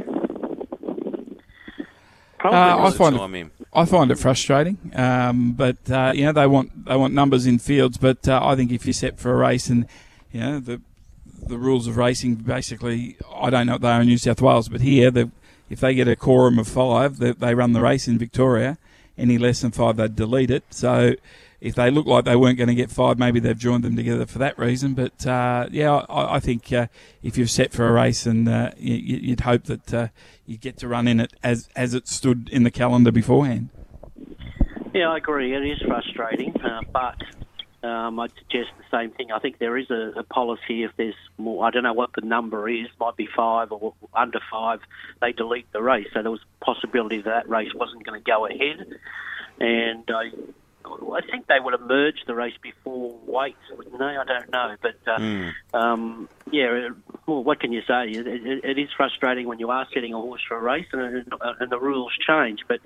Uh, 2.43 2.87
I 2.87 2.91
find 2.91 3.35
it, 3.35 3.51
I 3.73 3.85
find 3.85 4.09
it 4.09 4.17
frustrating, 4.17 4.77
um, 4.95 5.53
but 5.53 5.77
uh, 5.91 6.11
you 6.15 6.25
know 6.25 6.31
they 6.31 6.47
want 6.47 6.85
they 6.85 6.95
want 6.95 7.13
numbers 7.13 7.45
in 7.45 7.59
fields. 7.59 7.97
But 7.97 8.27
uh, 8.27 8.39
I 8.43 8.55
think 8.55 8.71
if 8.71 8.85
you're 8.85 8.93
set 8.93 9.19
for 9.19 9.31
a 9.31 9.35
race 9.35 9.67
and 9.69 9.85
you 10.31 10.39
know 10.39 10.59
the 10.59 10.81
the 11.47 11.57
rules 11.57 11.87
of 11.87 11.97
racing, 11.97 12.35
basically, 12.35 13.17
I 13.35 13.51
don't 13.51 13.67
know 13.67 13.73
what 13.73 13.81
they 13.81 13.89
are 13.89 14.01
in 14.01 14.07
New 14.07 14.17
South 14.17 14.41
Wales, 14.41 14.69
but 14.69 14.81
here, 14.81 15.11
if 15.69 15.79
they 15.79 15.93
get 15.93 16.07
a 16.07 16.15
quorum 16.15 16.57
of 16.57 16.67
five, 16.67 17.17
they, 17.17 17.31
they 17.31 17.53
run 17.53 17.73
the 17.73 17.81
race 17.81 18.07
in 18.07 18.17
Victoria. 18.17 18.77
Any 19.17 19.37
less 19.37 19.61
than 19.61 19.71
five, 19.71 19.97
they'd 19.97 20.15
delete 20.15 20.49
it. 20.49 20.63
So 20.71 21.13
if 21.61 21.75
they 21.75 21.91
look 21.91 22.07
like 22.07 22.25
they 22.25 22.35
weren't 22.35 22.57
going 22.57 22.69
to 22.69 22.75
get 22.75 22.89
five, 22.89 23.19
maybe 23.19 23.39
they've 23.39 23.57
joined 23.57 23.83
them 23.83 23.95
together 23.95 24.25
for 24.25 24.39
that 24.39 24.57
reason. 24.57 24.95
But 24.95 25.25
uh, 25.25 25.67
yeah, 25.71 25.93
I, 26.09 26.35
I 26.35 26.39
think 26.39 26.73
uh, 26.73 26.87
if 27.21 27.37
you're 27.37 27.47
set 27.47 27.71
for 27.71 27.87
a 27.87 27.91
race, 27.91 28.25
and 28.25 28.49
uh, 28.49 28.71
you, 28.77 29.29
would 29.29 29.41
hope 29.41 29.65
that 29.65 29.93
uh, 29.93 30.07
you 30.45 30.57
get 30.57 30.77
to 30.77 30.87
run 30.87 31.07
in 31.07 31.19
it 31.19 31.33
as 31.43 31.69
as 31.75 31.93
it 31.93 32.07
stood 32.07 32.49
in 32.51 32.63
the 32.63 32.71
calendar 32.71 33.11
beforehand. 33.11 33.69
Yeah, 34.93 35.11
I 35.11 35.17
agree. 35.17 35.53
It 35.53 35.63
is 35.63 35.79
frustrating, 35.87 36.59
uh, 36.61 36.81
but 36.91 37.15
um, 37.87 38.19
I'd 38.19 38.31
suggest 38.37 38.71
the 38.77 38.97
same 38.97 39.11
thing. 39.11 39.31
I 39.31 39.39
think 39.39 39.59
there 39.59 39.77
is 39.77 39.89
a, 39.89 40.13
a, 40.17 40.23
policy 40.23 40.83
if 40.83 40.91
there's 40.97 41.15
more, 41.37 41.65
I 41.65 41.71
don't 41.71 41.83
know 41.83 41.93
what 41.93 42.11
the 42.13 42.25
number 42.25 42.67
is, 42.67 42.87
might 42.99 43.15
be 43.15 43.27
five 43.35 43.71
or 43.71 43.93
under 44.13 44.39
five, 44.51 44.81
they 45.21 45.31
delete 45.31 45.71
the 45.71 45.81
race. 45.81 46.07
So 46.13 46.21
there 46.21 46.31
was 46.31 46.41
a 46.61 46.65
possibility 46.65 47.21
that 47.21 47.29
that 47.29 47.49
race 47.49 47.73
wasn't 47.73 48.05
going 48.05 48.21
to 48.21 48.25
go 48.25 48.45
ahead. 48.45 48.85
And 49.59 50.03
I 50.09 50.31
I 50.85 51.21
think 51.21 51.47
they 51.47 51.59
would 51.59 51.73
have 51.73 51.81
merged 51.81 52.23
the 52.27 52.35
race 52.35 52.55
before 52.61 53.17
weights, 53.25 53.57
wouldn't 53.75 53.97
they? 53.97 54.05
I 54.05 54.23
don't 54.23 54.51
know, 54.51 54.75
but 54.81 54.95
uh, 55.07 55.19
mm. 55.19 55.53
um, 55.73 56.29
yeah. 56.51 56.89
Well, 57.25 57.43
what 57.43 57.59
can 57.59 57.71
you 57.71 57.81
say? 57.87 58.09
It, 58.09 58.27
it, 58.27 58.63
it 58.63 58.79
is 58.79 58.89
frustrating 58.95 59.47
when 59.47 59.59
you 59.59 59.69
are 59.69 59.87
setting 59.93 60.13
a 60.13 60.17
horse 60.17 60.41
for 60.47 60.57
a 60.57 60.61
race 60.61 60.87
and, 60.91 61.31
and 61.59 61.71
the 61.71 61.79
rules 61.79 62.11
change. 62.27 62.59
But 62.67 62.79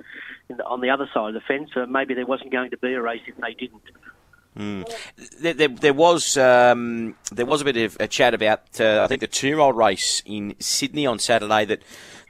on 0.65 0.81
the 0.81 0.89
other 0.89 1.10
side 1.13 1.29
of 1.29 1.34
the 1.34 1.41
fence, 1.41 1.71
uh, 1.75 1.86
maybe 1.86 2.13
there 2.13 2.25
wasn't 2.25 2.51
going 2.51 2.71
to 2.71 2.77
be 2.77 2.93
a 2.93 3.01
race 3.01 3.21
if 3.27 3.38
they 3.38 3.53
didn't. 3.53 3.84
Mm. 4.58 4.89
There, 5.41 5.53
there, 5.53 5.67
there, 5.67 5.93
was 5.93 6.38
um, 6.38 7.15
there 7.31 7.45
was 7.45 7.62
a 7.62 7.65
bit 7.65 7.75
of 7.77 7.97
a 7.99 8.08
chat 8.08 8.34
about 8.34 8.79
uh, 8.79 9.01
I 9.03 9.08
think 9.08 9.19
the 9.19 9.27
two 9.27 9.47
year 9.47 9.60
old 9.60 9.75
race 9.75 10.21
in 10.25 10.55
Sydney 10.60 11.05
on 11.05 11.19
Saturday 11.19 11.65
that 11.65 11.81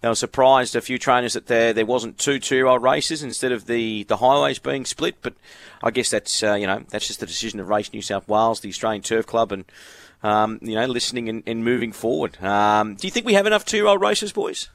they 0.06 0.10
were 0.10 0.14
surprised 0.14 0.76
a 0.76 0.82
few 0.82 1.00
trainers 1.00 1.34
that 1.34 1.48
there 1.48 1.74
there 1.74 1.84
wasn't 1.84 2.20
two 2.20 2.38
two 2.38 2.56
year 2.56 2.68
old 2.68 2.84
races 2.84 3.24
instead 3.24 3.52
of 3.52 3.66
the, 3.66 4.04
the 4.04 4.18
highways 4.18 4.60
being 4.60 4.86
split. 4.86 5.16
But 5.24 5.34
I 5.82 5.90
guess 5.90 6.12
that's 6.12 6.44
uh, 6.44 6.54
you 6.54 6.68
know 6.68 6.84
that's 6.90 7.08
just 7.08 7.22
the 7.22 7.26
decision 7.26 7.60
of 7.60 7.70
Race 7.70 7.92
New 7.92 8.04
South 8.04 8.28
Wales, 8.28 8.60
the 8.60 8.70
Australian 8.70 9.02
Turf 9.02 9.26
Club, 9.26 9.52
and 9.52 9.66
um, 10.22 10.60
you 10.62 10.76
know 10.76 10.86
listening 10.86 11.28
and, 11.28 11.42
and 11.48 11.66
moving 11.66 11.92
forward. 11.92 12.40
Um, 12.44 12.94
do 12.94 13.08
you 13.08 13.12
think 13.12 13.26
we 13.26 13.34
have 13.34 13.48
enough 13.48 13.66
two 13.66 13.78
year 13.78 13.88
old 13.88 14.00
races, 14.00 14.32
boys? 14.32 14.70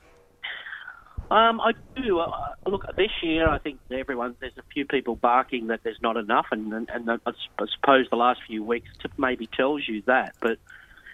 Um, 1.31 1.61
I 1.61 1.75
do. 1.95 2.19
Uh, 2.19 2.33
look, 2.67 2.85
this 2.97 3.13
year 3.23 3.49
I 3.49 3.59
think 3.59 3.79
everyone 3.89 4.35
there's 4.41 4.59
a 4.59 4.65
few 4.75 4.85
people 4.85 5.15
barking 5.15 5.69
that 5.69 5.85
there's 5.85 6.03
not 6.03 6.17
enough, 6.17 6.47
and 6.51 6.73
and, 6.73 6.91
and 6.91 7.09
I 7.09 7.33
suppose 7.77 8.09
the 8.11 8.17
last 8.17 8.41
few 8.49 8.65
weeks 8.65 8.89
maybe 9.17 9.47
tells 9.47 9.87
you 9.87 10.03
that. 10.07 10.35
But 10.41 10.59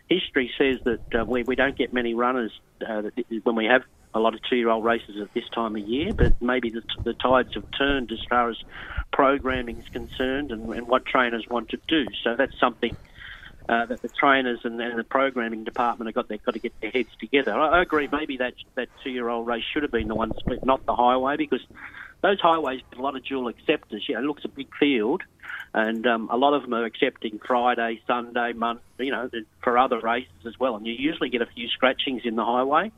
history 0.08 0.50
says 0.56 0.78
that 0.84 1.20
uh, 1.20 1.24
we 1.26 1.42
we 1.42 1.54
don't 1.54 1.76
get 1.76 1.92
many 1.92 2.14
runners 2.14 2.58
uh, 2.80 3.02
when 3.42 3.56
we 3.56 3.66
have 3.66 3.82
a 4.14 4.20
lot 4.20 4.34
of 4.34 4.40
two-year-old 4.48 4.84
races 4.84 5.16
at 5.20 5.32
this 5.34 5.44
time 5.54 5.76
of 5.76 5.82
year, 5.82 6.12
but 6.16 6.32
maybe 6.40 6.70
the, 6.70 6.82
the 7.04 7.12
tides 7.14 7.50
have 7.54 7.64
turned 7.76 8.10
as 8.12 8.18
far 8.28 8.50
as 8.50 8.56
programming 9.12 9.78
is 9.78 9.88
concerned 9.92 10.50
and, 10.50 10.68
and 10.74 10.88
what 10.88 11.04
trainers 11.06 11.44
want 11.48 11.70
to 11.70 11.78
do. 11.88 12.06
So 12.24 12.34
that's 12.36 12.58
something 12.58 12.94
uh, 13.68 13.86
that 13.86 14.02
the 14.02 14.08
trainers 14.08 14.60
and, 14.64 14.80
and, 14.80 14.98
the 14.98 15.04
programming 15.04 15.64
department 15.64 16.08
have 16.08 16.14
got, 16.14 16.28
they've 16.28 16.42
got 16.42 16.54
to 16.54 16.60
get 16.60 16.72
their 16.80 16.90
heads 16.90 17.08
together. 17.18 17.52
I, 17.52 17.78
I 17.78 17.82
agree. 17.82 18.08
Maybe 18.10 18.36
that 18.36 18.54
that 18.76 18.88
two-year-old 19.02 19.46
race 19.46 19.64
should 19.72 19.82
have 19.82 19.92
been 19.92 20.08
the 20.08 20.14
one 20.14 20.34
split, 20.38 20.64
not 20.64 20.86
the 20.86 20.94
highway, 20.94 21.36
because 21.36 21.60
those 22.22 22.40
highways 22.40 22.80
have 22.90 22.98
a 22.98 23.02
lot 23.02 23.16
of 23.16 23.24
dual 23.24 23.48
acceptors. 23.48 24.04
It 24.08 24.20
looks 24.20 24.44
a 24.44 24.48
big 24.48 24.68
field, 24.78 25.22
and 25.74 26.06
um, 26.06 26.28
a 26.30 26.36
lot 26.36 26.54
of 26.54 26.62
them 26.62 26.74
are 26.74 26.84
accepting 26.84 27.40
Friday, 27.44 28.00
Sunday, 28.06 28.52
month, 28.52 28.80
you 28.98 29.10
know, 29.10 29.28
for 29.62 29.76
other 29.76 30.00
races 30.00 30.46
as 30.46 30.58
well. 30.58 30.76
And 30.76 30.86
you 30.86 30.94
usually 30.94 31.28
get 31.28 31.42
a 31.42 31.46
few 31.46 31.68
scratchings 31.68 32.22
in 32.24 32.36
the 32.36 32.44
highway. 32.44 32.92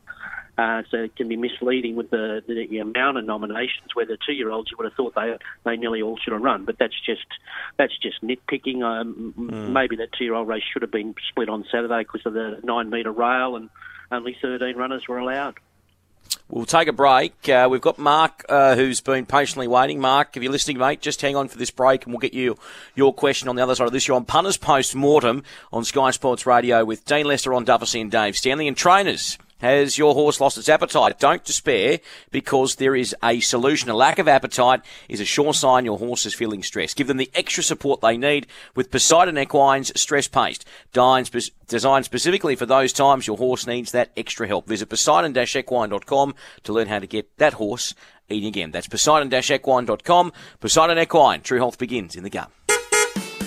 Uh, 0.59 0.83
so 0.91 0.97
it 0.97 1.15
can 1.15 1.29
be 1.29 1.37
misleading 1.37 1.95
with 1.95 2.09
the, 2.09 2.43
the, 2.45 2.79
amount 2.79 3.17
of 3.17 3.23
nominations. 3.23 3.93
Where 3.93 4.05
the 4.05 4.17
two-year-olds, 4.27 4.69
you 4.69 4.75
would 4.77 4.83
have 4.83 4.93
thought 4.93 5.15
they 5.15 5.37
they 5.63 5.77
nearly 5.77 6.01
all 6.01 6.17
should 6.17 6.33
have 6.33 6.41
run, 6.41 6.65
but 6.65 6.77
that's 6.77 6.99
just 7.05 7.25
that's 7.77 7.97
just 7.97 8.21
nitpicking. 8.21 8.83
Um, 8.83 9.33
mm. 9.37 9.69
Maybe 9.71 9.95
that 9.97 10.11
two-year-old 10.11 10.49
race 10.49 10.63
should 10.73 10.81
have 10.81 10.91
been 10.91 11.15
split 11.29 11.47
on 11.47 11.63
Saturday 11.71 11.99
because 11.99 12.25
of 12.25 12.33
the 12.33 12.59
nine-metre 12.61 13.11
rail, 13.11 13.55
and 13.55 13.69
only 14.11 14.35
13 14.41 14.75
runners 14.75 15.07
were 15.07 15.17
allowed. 15.17 15.55
We'll 16.49 16.65
take 16.65 16.89
a 16.89 16.93
break. 16.93 17.47
Uh, 17.47 17.69
we've 17.71 17.79
got 17.79 17.97
Mark, 17.97 18.43
uh, 18.49 18.75
who's 18.75 18.99
been 18.99 19.25
patiently 19.25 19.67
waiting. 19.69 20.01
Mark, 20.01 20.35
if 20.35 20.43
you're 20.43 20.51
listening, 20.51 20.77
mate, 20.77 20.99
just 20.99 21.21
hang 21.21 21.37
on 21.37 21.47
for 21.47 21.57
this 21.57 21.71
break, 21.71 22.03
and 22.03 22.13
we'll 22.13 22.19
get 22.19 22.33
you 22.33 22.57
your 22.95 23.13
question 23.13 23.47
on 23.47 23.55
the 23.55 23.63
other 23.63 23.75
side 23.75 23.87
of 23.87 23.93
this. 23.93 24.09
You're 24.09 24.17
on 24.17 24.25
Punters 24.25 24.57
Post 24.57 24.93
Mortem 24.93 25.43
on 25.71 25.85
Sky 25.85 26.11
Sports 26.11 26.45
Radio 26.45 26.83
with 26.83 27.05
Dean 27.05 27.27
Lester 27.27 27.53
on 27.53 27.63
Dufficy 27.63 28.01
and 28.01 28.11
Dave 28.11 28.35
Stanley 28.35 28.67
and 28.67 28.75
trainers. 28.75 29.37
Has 29.59 29.97
your 29.97 30.13
horse 30.13 30.39
lost 30.39 30.57
its 30.57 30.69
appetite? 30.69 31.19
Don't 31.19 31.43
despair 31.43 31.99
because 32.31 32.75
there 32.75 32.95
is 32.95 33.15
a 33.23 33.39
solution. 33.41 33.89
A 33.89 33.95
lack 33.95 34.17
of 34.17 34.27
appetite 34.27 34.81
is 35.07 35.19
a 35.19 35.25
sure 35.25 35.53
sign 35.53 35.85
your 35.85 35.97
horse 35.97 36.25
is 36.25 36.33
feeling 36.33 36.63
stressed. 36.63 36.95
Give 36.95 37.07
them 37.07 37.17
the 37.17 37.29
extra 37.35 37.61
support 37.61 38.01
they 38.01 38.17
need 38.17 38.47
with 38.75 38.89
Poseidon 38.89 39.37
Equine's 39.37 39.91
Stress 39.99 40.27
Paste. 40.27 40.65
Designed 40.93 42.05
specifically 42.05 42.55
for 42.55 42.65
those 42.65 42.93
times 42.93 43.27
your 43.27 43.37
horse 43.37 43.67
needs 43.67 43.91
that 43.91 44.11
extra 44.15 44.47
help. 44.47 44.67
Visit 44.67 44.89
poseidon-equine.com 44.89 46.35
to 46.63 46.73
learn 46.73 46.87
how 46.87 46.99
to 46.99 47.07
get 47.07 47.37
that 47.37 47.53
horse 47.53 47.93
eating 48.29 48.47
again. 48.47 48.71
That's 48.71 48.87
poseidon-equine.com. 48.87 50.33
Poseidon 50.59 50.97
Equine. 50.97 51.41
True 51.41 51.57
health 51.57 51.77
begins 51.77 52.15
in 52.15 52.23
the 52.23 52.29
gut. 52.29 52.49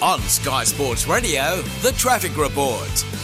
On 0.02 0.18
Sky 0.20 0.64
Sports 0.64 1.06
Radio, 1.06 1.62
the 1.82 1.92
Traffic 1.92 2.36
Report. 2.36 3.21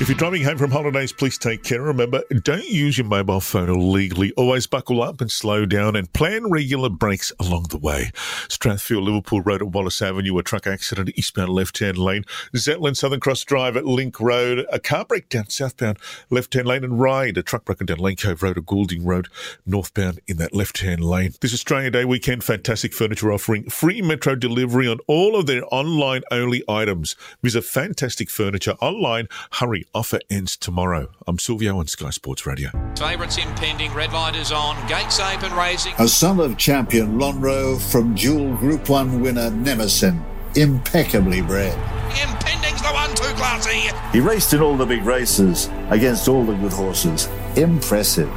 If 0.00 0.08
you're 0.08 0.18
driving 0.18 0.42
home 0.42 0.58
from 0.58 0.72
holidays, 0.72 1.12
please 1.12 1.38
take 1.38 1.62
care. 1.62 1.80
Remember, 1.80 2.24
don't 2.42 2.68
use 2.68 2.98
your 2.98 3.06
mobile 3.06 3.38
phone 3.38 3.68
illegally. 3.68 4.32
Always 4.32 4.66
buckle 4.66 5.00
up 5.00 5.20
and 5.20 5.30
slow 5.30 5.66
down 5.66 5.94
and 5.94 6.12
plan 6.12 6.50
regular 6.50 6.88
breaks 6.88 7.32
along 7.38 7.66
the 7.70 7.78
way. 7.78 8.10
Strathfield, 8.48 9.04
Liverpool 9.04 9.40
Road 9.42 9.62
at 9.62 9.68
Wallace 9.68 10.02
Avenue, 10.02 10.36
a 10.36 10.42
truck 10.42 10.66
accident, 10.66 11.12
eastbound 11.14 11.50
left 11.50 11.78
hand 11.78 11.96
lane. 11.96 12.24
Zetland, 12.56 12.96
Southern 12.96 13.20
Cross 13.20 13.44
Drive 13.44 13.76
at 13.76 13.86
Link 13.86 14.18
Road, 14.18 14.66
a 14.72 14.80
car 14.80 15.04
breakdown 15.04 15.48
southbound 15.48 16.00
left 16.28 16.54
hand 16.54 16.66
lane. 16.66 16.82
And 16.82 16.98
Ryde, 17.00 17.38
a 17.38 17.44
truck 17.44 17.64
broken 17.64 17.86
down 17.86 17.98
Lane 17.98 18.16
Cove 18.16 18.42
Road 18.42 18.58
at 18.58 18.66
Goulding 18.66 19.04
Road, 19.04 19.28
northbound 19.64 20.18
in 20.26 20.38
that 20.38 20.56
left 20.56 20.80
hand 20.80 21.04
lane. 21.04 21.34
This 21.40 21.54
Australia 21.54 21.92
Day 21.92 22.04
weekend, 22.04 22.42
Fantastic 22.42 22.92
Furniture 22.92 23.32
offering 23.32 23.70
free 23.70 24.02
metro 24.02 24.34
delivery 24.34 24.88
on 24.88 24.98
all 25.06 25.36
of 25.36 25.46
their 25.46 25.62
online 25.72 26.22
only 26.32 26.64
items. 26.68 27.14
Visit 27.44 27.62
Fantastic 27.62 28.28
Furniture 28.28 28.74
online. 28.80 29.28
Hurry 29.52 29.83
offer 29.94 30.18
ends 30.30 30.56
tomorrow. 30.56 31.08
I'm 31.26 31.38
Silvio 31.38 31.78
on 31.78 31.86
Sky 31.86 32.10
Sports 32.10 32.46
Radio. 32.46 32.70
Favourites 32.96 33.38
impending, 33.38 33.92
red 33.92 34.12
light 34.12 34.36
is 34.36 34.52
on, 34.52 34.76
gates 34.88 35.20
open, 35.20 35.52
racing. 35.54 35.94
A 35.98 36.08
son 36.08 36.40
of 36.40 36.56
champion 36.56 37.18
Lonhro 37.18 37.80
from 37.90 38.14
dual 38.14 38.56
Group 38.56 38.88
1 38.88 39.20
winner 39.20 39.50
Nemesin, 39.50 40.22
impeccably 40.56 41.42
bred. 41.42 41.76
Impending's 42.22 42.82
the 42.82 42.92
one 42.92 43.10
too 43.14 43.34
classy. 43.34 43.90
He 44.12 44.20
raced 44.20 44.52
in 44.52 44.60
all 44.60 44.76
the 44.76 44.86
big 44.86 45.04
races 45.04 45.68
against 45.90 46.28
all 46.28 46.44
the 46.44 46.54
good 46.54 46.72
horses. 46.72 47.28
Impressive. 47.56 48.28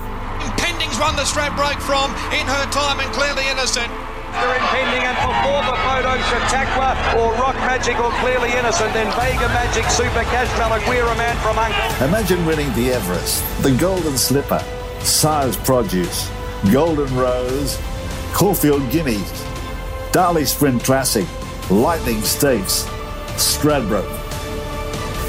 Impending's 0.41 0.99
won 0.99 1.15
the 1.15 1.23
Stradbroke 1.23 1.81
from 1.81 2.11
in 2.33 2.45
her 2.47 2.71
time 2.71 2.99
and 2.99 3.11
clearly 3.13 3.47
innocent. 3.49 3.91
Impending 4.35 5.03
and 5.07 5.17
for 5.23 5.61
the 5.63 5.77
photo 5.87 6.17
Chautauqua 6.27 6.95
or 7.19 7.33
Rock 7.35 7.55
Magic 7.63 7.99
or 7.99 8.11
Clearly 8.19 8.51
Innocent, 8.51 8.93
then 8.93 9.07
Vega 9.15 9.47
Magic, 9.49 9.85
Super 9.85 10.23
Cash 10.31 10.49
Malaguira 10.59 11.15
Man 11.17 11.35
from 11.37 11.57
Uncle. 11.57 12.05
Imagine 12.05 12.45
winning 12.45 12.71
the 12.73 12.91
Everest, 12.91 13.43
the 13.63 13.71
Golden 13.77 14.17
Slipper, 14.17 14.63
Sire's 14.99 15.57
Produce, 15.57 16.29
Golden 16.71 17.13
Rose, 17.15 17.79
Caulfield 18.33 18.89
Guineas, 18.91 19.45
Darley 20.11 20.45
Sprint 20.45 20.83
Classic, 20.83 21.27
Lightning 21.69 22.21
Stakes, 22.21 22.83
Stradbroke. 23.35 24.13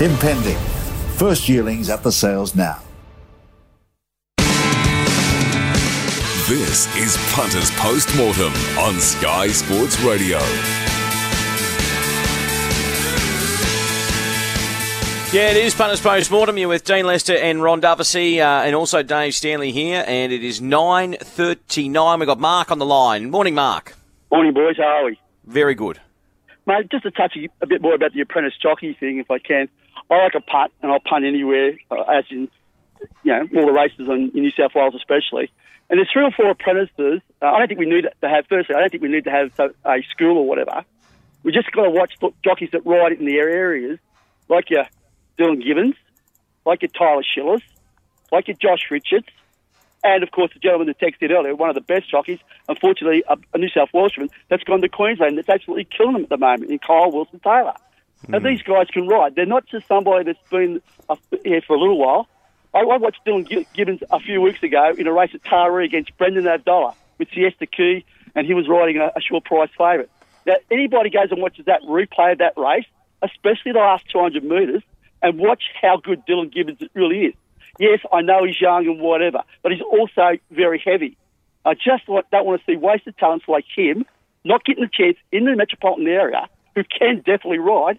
Impending. 0.00 0.58
First 1.16 1.48
yearlings 1.48 1.90
at 1.90 2.02
the 2.02 2.12
sales 2.12 2.54
now. 2.54 2.80
This 6.48 6.87
is 6.96 7.14
Punter's 7.34 7.70
Postmortem 7.72 8.54
on 8.78 8.98
Sky 9.00 9.48
Sports 9.48 10.00
Radio. 10.00 10.38
Yeah, 15.30 15.50
it 15.50 15.58
is 15.58 15.74
Punters 15.74 16.00
Post 16.00 16.30
Mortem. 16.30 16.56
You're 16.56 16.70
with 16.70 16.84
Dean 16.84 17.04
Lester 17.04 17.37
and 17.37 17.62
Ron 17.62 17.80
Dufficy, 17.80 18.40
uh, 18.40 18.62
and 18.62 18.74
also 18.74 19.02
Dave 19.02 19.34
Stanley 19.34 19.72
here. 19.72 20.02
And 20.06 20.32
it 20.32 20.42
is 20.42 20.62
nine 20.62 21.18
thirty-nine. 21.20 22.18
We've 22.18 22.26
got 22.26 22.40
Mark 22.40 22.70
on 22.70 22.78
the 22.78 22.87
line. 22.87 23.30
Morning, 23.30 23.54
Mark. 23.54 23.94
Morning, 24.32 24.54
boys. 24.54 24.78
How 24.78 24.84
are 24.84 25.04
we? 25.04 25.20
Very 25.44 25.74
good, 25.74 26.00
mate. 26.66 26.90
Just 26.90 27.02
to 27.02 27.11
touch 27.11 27.37
a 27.61 27.66
bit 27.66 27.82
more 27.82 27.92
about 27.92 28.14
the 28.14 28.22
apprentice 28.22 28.54
jockey 28.56 28.94
thing, 28.98 29.18
if 29.18 29.30
I 29.30 29.38
can. 29.38 29.68
I 30.11 30.22
like 30.22 30.34
a 30.34 30.40
punt, 30.40 30.72
and 30.80 30.90
I'll 30.90 31.00
punt 31.00 31.26
anywhere, 31.26 31.74
uh, 31.90 32.04
as 32.04 32.24
in, 32.30 32.48
you 33.22 33.32
know, 33.32 33.46
all 33.54 33.66
the 33.66 33.72
races 33.72 34.08
in, 34.08 34.32
in 34.34 34.40
New 34.40 34.50
South 34.52 34.74
Wales, 34.74 34.94
especially. 34.96 35.52
And 35.90 35.98
there's 35.98 36.11
three 36.12 36.24
or 36.24 36.31
four 36.31 36.51
apprentices. 36.51 37.22
Uh, 37.40 37.46
I 37.46 37.59
don't 37.59 37.68
think 37.68 37.81
we 37.81 37.87
need 37.87 38.07
to 38.20 38.29
have. 38.29 38.46
Firstly, 38.48 38.74
I 38.74 38.81
don't 38.81 38.90
think 38.90 39.03
we 39.03 39.09
need 39.09 39.24
to 39.24 39.31
have 39.31 39.59
a 39.59 40.03
school 40.11 40.38
or 40.38 40.46
whatever. 40.46 40.85
We 41.42 41.53
just 41.53 41.70
got 41.72 41.85
to 41.85 41.90
watch 41.90 42.14
jockeys 42.44 42.70
that 42.72 42.85
ride 42.85 43.12
in 43.12 43.24
the 43.24 43.37
areas, 43.37 43.98
like 44.48 44.70
your 44.70 44.85
Dylan 45.38 45.64
Gibbons, 45.64 45.94
like 46.66 46.83
your 46.83 46.90
Tyler 46.90 47.22
Schillers, 47.22 47.62
like 48.31 48.48
your 48.48 48.57
Josh 48.61 48.90
Richards, 48.90 49.29
and 50.05 50.22
of 50.22 50.31
course 50.31 50.51
the 50.53 50.61
gentleman 50.61 50.88
that 50.88 50.98
texted 50.98 51.31
earlier, 51.31 51.55
one 51.55 51.68
of 51.68 51.74
the 51.74 51.81
best 51.81 52.11
jockeys, 52.11 52.38
unfortunately 52.68 53.24
a, 53.29 53.37
a 53.55 53.59
New 53.59 53.68
South 53.68 53.88
Welshman 53.92 54.31
that's 54.48 54.64
gone 54.64 54.81
to 54.81 54.88
Queensland 54.88 55.38
that's 55.38 55.48
absolutely 55.48 55.85
killing 55.85 56.14
them 56.14 56.22
at 56.24 56.29
the 56.29 56.37
moment 56.37 56.70
in 56.70 56.79
Kyle 56.79 57.11
Wilson 57.11 57.40
Taylor. 57.40 57.74
Mm. 58.27 58.37
And 58.37 58.46
these 58.46 58.62
guys 58.62 58.87
can 58.92 59.07
ride. 59.09 59.35
They're 59.35 59.46
not 59.46 59.66
just 59.66 59.87
somebody 59.87 60.24
that's 60.24 60.51
been 60.51 60.83
here 61.44 61.62
for 61.66 61.77
a 61.77 61.81
little 61.81 61.98
while. 61.98 62.29
I, 62.74 62.81
I 62.81 62.96
watched 62.96 63.24
Dylan 63.26 63.66
Gibbons 63.74 64.02
a 64.11 64.20
few 64.20 64.40
weeks 64.40 64.62
ago 64.62 64.94
in 64.96 65.07
a 65.07 65.12
race 65.12 65.31
at 65.35 65.42
Taree 65.42 65.85
against 65.85 66.16
Brenton 66.18 66.44
Avdulla 66.44 66.94
with 67.18 67.28
Siesta 67.35 67.66
Key, 67.66 68.04
and 68.35 68.46
he 68.46 68.54
was 68.54 68.68
riding 68.68 68.98
a, 68.98 69.12
a 69.16 69.20
short 69.20 69.44
price 69.44 69.70
favourite. 69.76 70.11
Now, 70.46 70.57
anybody 70.70 71.11
goes 71.11 71.31
and 71.31 71.40
watches 71.42 71.66
that 71.66 71.83
replay 71.83 72.33
of 72.33 72.38
that 72.38 72.54
race, 72.57 72.87
especially 73.22 73.72
the 73.72 73.78
last 73.78 74.09
200 74.11 74.44
metres, 74.44 74.83
and 75.22 75.38
watch 75.38 75.64
how 75.81 75.96
good 75.96 76.24
Dylan 76.26 76.52
Gibbons 76.52 76.81
really 76.94 77.26
is. 77.26 77.35
Yes, 77.78 78.00
I 78.12 78.22
know 78.22 78.44
he's 78.44 78.61
young 78.61 78.87
and 78.87 79.00
whatever, 79.00 79.42
but 79.62 79.72
he's 79.72 79.83
also 79.83 80.38
very 80.50 80.83
heavy. 80.85 81.16
I 81.64 81.74
just 81.74 82.07
don't 82.07 82.46
want 82.46 82.61
to 82.61 82.72
see 82.72 82.76
wasted 82.76 83.16
talents 83.18 83.46
like 83.48 83.64
him 83.74 84.04
not 84.44 84.64
getting 84.64 84.85
a 84.85 84.88
chance 84.88 85.16
in 85.31 85.44
the 85.44 85.54
metropolitan 85.54 86.09
area 86.09 86.48
who 86.74 86.83
can 86.85 87.18
definitely 87.18 87.59
ride, 87.59 87.98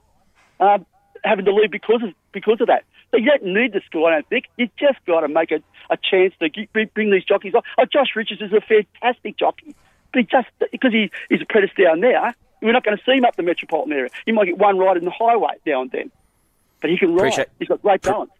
um, 0.59 0.85
having 1.23 1.45
to 1.45 1.53
leave 1.53 1.71
because 1.71 2.01
of 2.03 2.09
because 2.31 2.61
of 2.61 2.67
that. 2.67 2.83
So 3.11 3.17
you 3.17 3.25
don't 3.25 3.45
need 3.45 3.73
the 3.73 3.81
school, 3.85 4.05
I 4.05 4.11
don't 4.11 4.27
think. 4.27 4.45
You 4.57 4.69
just 4.79 5.03
got 5.05 5.21
to 5.21 5.27
make 5.27 5.51
a, 5.51 5.61
a 5.89 5.97
chance 5.97 6.33
to 6.39 6.49
get, 6.49 6.71
bring 6.93 7.11
these 7.11 7.23
jockeys 7.23 7.55
on. 7.55 7.61
Oh, 7.77 7.85
Josh 7.85 8.09
Richards 8.15 8.41
is 8.41 8.53
a 8.53 8.61
fantastic 8.61 9.37
jockey, 9.37 9.75
but 10.13 10.19
he 10.19 10.23
just 10.23 10.47
because 10.71 10.91
he, 10.91 11.11
he's 11.29 11.41
apprentice 11.41 11.71
down 11.77 12.01
there, 12.01 12.35
we're 12.61 12.73
not 12.73 12.83
going 12.83 12.97
to 12.97 13.03
see 13.03 13.17
him 13.17 13.25
up 13.25 13.35
the 13.35 13.43
metropolitan 13.43 13.93
area. 13.93 14.09
He 14.25 14.31
might 14.31 14.45
get 14.45 14.57
one 14.57 14.77
ride 14.77 14.97
in 14.97 15.05
the 15.05 15.11
highway 15.11 15.55
now 15.65 15.81
and 15.81 15.91
then 15.91 16.11
but 16.81 16.89
he 16.89 16.97
can 16.97 17.13
ride. 17.13 17.19
Appreciate, 17.19 17.47
He's 17.59 17.67
got 17.67 17.81
great 17.81 18.01
balance. 18.01 18.31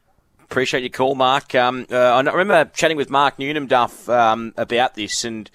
Appreciate 0.44 0.82
your 0.82 0.90
call, 0.90 1.14
Mark. 1.14 1.54
Um, 1.54 1.86
uh, 1.92 1.96
I 1.96 2.22
remember 2.22 2.72
chatting 2.74 2.98
with 2.98 3.12
Mark 3.12 3.38
Newnham 3.38 3.68
Duff 3.68 4.10
um, 4.10 4.54
about 4.58 4.96
this, 4.96 5.24
and 5.24 5.50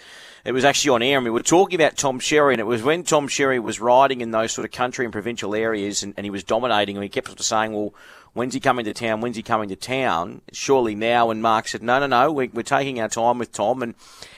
it 0.44 0.52
was 0.52 0.64
actually 0.64 0.90
on 0.90 1.02
air, 1.02 1.18
and 1.18 1.24
we 1.24 1.30
were 1.30 1.42
talking 1.42 1.80
about 1.80 1.96
Tom 1.96 2.20
Sherry, 2.20 2.54
and 2.54 2.60
it 2.60 2.66
was 2.66 2.82
when 2.82 3.02
Tom 3.02 3.26
Sherry 3.26 3.58
was 3.58 3.80
riding 3.80 4.20
in 4.20 4.30
those 4.30 4.52
sort 4.52 4.64
of 4.64 4.70
country 4.70 5.04
and 5.04 5.10
provincial 5.10 5.54
areas, 5.54 6.04
and, 6.04 6.14
and 6.16 6.24
he 6.24 6.30
was 6.30 6.44
dominating, 6.44 6.96
and 6.96 7.02
he 7.02 7.08
kept 7.08 7.42
saying, 7.42 7.72
well, 7.72 7.92
when's 8.34 8.52
he 8.52 8.60
coming 8.60 8.84
to 8.84 8.92
town? 8.92 9.20
When's 9.20 9.36
he 9.36 9.42
coming 9.42 9.68
to 9.70 9.76
town? 9.76 10.42
Surely 10.52 10.94
now. 10.94 11.30
And 11.30 11.40
Mark 11.40 11.68
said, 11.68 11.82
no, 11.82 11.98
no, 11.98 12.06
no, 12.06 12.30
we, 12.30 12.50
are 12.54 12.62
taking 12.62 13.00
our 13.00 13.08
time 13.08 13.38
with 13.38 13.52
Tom. 13.52 13.82
And 13.82 13.94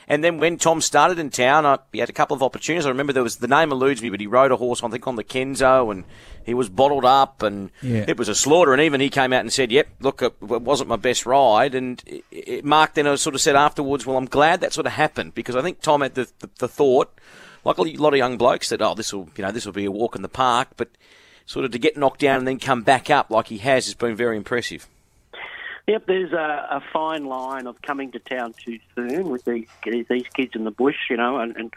and 0.09 0.23
then 0.23 0.39
when 0.39 0.57
Tom 0.57 0.81
started 0.81 1.19
in 1.19 1.31
town, 1.31 1.67
I, 1.67 1.79
he 1.93 1.99
had 1.99 2.09
a 2.09 2.13
couple 2.13 2.37
of 2.37 2.43
opportunities. 2.43 2.87
I 2.87 2.91
remember 2.91 3.13
there 3.13 3.25
was 3.25 3.39
the 3.39 3.49
name 3.49 3.73
eludes 3.73 4.03
me, 4.03 4.11
but 4.11 4.21
he 4.21 4.29
rode 4.29 4.53
a 4.53 4.57
horse, 4.57 4.83
I 4.83 4.89
think, 4.89 5.07
on 5.09 5.17
the 5.17 5.25
Kenzo, 5.25 5.91
and 5.91 6.05
he 6.45 6.55
was 6.55 6.69
bottled 6.69 7.05
up, 7.05 7.43
and 7.43 7.73
yeah. 7.83 8.05
it 8.07 8.17
was 8.17 8.29
a 8.29 8.35
slaughter. 8.35 8.73
And 8.73 8.81
even 8.81 9.01
he 9.01 9.11
came 9.11 9.33
out 9.33 9.41
and 9.41 9.53
said, 9.53 9.73
"Yep, 9.73 9.89
look, 10.01 10.23
it 10.23 10.41
wasn't 10.41 10.91
my 10.91 10.97
best 10.97 11.27
ride." 11.27 11.75
And 11.75 12.01
it, 12.07 12.25
it, 12.31 12.65
Mark 12.65 12.95
then 12.95 13.09
uh, 13.09 13.17
sort 13.17 13.35
of 13.35 13.41
said 13.41 13.57
afterwards, 13.57 14.07
"Well, 14.07 14.17
I'm 14.17 14.27
glad 14.27 14.61
that 14.61 14.73
sort 14.73 14.87
of 14.87 14.93
happened 14.93 15.35
because 15.35 15.57
I 15.57 15.63
think 15.63 15.81
Tom 15.81 16.03
had 16.03 16.15
the, 16.15 16.29
the, 16.39 16.51
the 16.59 16.69
thought." 16.69 17.13
Like 17.65 17.79
a 17.79 17.83
lot 17.83 18.13
of 18.13 18.19
young 18.19 18.39
blokes 18.39 18.69
that, 18.69 18.81
oh, 18.81 18.95
this 18.95 19.13
will, 19.13 19.29
you 19.37 19.43
know, 19.43 19.51
this 19.51 19.67
will 19.67 19.73
be 19.73 19.87
a 19.87 19.91
walk 19.91 20.15
in 20.15 20.23
the 20.23 20.29
park, 20.29 20.69
but 20.77 20.89
sort 21.47 21.65
of 21.65 21.71
to 21.71 21.79
get 21.79 21.97
knocked 21.97 22.21
down 22.21 22.39
and 22.39 22.47
then 22.47 22.59
come 22.59 22.83
back 22.83 23.09
up 23.09 23.31
like 23.31 23.47
he 23.47 23.59
has 23.59 23.87
has 23.87 23.95
been 23.95 24.15
very 24.15 24.37
impressive. 24.37 24.87
Yep, 25.87 26.07
there's 26.07 26.33
a, 26.33 26.67
a 26.71 26.83
fine 26.93 27.27
line 27.27 27.69
of 27.69 27.81
coming 27.81 28.11
to 28.13 28.19
town 28.19 28.55
too 28.65 28.81
soon 28.97 29.31
with 29.31 29.45
these 29.45 29.69
these 29.85 30.27
kids 30.35 30.57
in 30.57 30.65
the 30.65 30.73
bush, 30.73 30.97
you 31.09 31.17
know, 31.17 31.39
and, 31.39 31.57
and 31.57 31.73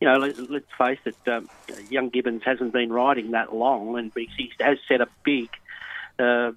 you 0.00 0.08
know, 0.08 0.18
let, 0.18 0.38
us 0.38 0.62
face 0.76 0.98
it, 1.06 1.16
um, 1.28 1.48
young 1.88 2.10
Gibbons 2.10 2.42
hasn't 2.44 2.74
been 2.74 2.92
riding 2.92 3.30
that 3.30 3.54
long, 3.54 3.98
and 3.98 4.12
he 4.14 4.52
has 4.60 4.78
set 4.86 5.00
a 5.00 5.08
big. 5.24 5.48
Uh, 6.18 6.52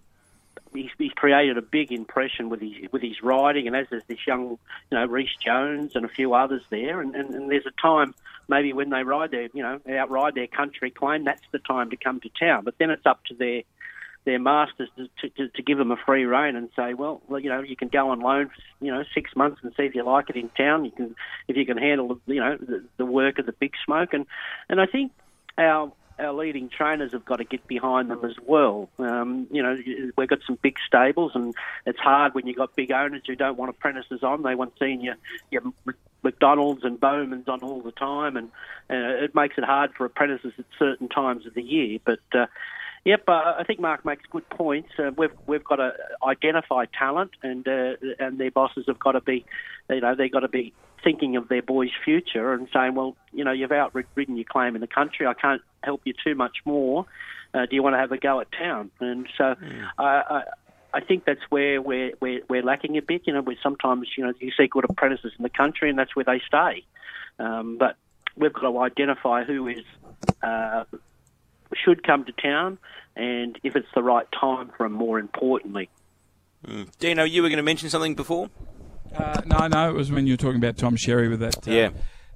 he's, 0.77 0.91
he's 0.97 1.11
created 1.11 1.57
a 1.57 1.61
big 1.61 1.91
impression 1.91 2.49
with 2.49 2.61
his 2.61 2.73
with 2.91 3.01
his 3.01 3.21
riding, 3.21 3.67
and 3.67 3.75
as 3.75 3.87
there's 3.89 4.03
this 4.07 4.25
young, 4.25 4.57
you 4.91 4.97
know, 4.97 5.05
Reese 5.05 5.35
Jones 5.43 5.95
and 5.95 6.05
a 6.05 6.09
few 6.09 6.33
others 6.33 6.61
there, 6.69 7.01
and, 7.01 7.15
and, 7.15 7.33
and 7.33 7.51
there's 7.51 7.65
a 7.65 7.81
time 7.81 8.13
maybe 8.47 8.73
when 8.73 8.89
they 8.89 9.03
ride 9.03 9.31
their, 9.31 9.49
you 9.53 9.63
know, 9.63 9.79
outride 9.97 10.35
their 10.35 10.47
country 10.47 10.89
claim, 10.91 11.25
that's 11.25 11.41
the 11.51 11.59
time 11.59 11.89
to 11.89 11.97
come 11.97 12.19
to 12.21 12.29
town. 12.39 12.63
But 12.63 12.75
then 12.77 12.89
it's 12.89 13.05
up 13.05 13.23
to 13.25 13.33
their 13.33 13.63
their 14.25 14.39
masters 14.39 14.89
to, 14.97 15.29
to, 15.29 15.47
to 15.47 15.61
give 15.63 15.77
them 15.77 15.89
a 15.89 15.95
free 15.95 16.25
rein 16.25 16.57
and 16.57 16.69
say, 16.75 16.93
well, 16.93 17.21
you 17.29 17.49
know, 17.49 17.61
you 17.61 17.77
can 17.77 17.87
go 17.87 18.09
on 18.09 18.19
loan 18.19 18.47
for 18.47 18.85
you 18.85 18.91
know 18.91 19.03
six 19.13 19.35
months 19.35 19.61
and 19.63 19.73
see 19.75 19.83
if 19.83 19.95
you 19.95 20.03
like 20.03 20.29
it 20.29 20.35
in 20.35 20.49
town. 20.49 20.85
You 20.85 20.91
can 20.91 21.15
if 21.47 21.55
you 21.55 21.65
can 21.65 21.77
handle 21.77 22.19
you 22.27 22.41
know 22.41 22.57
the, 22.57 22.83
the 22.97 23.05
work 23.05 23.39
of 23.39 23.45
the 23.45 23.53
big 23.53 23.73
smoke 23.85 24.13
and 24.13 24.25
and 24.69 24.81
I 24.81 24.85
think 24.85 25.11
our 25.57 25.91
our 26.19 26.33
leading 26.33 26.69
trainers 26.69 27.11
have 27.11 27.25
got 27.25 27.37
to 27.37 27.43
get 27.43 27.67
behind 27.67 28.09
them 28.09 28.23
as 28.25 28.35
well. 28.45 28.89
Um, 28.97 29.47
you 29.51 29.61
know, 29.61 29.77
we've 30.17 30.27
got 30.27 30.39
some 30.45 30.57
big 30.61 30.77
stables, 30.85 31.33
and 31.35 31.53
it's 31.85 31.99
hard 31.99 32.33
when 32.33 32.47
you've 32.47 32.57
got 32.57 32.75
big 32.75 32.91
owners 32.91 33.21
who 33.25 33.35
don't 33.35 33.57
want 33.57 33.69
apprentices 33.69 34.23
on. 34.23 34.41
They 34.41 34.55
want 34.55 34.73
seeing 34.79 35.01
your, 35.01 35.15
your 35.51 35.61
McDonald's 36.23 36.83
and 36.83 36.99
Bowman's 36.99 37.47
on 37.47 37.61
all 37.61 37.81
the 37.81 37.91
time, 37.91 38.35
and 38.35 38.49
uh, 38.89 39.23
it 39.23 39.35
makes 39.35 39.57
it 39.57 39.63
hard 39.63 39.93
for 39.93 40.05
apprentices 40.05 40.53
at 40.57 40.65
certain 40.79 41.07
times 41.07 41.45
of 41.45 41.53
the 41.53 41.63
year. 41.63 41.99
But 42.03 42.19
uh, 42.33 42.47
Yep, 43.07 43.23
uh, 43.29 43.53
I 43.57 43.63
think 43.65 43.79
Mark 43.79 44.03
makes 44.03 44.23
good 44.29 44.49
points. 44.49 44.89
Uh, 44.99 45.11
we've 45.15 45.31
we've 45.47 45.63
got 45.63 45.77
to 45.77 45.93
identify 46.21 46.83
talent, 46.87 47.31
and 47.41 47.65
uh, 47.65 47.93
and 48.19 48.37
their 48.37 48.51
bosses 48.51 48.83
have 48.87 48.99
got 48.99 49.13
to 49.13 49.21
be, 49.21 49.45
you 49.89 50.01
know, 50.01 50.13
they've 50.13 50.29
got 50.29 50.41
to 50.41 50.49
be 50.49 50.73
thinking 51.05 51.37
of 51.37 51.47
their 51.47 51.61
boys' 51.61 51.91
future 52.03 52.51
and 52.51 52.67
saying, 52.73 52.95
well, 52.95 53.15
you 53.31 53.45
know, 53.45 53.53
you've 53.53 53.71
outridden 53.71 54.35
your 54.35 54.43
claim 54.43 54.75
in 54.75 54.81
the 54.81 54.87
country. 54.87 55.25
I 55.25 55.35
can't 55.35 55.61
help 55.83 56.01
you 56.03 56.15
too 56.21 56.35
much 56.35 56.57
more. 56.65 57.05
Uh, 57.53 57.65
do 57.65 57.77
you 57.77 57.81
want 57.81 57.93
to 57.93 57.97
have 57.97 58.11
a 58.11 58.17
go 58.17 58.41
at 58.41 58.51
town? 58.51 58.91
And 58.99 59.25
so, 59.37 59.55
mm. 59.55 59.87
I, 59.97 60.43
I 60.93 60.99
think 60.99 61.23
that's 61.23 61.39
where 61.47 61.81
we're, 61.81 62.11
we're 62.19 62.41
we're 62.49 62.61
lacking 62.61 62.97
a 62.97 63.01
bit. 63.01 63.21
You 63.25 63.31
know, 63.31 63.41
we 63.41 63.57
sometimes 63.63 64.09
you 64.17 64.25
know 64.25 64.33
you 64.41 64.51
see 64.57 64.67
good 64.67 64.83
apprentices 64.83 65.31
in 65.37 65.43
the 65.43 65.49
country, 65.49 65.89
and 65.89 65.97
that's 65.97 66.13
where 66.13 66.25
they 66.25 66.41
stay. 66.45 66.83
Um, 67.39 67.77
but 67.77 67.95
we've 68.35 68.51
got 68.51 68.69
to 68.69 68.79
identify 68.79 69.45
who 69.45 69.69
is 69.69 69.85
uh, 70.43 70.83
should 71.83 72.03
come 72.03 72.25
to 72.25 72.31
town, 72.31 72.77
and 73.15 73.57
if 73.63 73.75
it's 73.75 73.87
the 73.95 74.03
right 74.03 74.27
time 74.31 74.69
for 74.75 74.83
them. 74.85 74.93
More 74.93 75.19
importantly, 75.19 75.89
Mm. 76.65 76.89
Dino, 76.99 77.23
you 77.23 77.43
were 77.43 77.49
going 77.49 77.57
to 77.57 77.63
mention 77.63 77.87
something 77.89 78.15
before. 78.15 78.49
Uh, 79.15 79.41
no, 79.45 79.67
no, 79.67 79.89
it 79.89 79.93
was 79.95 80.11
when 80.11 80.25
you 80.25 80.33
were 80.33 80.37
talking 80.37 80.57
about 80.57 80.75
Tom 80.75 80.95
Sherry 80.95 81.27
with 81.29 81.39
that. 81.39 81.67
Uh, 81.67 81.71
Yeah. 81.71 81.89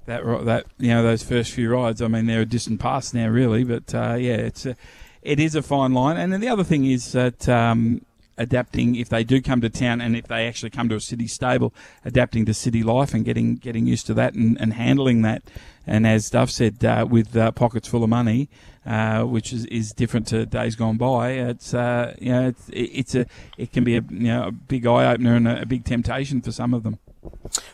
That 0.06 0.24
ri- 0.24 0.44
that 0.44 0.66
you 0.78 0.88
know 0.88 1.02
those 1.02 1.22
first 1.22 1.52
few 1.52 1.70
rides. 1.70 2.00
I 2.02 2.08
mean, 2.08 2.26
they're 2.26 2.40
a 2.40 2.46
distant 2.46 2.80
past 2.80 3.14
now, 3.14 3.28
really. 3.28 3.62
But 3.62 3.94
uh, 3.94 4.14
yeah, 4.14 4.34
it's 4.34 4.64
a, 4.66 4.76
it 5.22 5.38
is 5.38 5.54
a 5.54 5.62
fine 5.62 5.92
line. 5.92 6.16
And 6.16 6.32
then 6.32 6.40
the 6.40 6.48
other 6.48 6.64
thing 6.64 6.84
is 6.86 7.12
that 7.12 7.48
um, 7.48 8.04
adapting 8.36 8.96
if 8.96 9.08
they 9.08 9.22
do 9.22 9.40
come 9.40 9.60
to 9.60 9.68
town 9.70 10.00
and 10.00 10.16
if 10.16 10.26
they 10.26 10.48
actually 10.48 10.70
come 10.70 10.88
to 10.88 10.96
a 10.96 11.00
city 11.00 11.28
stable, 11.28 11.72
adapting 12.04 12.44
to 12.46 12.54
city 12.54 12.82
life 12.82 13.14
and 13.14 13.24
getting 13.24 13.54
getting 13.56 13.86
used 13.86 14.06
to 14.06 14.14
that 14.14 14.34
and, 14.34 14.60
and 14.60 14.72
handling 14.72 15.22
that. 15.22 15.42
And 15.86 16.04
as 16.06 16.30
Duff 16.30 16.50
said, 16.50 16.84
uh, 16.84 17.06
with 17.08 17.36
uh, 17.36 17.52
pockets 17.52 17.86
full 17.86 18.02
of 18.02 18.10
money, 18.10 18.48
uh, 18.86 19.22
which 19.22 19.52
is, 19.52 19.64
is 19.66 19.92
different 19.92 20.26
to 20.28 20.46
days 20.46 20.74
gone 20.74 20.96
by, 20.96 21.30
it's 21.30 21.74
uh, 21.74 22.14
you 22.20 22.32
know 22.32 22.48
it's, 22.48 22.70
it's 22.72 23.14
a 23.14 23.26
it 23.56 23.72
can 23.72 23.84
be 23.84 23.96
a 23.96 24.04
you 24.10 24.28
know 24.28 24.48
a 24.48 24.50
big 24.50 24.86
eye 24.86 25.12
opener 25.12 25.34
and 25.34 25.46
a, 25.46 25.62
a 25.62 25.66
big 25.66 25.84
temptation 25.84 26.40
for 26.40 26.52
some 26.52 26.74
of 26.74 26.82
them. 26.82 26.98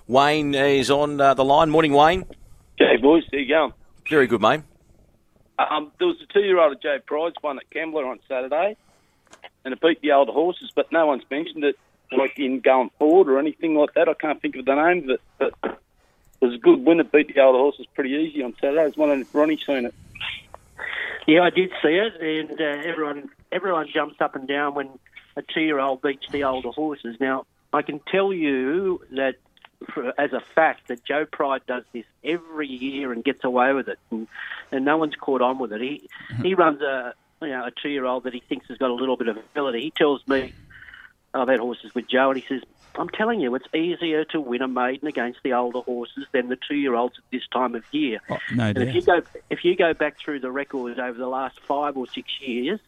Wayne 0.06 0.54
is 0.54 0.90
on 0.90 1.20
uh, 1.20 1.34
the 1.34 1.44
line. 1.44 1.70
Morning, 1.70 1.92
Wayne. 1.92 2.24
G'day, 2.78 3.00
boys. 3.00 3.24
How 3.32 3.38
you 3.38 3.48
going? 3.48 3.72
Very 4.08 4.26
good, 4.26 4.40
mate. 4.40 4.60
Um, 5.58 5.90
there 5.98 6.06
was 6.06 6.16
a 6.22 6.32
two-year-old 6.32 6.72
of 6.74 6.82
Joe 6.82 6.98
Pride's 7.04 7.36
won 7.42 7.58
at 7.58 7.68
Kembla 7.70 8.06
on 8.06 8.20
Saturday, 8.28 8.76
and 9.64 9.74
it 9.74 9.80
beat 9.80 10.00
the 10.02 10.12
older 10.12 10.32
horses, 10.32 10.70
but 10.74 10.92
no 10.92 11.06
one's 11.06 11.24
mentioned 11.30 11.64
it 11.64 11.76
like 12.16 12.38
in 12.38 12.60
going 12.60 12.90
forward 12.98 13.28
or 13.28 13.38
anything 13.38 13.74
like 13.74 13.94
that. 13.94 14.08
I 14.08 14.14
can't 14.14 14.40
think 14.40 14.56
of 14.56 14.64
the 14.64 14.74
name 14.74 15.04
of 15.04 15.10
it, 15.10 15.20
but 15.38 15.54
it 15.62 16.44
was 16.44 16.54
a 16.54 16.58
good 16.58 16.84
win. 16.84 17.00
It 17.00 17.10
beat 17.10 17.34
the 17.34 17.40
older 17.40 17.58
horses 17.58 17.86
pretty 17.94 18.10
easy 18.10 18.42
on 18.42 18.54
Saturday. 18.60 18.82
I 18.82 18.86
was 18.86 18.96
wondering 18.96 19.22
if 19.22 19.34
Ronnie's 19.34 19.64
seen 19.66 19.86
it. 19.86 19.94
Yeah, 21.28 21.42
I 21.42 21.50
did 21.50 21.70
see 21.82 21.90
it, 21.90 22.14
and 22.22 22.58
uh, 22.58 22.88
everyone 22.88 23.28
everyone 23.52 23.86
jumps 23.92 24.16
up 24.18 24.34
and 24.34 24.48
down 24.48 24.72
when 24.72 24.88
a 25.36 25.42
two-year-old 25.42 26.00
beats 26.00 26.26
the 26.32 26.44
older 26.44 26.70
horses. 26.70 27.18
Now, 27.20 27.44
I 27.70 27.82
can 27.82 28.00
tell 28.10 28.32
you 28.32 29.02
that 29.10 29.34
as 30.16 30.32
a 30.32 30.40
fact 30.40 30.88
that 30.88 31.04
Joe 31.04 31.26
Pride 31.30 31.60
does 31.66 31.84
this 31.92 32.06
every 32.24 32.68
year 32.68 33.12
and 33.12 33.22
gets 33.22 33.44
away 33.44 33.74
with 33.74 33.88
it, 33.88 33.98
and, 34.10 34.26
and 34.72 34.86
no 34.86 34.96
one's 34.96 35.16
caught 35.16 35.42
on 35.42 35.58
with 35.58 35.70
it. 35.74 35.82
He 35.82 36.08
he 36.42 36.54
runs 36.54 36.80
a 36.80 37.12
you 37.42 37.48
know 37.48 37.66
a 37.66 37.72
two-year-old 37.72 38.24
that 38.24 38.32
he 38.32 38.40
thinks 38.40 38.68
has 38.68 38.78
got 38.78 38.88
a 38.88 38.94
little 38.94 39.18
bit 39.18 39.28
of 39.28 39.36
ability. 39.36 39.82
He 39.82 39.90
tells 39.90 40.26
me, 40.26 40.54
I've 41.34 41.48
had 41.48 41.60
horses 41.60 41.94
with 41.94 42.08
Joe, 42.08 42.30
and 42.30 42.40
he 42.40 42.46
says. 42.48 42.62
I'm 42.96 43.08
telling 43.08 43.40
you, 43.40 43.54
it's 43.54 43.72
easier 43.74 44.24
to 44.26 44.40
win 44.40 44.62
a 44.62 44.68
maiden 44.68 45.06
against 45.08 45.40
the 45.44 45.52
older 45.52 45.80
horses 45.80 46.26
than 46.32 46.48
the 46.48 46.56
two-year-olds 46.68 47.16
at 47.18 47.24
this 47.30 47.46
time 47.52 47.74
of 47.74 47.84
year. 47.92 48.20
no 48.52 48.64
and 48.64 48.78
if 48.78 48.94
you 48.94 49.02
go 49.02 49.22
if 49.50 49.64
you 49.64 49.76
go 49.76 49.94
back 49.94 50.18
through 50.18 50.40
the 50.40 50.50
records 50.50 50.98
over 50.98 51.16
the 51.16 51.28
last 51.28 51.60
five 51.60 51.96
or 51.96 52.06
six 52.08 52.28
years, 52.40 52.80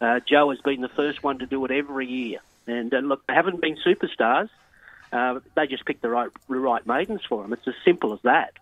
uh, 0.00 0.20
Joe 0.28 0.50
has 0.50 0.60
been 0.60 0.80
the 0.82 0.88
first 0.88 1.22
one 1.22 1.38
to 1.40 1.46
do 1.46 1.64
it 1.64 1.70
every 1.70 2.06
year. 2.06 2.38
And 2.66 2.92
uh, 2.94 2.98
look, 2.98 3.26
they 3.26 3.34
haven't 3.34 3.60
been 3.60 3.76
superstars. 3.84 4.50
Uh, 5.12 5.40
they 5.54 5.66
just 5.66 5.84
picked 5.84 6.02
the 6.02 6.10
right 6.10 6.30
the 6.48 6.58
right 6.58 6.86
maidens 6.86 7.22
for 7.28 7.42
them. 7.42 7.52
It's 7.52 7.66
as 7.66 7.74
simple 7.84 8.12
as 8.12 8.20
that. 8.22 8.54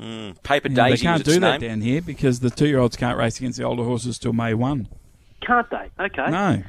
Mm. 0.00 0.40
Paper 0.42 0.68
Yeah, 0.68 0.74
Daisy 0.88 0.96
they 0.96 1.02
can't 1.02 1.12
was 1.14 1.20
its 1.22 1.34
do 1.34 1.40
that 1.40 1.60
name. 1.60 1.70
down 1.70 1.80
here 1.80 2.00
because 2.00 2.40
the 2.40 2.50
two-year-olds 2.50 2.96
can't 2.96 3.18
race 3.18 3.38
against 3.38 3.58
the 3.58 3.64
older 3.64 3.82
horses 3.82 4.18
till 4.18 4.32
May 4.32 4.54
one. 4.54 4.88
Can't 5.40 5.68
they? 5.70 5.90
Okay. 5.98 6.30
No. 6.30 6.62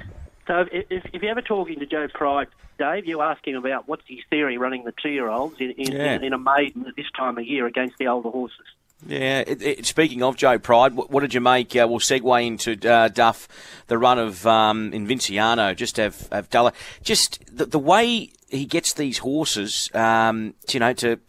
So 0.49 0.65
if, 0.71 1.05
if, 1.13 1.21
you're 1.21 1.29
ever 1.29 1.43
talking 1.43 1.79
to 1.79 1.85
Joe 1.85 2.07
Pride, 2.11 2.47
Dave, 2.79 3.05
you 3.05 3.21
ask 3.21 3.45
him 3.47 3.55
about 3.55 3.87
what's 3.87 4.01
his 4.07 4.17
theory 4.31 4.57
running 4.57 4.83
the 4.83 4.91
two-year-olds 4.99 5.57
in, 5.59 5.69
in, 5.71 5.91
Yeah. 5.91 6.13
in, 6.15 6.23
in 6.23 6.33
a 6.33 6.39
maiden 6.39 6.87
at 6.87 6.95
this 6.95 7.05
time 7.15 7.37
of 7.37 7.45
year 7.45 7.67
against 7.67 7.99
the 7.99 8.07
older 8.07 8.29
horses. 8.31 8.65
Yeah. 9.05 9.43
It, 9.45 9.61
it, 9.61 9.85
speaking 9.85 10.23
of 10.23 10.37
Joe 10.37 10.57
Pride, 10.57 10.95
what, 10.95 11.11
what 11.11 11.19
did 11.21 11.35
you 11.35 11.39
make? 11.39 11.75
Uh, 11.75 11.85
we'll 11.87 11.99
segue 11.99 12.47
into 12.47 12.89
uh, 12.91 13.09
Duff, 13.09 13.47
the 13.85 13.99
run 13.99 14.17
of 14.17 14.47
um, 14.47 14.91
Invinciano. 14.91 15.75
Just 15.75 15.97
have 15.97 16.27
have 16.31 16.49
Dulla. 16.49 16.73
Just 17.03 17.55
the, 17.55 17.67
the 17.67 17.77
way 17.79 18.31
he 18.49 18.65
gets 18.65 18.93
these 18.93 19.19
horses, 19.19 19.91
um, 19.93 20.55
you 20.71 20.79
know, 20.79 20.93
to 20.93 21.19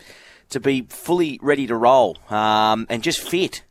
to 0.48 0.60
be 0.60 0.86
fully 0.88 1.38
ready 1.42 1.66
to 1.66 1.76
roll 1.76 2.16
um, 2.30 2.86
and 2.88 3.02
just 3.02 3.20
fit. 3.20 3.64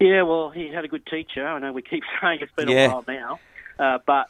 Yeah, 0.00 0.22
well, 0.22 0.50
he 0.50 0.68
had 0.68 0.84
a 0.84 0.88
good 0.88 1.06
teacher. 1.06 1.46
I 1.46 1.60
know 1.60 1.72
we 1.72 1.82
keep 1.82 2.02
saying 2.20 2.40
it's 2.42 2.52
been 2.52 2.68
Yeah. 2.68 2.86
a 2.86 2.88
while 2.90 3.04
now, 3.06 3.38
uh, 3.78 3.98
but 4.06 4.28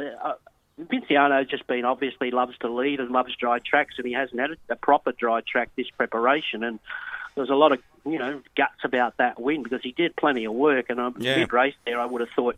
uh, 0.00 0.34
Vinciano's 0.78 1.48
just 1.48 1.66
been 1.66 1.84
obviously 1.84 2.30
loves 2.30 2.56
to 2.58 2.68
lead 2.68 3.00
and 3.00 3.10
loves 3.10 3.34
dry 3.36 3.58
tracks, 3.58 3.94
and 3.98 4.06
he 4.06 4.12
hasn't 4.12 4.40
had 4.40 4.50
a, 4.68 4.76
proper 4.76 5.12
dry 5.12 5.40
track 5.40 5.70
this 5.76 5.90
preparation. 5.90 6.64
And 6.64 6.78
there 7.34 7.42
was 7.42 7.50
a 7.50 7.54
lot 7.54 7.72
of 7.72 7.80
you 8.04 8.18
know 8.18 8.40
guts 8.56 8.84
about 8.84 9.16
that 9.18 9.40
win 9.40 9.62
because 9.62 9.82
he 9.82 9.92
did 9.92 10.16
plenty 10.16 10.44
of 10.44 10.52
work. 10.52 10.86
And 10.88 10.98
um, 11.00 11.16
Yeah. 11.18 11.36
mid 11.38 11.52
race 11.52 11.74
there, 11.84 12.00
I 12.00 12.06
would 12.06 12.20
have 12.20 12.30
thought, 12.34 12.56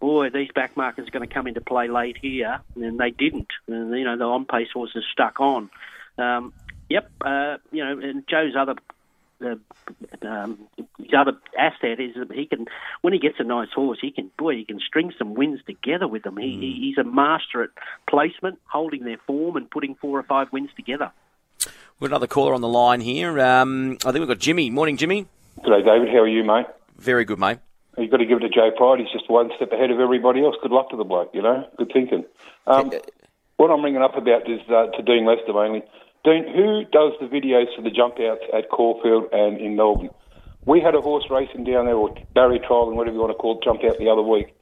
boy, 0.00 0.30
these 0.30 0.50
backmarkers 0.50 1.08
are 1.08 1.10
going 1.10 1.26
to 1.26 1.34
come 1.34 1.46
into 1.46 1.60
play 1.60 1.88
late 1.88 2.18
here, 2.20 2.60
and 2.76 2.98
they 2.98 3.10
didn't. 3.10 3.50
And 3.66 3.96
you 3.96 4.04
know 4.04 4.16
the 4.16 4.24
on 4.24 4.44
pace 4.44 4.68
horses 4.72 5.04
stuck 5.10 5.40
on. 5.40 5.70
Um, 6.18 6.52
yep, 6.88 7.10
uh, 7.22 7.56
you 7.72 7.84
know, 7.84 7.98
and 7.98 8.26
Joe's 8.28 8.54
other 8.56 8.74
uh, 9.44 10.26
um, 10.26 10.58
his 10.98 11.10
other 11.16 11.32
asset 11.58 12.00
is 12.00 12.14
that 12.16 12.32
he 12.32 12.46
can, 12.46 12.66
when 13.00 13.12
he 13.12 13.18
gets 13.18 13.36
a 13.38 13.44
nice 13.44 13.68
horse, 13.74 13.98
he 14.00 14.10
can, 14.10 14.30
boy, 14.38 14.56
he 14.56 14.64
can 14.64 14.80
string 14.80 15.12
some 15.18 15.34
wins 15.34 15.60
together 15.66 16.06
with 16.06 16.22
them. 16.22 16.36
He, 16.36 16.56
he 16.58 16.78
he's 16.80 16.98
a 16.98 17.04
master 17.04 17.62
at 17.62 17.70
placement, 18.08 18.58
holding 18.64 19.04
their 19.04 19.18
form, 19.26 19.56
and 19.56 19.70
putting 19.70 19.94
four 19.94 20.18
or 20.18 20.22
five 20.22 20.48
wins 20.52 20.70
together. 20.76 21.10
We've 21.98 22.08
got 22.08 22.16
another 22.16 22.26
caller 22.26 22.54
on 22.54 22.60
the 22.60 22.68
line 22.68 23.00
here. 23.00 23.38
Um, 23.40 23.98
I 24.04 24.12
think 24.12 24.20
we've 24.20 24.28
got 24.28 24.38
Jimmy. 24.38 24.70
Morning, 24.70 24.96
Jimmy. 24.96 25.26
G'day, 25.62 25.84
David. 25.84 26.08
How 26.08 26.20
are 26.20 26.28
you, 26.28 26.44
mate? 26.44 26.66
Very 26.96 27.24
good, 27.24 27.38
mate. 27.38 27.58
You've 27.98 28.10
got 28.10 28.18
to 28.18 28.26
give 28.26 28.38
it 28.38 28.40
to 28.40 28.48
Joe 28.48 28.70
Pride. 28.74 29.00
He's 29.00 29.12
just 29.12 29.28
one 29.28 29.50
step 29.56 29.72
ahead 29.72 29.90
of 29.90 30.00
everybody 30.00 30.42
else. 30.42 30.56
Good 30.62 30.70
luck 30.70 30.90
to 30.90 30.96
the 30.96 31.04
bloke, 31.04 31.30
you 31.34 31.42
know? 31.42 31.68
Good 31.76 31.90
thinking. 31.92 32.24
Um, 32.66 32.90
what 33.56 33.70
I'm 33.70 33.84
ringing 33.84 34.00
up 34.00 34.16
about 34.16 34.48
is 34.48 34.60
uh, 34.70 34.86
to 34.96 35.02
Dean 35.02 35.26
Lester 35.26 35.52
mainly. 35.52 35.82
Dean, 36.22 36.46
who 36.46 36.84
does 36.92 37.12
the 37.20 37.26
videos 37.26 37.74
for 37.74 37.82
the 37.82 37.90
jump 37.90 38.20
outs 38.20 38.42
at 38.52 38.68
Caulfield 38.68 39.28
and 39.32 39.58
in 39.58 39.76
Melbourne? 39.76 40.10
We 40.66 40.80
had 40.80 40.94
a 40.94 41.00
horse 41.00 41.24
racing 41.30 41.64
down 41.64 41.86
there, 41.86 41.94
or 41.94 42.14
barrier 42.34 42.58
trial, 42.58 42.88
and 42.88 42.96
whatever 42.96 43.14
you 43.14 43.20
want 43.20 43.32
to 43.32 43.38
call 43.38 43.56
it, 43.56 43.64
jump 43.64 43.82
out 43.84 43.98
the 43.98 44.10
other 44.10 44.22
week. 44.22 44.54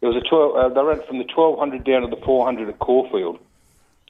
There 0.00 0.10
was 0.10 0.22
a 0.22 0.28
12, 0.28 0.56
uh, 0.56 0.68
they 0.68 0.82
ran 0.82 1.02
from 1.06 1.18
the 1.18 1.24
1200 1.24 1.84
down 1.84 2.02
to 2.02 2.08
the 2.08 2.20
400 2.22 2.68
at 2.68 2.78
Caulfield. 2.78 3.38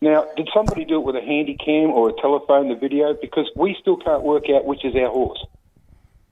Now, 0.02 0.26
did 0.36 0.48
somebody 0.52 0.84
do 0.84 0.96
it 0.96 1.04
with 1.04 1.14
a 1.14 1.20
handy 1.20 1.56
cam 1.56 1.90
or 1.90 2.10
a 2.10 2.20
telephone, 2.20 2.68
the 2.68 2.74
video? 2.74 3.14
Because 3.14 3.48
we 3.54 3.76
still 3.80 3.96
can't 3.96 4.22
work 4.22 4.44
out 4.50 4.66
which 4.66 4.84
is 4.84 4.94
our 4.96 5.08
horse. 5.08 5.42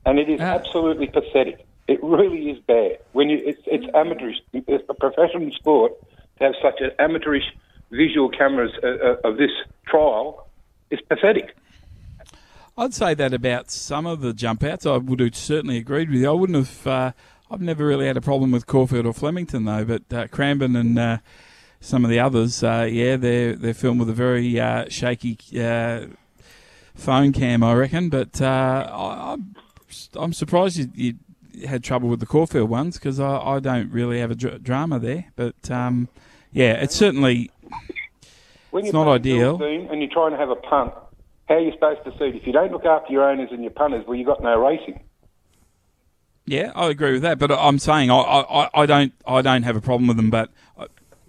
And 0.05 0.19
it 0.19 0.29
is 0.29 0.41
absolutely 0.41 1.07
pathetic. 1.07 1.65
It 1.87 2.03
really 2.03 2.51
is 2.51 2.59
bad. 2.59 2.99
When 3.13 3.31
you, 3.31 3.41
it's, 3.45 3.63
it's 3.67 3.87
amateurish. 3.95 4.39
It's 4.53 4.85
a 4.89 4.95
professional 4.95 5.51
sport 5.53 5.93
to 6.39 6.45
have 6.45 6.55
such 6.61 6.81
an 6.81 6.91
amateurish 6.99 7.45
visual 7.91 8.29
cameras 8.29 8.73
uh, 8.83 8.89
uh, 8.89 9.29
of 9.29 9.39
this 9.39 9.53
trial 9.87 10.44
is 10.95 11.01
pathetic. 11.09 11.55
I'd 12.77 12.95
say 12.95 13.15
that 13.15 13.33
about 13.33 13.71
some 13.71 14.07
of 14.07 14.21
the 14.21 14.33
jump 14.33 14.65
outs. 14.65 14.87
I 14.87 14.97
would 14.97 15.21
have 15.21 15.37
certainly 15.37 15.77
agreed 15.77 16.11
with 16.11 16.21
you. 16.21 16.29
I 16.29 16.33
wouldn't 16.33 16.57
have. 16.57 16.87
Uh, 16.87 17.13
I've 17.51 17.61
never 17.61 17.87
really 17.87 18.07
had 18.07 18.17
a 18.17 18.21
problem 18.21 18.51
with 18.51 18.67
Caulfield 18.67 19.07
or 19.07 19.13
Flemington 19.13 19.65
though, 19.65 19.85
but 19.85 20.13
uh, 20.13 20.27
Cranbourne 20.29 20.75
and 20.75 20.99
uh, 20.99 21.19
some 21.81 22.05
of 22.05 22.11
the 22.11 22.19
others, 22.19 22.65
uh, 22.65 22.89
yeah, 22.91 23.17
they're 23.17 23.55
they're 23.55 23.75
filmed 23.75 24.01
with 24.01 24.11
a 24.11 24.15
very 24.15 24.59
uh, 24.59 24.87
shaky 24.89 25.39
uh, 25.61 26.07
phone 26.95 27.33
cam, 27.33 27.63
I 27.63 27.75
reckon. 27.75 28.09
But 28.09 28.41
I, 28.41 28.89
I'm 28.93 29.55
I'm 30.15 30.33
surprised 30.33 30.79
you, 30.79 30.91
you 30.95 31.69
had 31.69 31.85
trouble 31.85 32.09
with 32.09 32.19
the 32.19 32.27
Caulfield 32.27 32.69
ones 32.69 32.99
because 32.99 33.21
I, 33.21 33.37
I 33.37 33.61
don't 33.61 33.93
really 33.93 34.19
have 34.19 34.33
a 34.33 34.35
dr- 34.35 34.65
drama 34.65 34.99
there. 34.99 35.27
But 35.37 35.71
um, 35.71 36.09
yeah, 36.53 36.73
it's 36.73 36.97
certainly 36.97 37.53
When 38.75 38.85
It's 38.85 38.93
you're 38.93 39.05
not 39.05 39.13
ideal. 39.13 39.63
and 39.63 40.03
you're 40.03 40.11
trying 40.11 40.33
to 40.33 40.37
have 40.37 40.51
a 40.51 40.57
punt, 40.57 40.93
how 41.49 41.55
are 41.55 41.61
you 41.61 41.71
supposed 41.71 42.03
to 42.07 42.11
see 42.19 42.25
it? 42.25 42.35
If 42.35 42.45
you 42.45 42.53
don't 42.53 42.73
look 42.73 42.85
after 42.85 43.13
your 43.13 43.23
owners 43.23 43.51
and 43.53 43.63
your 43.63 43.71
punters, 43.71 44.05
well, 44.05 44.17
you've 44.17 44.27
got 44.27 44.43
no 44.43 44.59
racing. 44.59 44.99
Yeah, 46.45 46.73
I 46.75 46.89
agree 46.89 47.13
with 47.13 47.23
that, 47.23 47.39
but 47.39 47.53
I'm 47.53 47.79
saying 47.79 48.11
I, 48.11 48.17
I, 48.17 48.71
I 48.75 48.85
don't 48.87 49.13
I 49.29 49.43
don't 49.43 49.63
have 49.63 49.77
a 49.77 49.81
problem 49.81 50.09
with 50.09 50.17
them, 50.17 50.29
but 50.29 50.51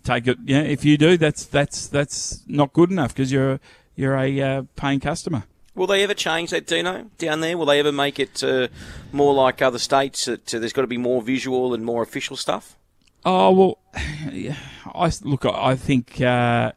take 0.04 0.26
it. 0.26 0.40
Yeah, 0.44 0.62
if 0.62 0.84
you 0.84 0.98
do, 0.98 1.18
that's 1.18 1.46
that's 1.46 1.86
that's 1.86 2.42
not 2.48 2.74
good 2.74 2.90
enough 2.90 3.14
because 3.14 3.32
you're 3.32 3.60
you're 3.96 4.18
a 4.18 4.42
uh, 4.42 4.64
paying 4.76 5.00
customer. 5.00 5.44
Will 5.76 5.86
they 5.86 6.02
ever 6.04 6.16
change 6.16 6.50
that, 6.50 6.66
Dino, 6.66 7.12
down 7.20 7.42
there? 7.42 7.60
Will 7.60 7.68
they 7.68 7.80
ever 7.80 7.92
make 7.92 8.20
it 8.20 8.44
uh, 8.44 8.70
more 9.12 9.36
like 9.36 9.62
other 9.62 9.78
states 9.78 10.26
that 10.26 10.52
uh, 10.56 10.58
there's 10.58 10.74
got 10.74 10.82
to 10.82 10.88
be 10.88 10.98
more 10.98 11.22
visual 11.22 11.76
and 11.76 11.86
more 11.86 12.02
official 12.02 12.38
stuff? 12.38 12.76
Oh 13.24 13.52
well, 13.52 13.78
yeah, 14.32 14.56
I 14.96 15.12
look. 15.22 15.46
I 15.46 15.50
I 15.74 15.76
think 15.76 16.20
uh, 16.20 16.72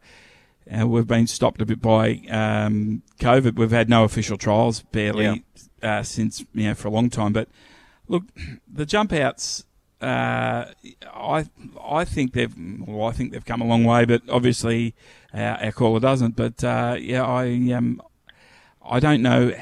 uh, 0.70 0.86
we've 0.86 1.06
been 1.06 1.26
stopped 1.26 1.60
a 1.60 1.66
bit 1.66 1.80
by 1.80 2.22
um, 2.30 3.02
COVID. 3.20 3.56
We've 3.56 3.70
had 3.70 3.88
no 3.88 4.04
official 4.04 4.36
trials 4.36 4.82
barely 4.82 5.44
uh, 5.82 6.02
since 6.02 6.44
you 6.54 6.68
know 6.68 6.74
for 6.74 6.88
a 6.88 6.90
long 6.90 7.10
time. 7.10 7.32
But 7.32 7.48
look, 8.08 8.24
the 8.70 8.86
jump 8.86 9.12
outs 9.12 9.64
uh, 10.00 10.66
I 11.12 11.46
I 11.82 12.04
think 12.04 12.32
they've 12.32 12.54
well, 12.86 13.08
I 13.08 13.12
think 13.12 13.32
they've 13.32 13.44
come 13.44 13.60
a 13.60 13.66
long 13.66 13.84
way, 13.84 14.04
but 14.04 14.22
obviously 14.28 14.94
our, 15.34 15.56
our 15.64 15.72
caller 15.72 16.00
doesn't. 16.00 16.36
But 16.36 16.62
uh, 16.62 16.96
yeah, 17.00 17.24
I 17.24 17.72
um, 17.72 18.00
I 18.84 19.00
don't 19.00 19.22
know 19.22 19.52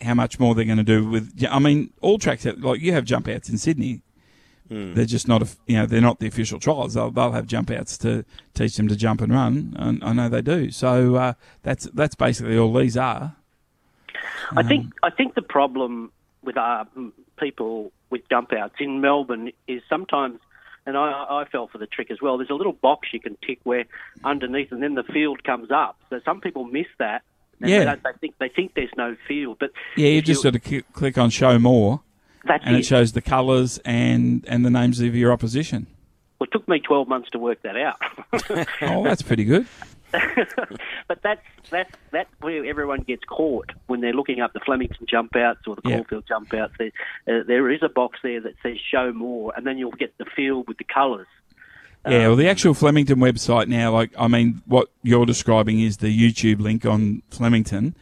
how 0.00 0.14
much 0.14 0.40
more 0.40 0.54
they're 0.54 0.64
going 0.64 0.78
to 0.78 0.82
do 0.84 1.08
with. 1.08 1.44
I 1.48 1.58
mean, 1.60 1.92
all 2.00 2.18
tracks 2.18 2.44
like 2.44 2.80
you 2.80 2.92
have 2.92 3.04
jump 3.04 3.28
outs 3.28 3.48
in 3.48 3.58
Sydney. 3.58 4.02
Hmm. 4.70 4.94
They're 4.94 5.04
just 5.04 5.26
not, 5.26 5.42
a, 5.42 5.48
you 5.66 5.76
know, 5.76 5.84
they're 5.86 6.00
not 6.00 6.20
the 6.20 6.28
official 6.28 6.60
trials. 6.60 6.94
They'll, 6.94 7.10
they'll 7.10 7.32
have 7.32 7.46
jump 7.48 7.70
outs 7.72 7.98
to 7.98 8.24
teach 8.54 8.76
them 8.76 8.86
to 8.88 8.94
jump 8.94 9.20
and 9.20 9.32
run, 9.32 9.74
and 9.76 10.02
I 10.04 10.12
know 10.12 10.28
they 10.28 10.42
do. 10.42 10.70
So 10.70 11.16
uh, 11.16 11.32
that's 11.64 11.86
that's 11.92 12.14
basically 12.14 12.56
all 12.56 12.72
these 12.72 12.96
are. 12.96 13.34
I 14.56 14.62
think 14.62 14.92
I 15.02 15.10
think 15.10 15.34
the 15.34 15.42
problem 15.42 16.12
with 16.44 16.56
uh, 16.56 16.84
m- 16.96 17.12
people 17.36 17.92
with 18.10 18.28
jump 18.28 18.52
outs 18.52 18.74
in 18.80 19.00
Melbourne 19.00 19.50
is 19.66 19.82
sometimes, 19.88 20.38
and 20.86 20.96
I, 20.96 21.10
I 21.28 21.44
fell 21.50 21.66
for 21.68 21.78
the 21.78 21.86
trick 21.86 22.10
as 22.10 22.20
well. 22.22 22.38
There's 22.38 22.50
a 22.50 22.54
little 22.54 22.72
box 22.72 23.08
you 23.12 23.20
can 23.20 23.36
tick 23.44 23.58
where 23.64 23.84
underneath, 24.24 24.70
and 24.72 24.82
then 24.82 24.94
the 24.94 25.02
field 25.04 25.42
comes 25.44 25.70
up. 25.70 25.98
So 26.10 26.20
some 26.24 26.40
people 26.40 26.64
miss 26.64 26.86
that. 26.98 27.22
And 27.60 27.70
Yeah. 27.70 27.78
they, 27.80 27.84
don't- 27.86 28.02
they 28.04 28.12
think 28.20 28.34
they 28.38 28.48
think 28.48 28.74
there's 28.74 28.90
no 28.96 29.16
field, 29.28 29.56
but 29.60 29.70
Yeah, 29.96 30.08
you 30.08 30.22
just 30.22 30.42
got 30.44 30.54
to 30.54 30.60
cl- 30.64 30.82
click 30.92 31.18
on 31.18 31.28
show 31.30 31.58
more, 31.58 32.00
That's 32.44 32.64
and 32.66 32.76
it 32.76 32.80
it. 32.80 32.86
shows 32.86 33.12
the 33.12 33.20
colours 33.22 33.78
and 33.84 34.44
and 34.48 34.64
the 34.64 34.70
names 34.70 35.00
of 35.00 35.14
your 35.14 35.32
opposition. 35.32 35.86
Well, 36.38 36.46
it 36.46 36.52
took 36.52 36.66
me 36.68 36.80
12 36.80 37.06
months 37.06 37.28
to 37.30 37.38
work 37.38 37.60
that 37.62 37.76
out. 37.76 37.96
Oh, 38.82 39.04
that's 39.04 39.20
pretty 39.22 39.44
good. 39.44 39.66
but 40.12 41.22
that's 41.22 41.42
that's 41.70 41.90
that's 42.10 42.30
where 42.40 42.64
everyone 42.64 43.00
gets 43.02 43.22
caught 43.24 43.70
when 43.86 44.00
they're 44.00 44.12
looking 44.14 44.40
up 44.40 44.52
the 44.52 44.60
Flemington 44.60 45.06
jump 45.08 45.36
outs 45.36 45.60
or 45.66 45.76
the 45.76 45.82
Yeah. 45.88 45.96
Caulfield 45.98 46.24
jump 46.26 46.52
outs. 46.54 46.72
There, 46.78 46.90
uh, 47.28 47.42
there 47.46 47.70
is 47.70 47.80
a 47.82 47.88
box 47.88 48.18
there 48.22 48.40
that 48.40 48.54
says 48.62 48.78
show 48.90 49.12
more, 49.12 49.52
and 49.56 49.66
then 49.66 49.78
you'll 49.78 49.90
get 49.92 50.16
the 50.18 50.24
field 50.24 50.66
with 50.66 50.78
the 50.78 50.84
colours. 50.84 51.26
Yeah, 52.08 52.28
well, 52.28 52.36
the 52.36 52.48
actual 52.48 52.72
Flemington 52.72 53.18
website 53.18 53.68
now, 53.68 53.92
like, 53.92 54.10
I 54.18 54.26
mean, 54.26 54.62
what 54.64 54.88
you're 55.02 55.26
describing 55.26 55.80
is 55.80 55.98
the 55.98 56.06
YouTube 56.08 56.58
link 56.58 56.86
on 56.86 57.22
Flemington, 57.28 57.94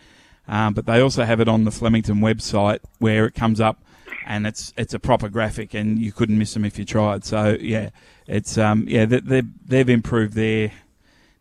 um, 0.46 0.72
but 0.72 0.86
they 0.86 1.00
also 1.00 1.24
have 1.24 1.40
it 1.40 1.48
on 1.48 1.64
the 1.64 1.72
Flemington 1.72 2.18
website 2.20 2.78
where 3.00 3.26
it 3.26 3.34
comes 3.34 3.60
up 3.60 3.82
and 4.28 4.46
it's 4.46 4.72
it's 4.76 4.94
a 4.94 4.98
proper 4.98 5.28
graphic 5.30 5.74
and 5.74 5.98
you 5.98 6.12
couldn't 6.12 6.38
miss 6.38 6.52
them 6.54 6.64
if 6.64 6.78
you 6.78 6.84
tried. 6.84 7.24
So, 7.24 7.56
yeah, 7.58 7.90
it's, 8.26 8.58
um, 8.58 8.84
yeah, 8.86 9.06
they, 9.06 9.20
they, 9.20 9.42
they've 9.64 9.88
improved 9.88 10.34
their 10.34 10.70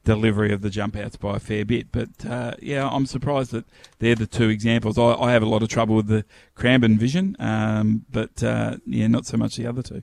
delivery 0.05 0.53
of 0.53 0.61
the 0.61 0.69
jump 0.69 0.95
outs 0.95 1.17
by 1.17 1.35
a 1.35 1.39
fair 1.39 1.65
bit. 1.65 1.91
But, 1.91 2.25
uh, 2.25 2.53
yeah, 2.61 2.87
I'm 2.87 3.05
surprised 3.05 3.51
that 3.51 3.65
they're 3.99 4.15
the 4.15 4.25
two 4.25 4.47
examples. 4.47 4.97
I, 4.97 5.13
I 5.13 5.33
have 5.33 5.43
a 5.43 5.47
lot 5.47 5.61
of 5.63 5.69
trouble 5.69 5.97
with 5.97 6.07
the 6.07 6.23
Cranbourne 6.55 6.97
vision, 6.97 7.35
um, 7.39 8.05
but, 8.09 8.41
uh, 8.41 8.77
yeah, 8.85 9.07
not 9.07 9.25
so 9.25 9.35
much 9.35 9.57
the 9.57 9.67
other 9.67 9.83
two. 9.83 10.01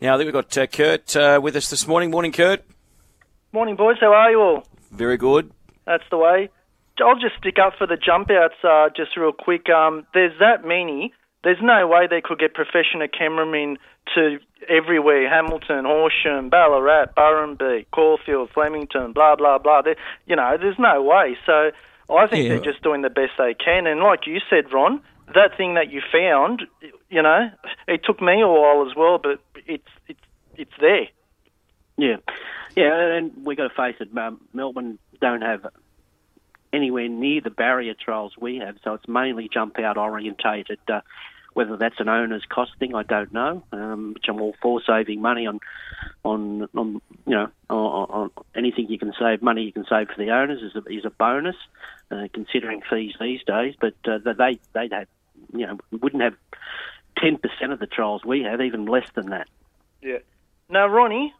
Now, 0.00 0.14
I 0.14 0.18
think 0.18 0.26
we've 0.26 0.34
got 0.34 0.56
uh, 0.58 0.66
Kurt 0.66 1.16
uh, 1.16 1.40
with 1.42 1.56
us 1.56 1.70
this 1.70 1.88
morning. 1.88 2.10
Morning, 2.10 2.30
Kurt. 2.30 2.62
Morning, 3.52 3.74
boys. 3.74 3.96
How 3.98 4.12
are 4.12 4.30
you 4.30 4.40
all? 4.40 4.66
Very 4.92 5.16
good. 5.16 5.50
That's 5.86 6.04
the 6.10 6.18
way. 6.18 6.50
I'll 7.00 7.18
just 7.18 7.36
stick 7.38 7.56
up 7.58 7.74
for 7.78 7.86
the 7.86 7.96
jump 7.96 8.30
outs 8.30 8.54
uh, 8.62 8.90
just 8.94 9.16
real 9.16 9.32
quick. 9.32 9.70
Um, 9.70 10.06
there's 10.12 10.38
that 10.40 10.66
many. 10.66 11.14
There's 11.46 11.62
no 11.62 11.86
way 11.86 12.08
they 12.10 12.20
could 12.20 12.40
get 12.40 12.54
professional 12.54 13.06
cameramen 13.06 13.78
to 14.16 14.40
everywhere 14.68 15.30
Hamilton, 15.30 15.84
Horsham, 15.84 16.48
Ballarat, 16.48 17.14
Burrumby, 17.16 17.86
Caulfield, 17.92 18.50
Flemington, 18.52 19.12
blah, 19.12 19.36
blah, 19.36 19.58
blah. 19.58 19.82
There, 19.82 19.94
you 20.26 20.34
know, 20.34 20.56
there's 20.60 20.76
no 20.76 21.00
way. 21.04 21.36
So 21.46 21.70
I 22.10 22.26
think 22.26 22.42
Yeah. 22.42 22.48
they're 22.48 22.72
just 22.72 22.82
doing 22.82 23.02
the 23.02 23.10
best 23.10 23.34
they 23.38 23.54
can. 23.54 23.86
And 23.86 24.00
like 24.00 24.26
you 24.26 24.40
said, 24.50 24.72
Ron, 24.72 25.00
that 25.34 25.56
thing 25.56 25.74
that 25.74 25.88
you 25.92 26.02
found, 26.10 26.62
you 27.10 27.22
know, 27.22 27.48
it 27.86 28.02
took 28.02 28.20
me 28.20 28.40
a 28.42 28.48
while 28.48 28.84
as 28.84 28.96
well, 28.96 29.18
but 29.18 29.38
it's, 29.68 29.86
it's, 30.08 30.20
it's 30.56 30.74
there. 30.80 31.06
Yeah, 31.96 32.16
yeah, 32.74 33.16
and 33.18 33.30
we 33.46 33.54
got 33.54 33.68
to 33.68 33.74
face 33.74 33.94
it. 34.00 34.08
Um, 34.18 34.40
Melbourne 34.52 34.98
don't 35.20 35.42
have 35.42 35.64
anywhere 36.72 37.08
near 37.08 37.40
the 37.40 37.50
barrier 37.50 37.94
trials 37.94 38.32
we 38.36 38.56
have, 38.56 38.78
so 38.82 38.94
it's 38.94 39.06
mainly 39.06 39.48
jump 39.48 39.78
out 39.78 39.96
orientated. 39.96 40.80
Uh, 40.88 41.02
whether 41.56 41.78
that's 41.78 41.98
an 42.00 42.08
owner's 42.08 42.44
cost 42.44 42.72
thing, 42.78 42.94
I 42.94 43.02
don't 43.02 43.32
know. 43.32 43.62
Um, 43.72 44.12
which 44.12 44.26
I'm 44.28 44.40
all 44.42 44.54
for 44.60 44.82
saving 44.86 45.22
money 45.22 45.46
on, 45.46 45.60
on, 46.22 46.68
on 46.76 47.00
you 47.26 47.34
know, 47.34 47.48
on, 47.70 48.10
on 48.10 48.30
anything 48.54 48.88
you 48.88 48.98
can 48.98 49.14
save 49.18 49.40
money 49.40 49.62
you 49.62 49.72
can 49.72 49.86
save 49.88 50.08
for 50.08 50.18
the 50.18 50.32
owners 50.32 50.62
is 50.62 50.76
a, 50.76 50.86
is 50.92 51.06
a 51.06 51.10
bonus, 51.10 51.56
uh, 52.10 52.28
considering 52.34 52.82
fees 52.90 53.14
these 53.18 53.42
days. 53.44 53.74
But 53.80 53.94
uh, 54.06 54.18
they 54.18 54.58
they'd 54.74 54.92
have, 54.92 55.08
you 55.54 55.66
know, 55.66 55.78
wouldn't 55.90 56.22
have 56.22 56.34
ten 57.18 57.38
percent 57.38 57.72
of 57.72 57.78
the 57.78 57.86
trials 57.86 58.22
we 58.22 58.42
have, 58.42 58.60
even 58.60 58.84
less 58.84 59.08
than 59.14 59.30
that. 59.30 59.48
Yeah. 60.02 60.18
Now, 60.68 60.88
Ronnie, 60.88 61.32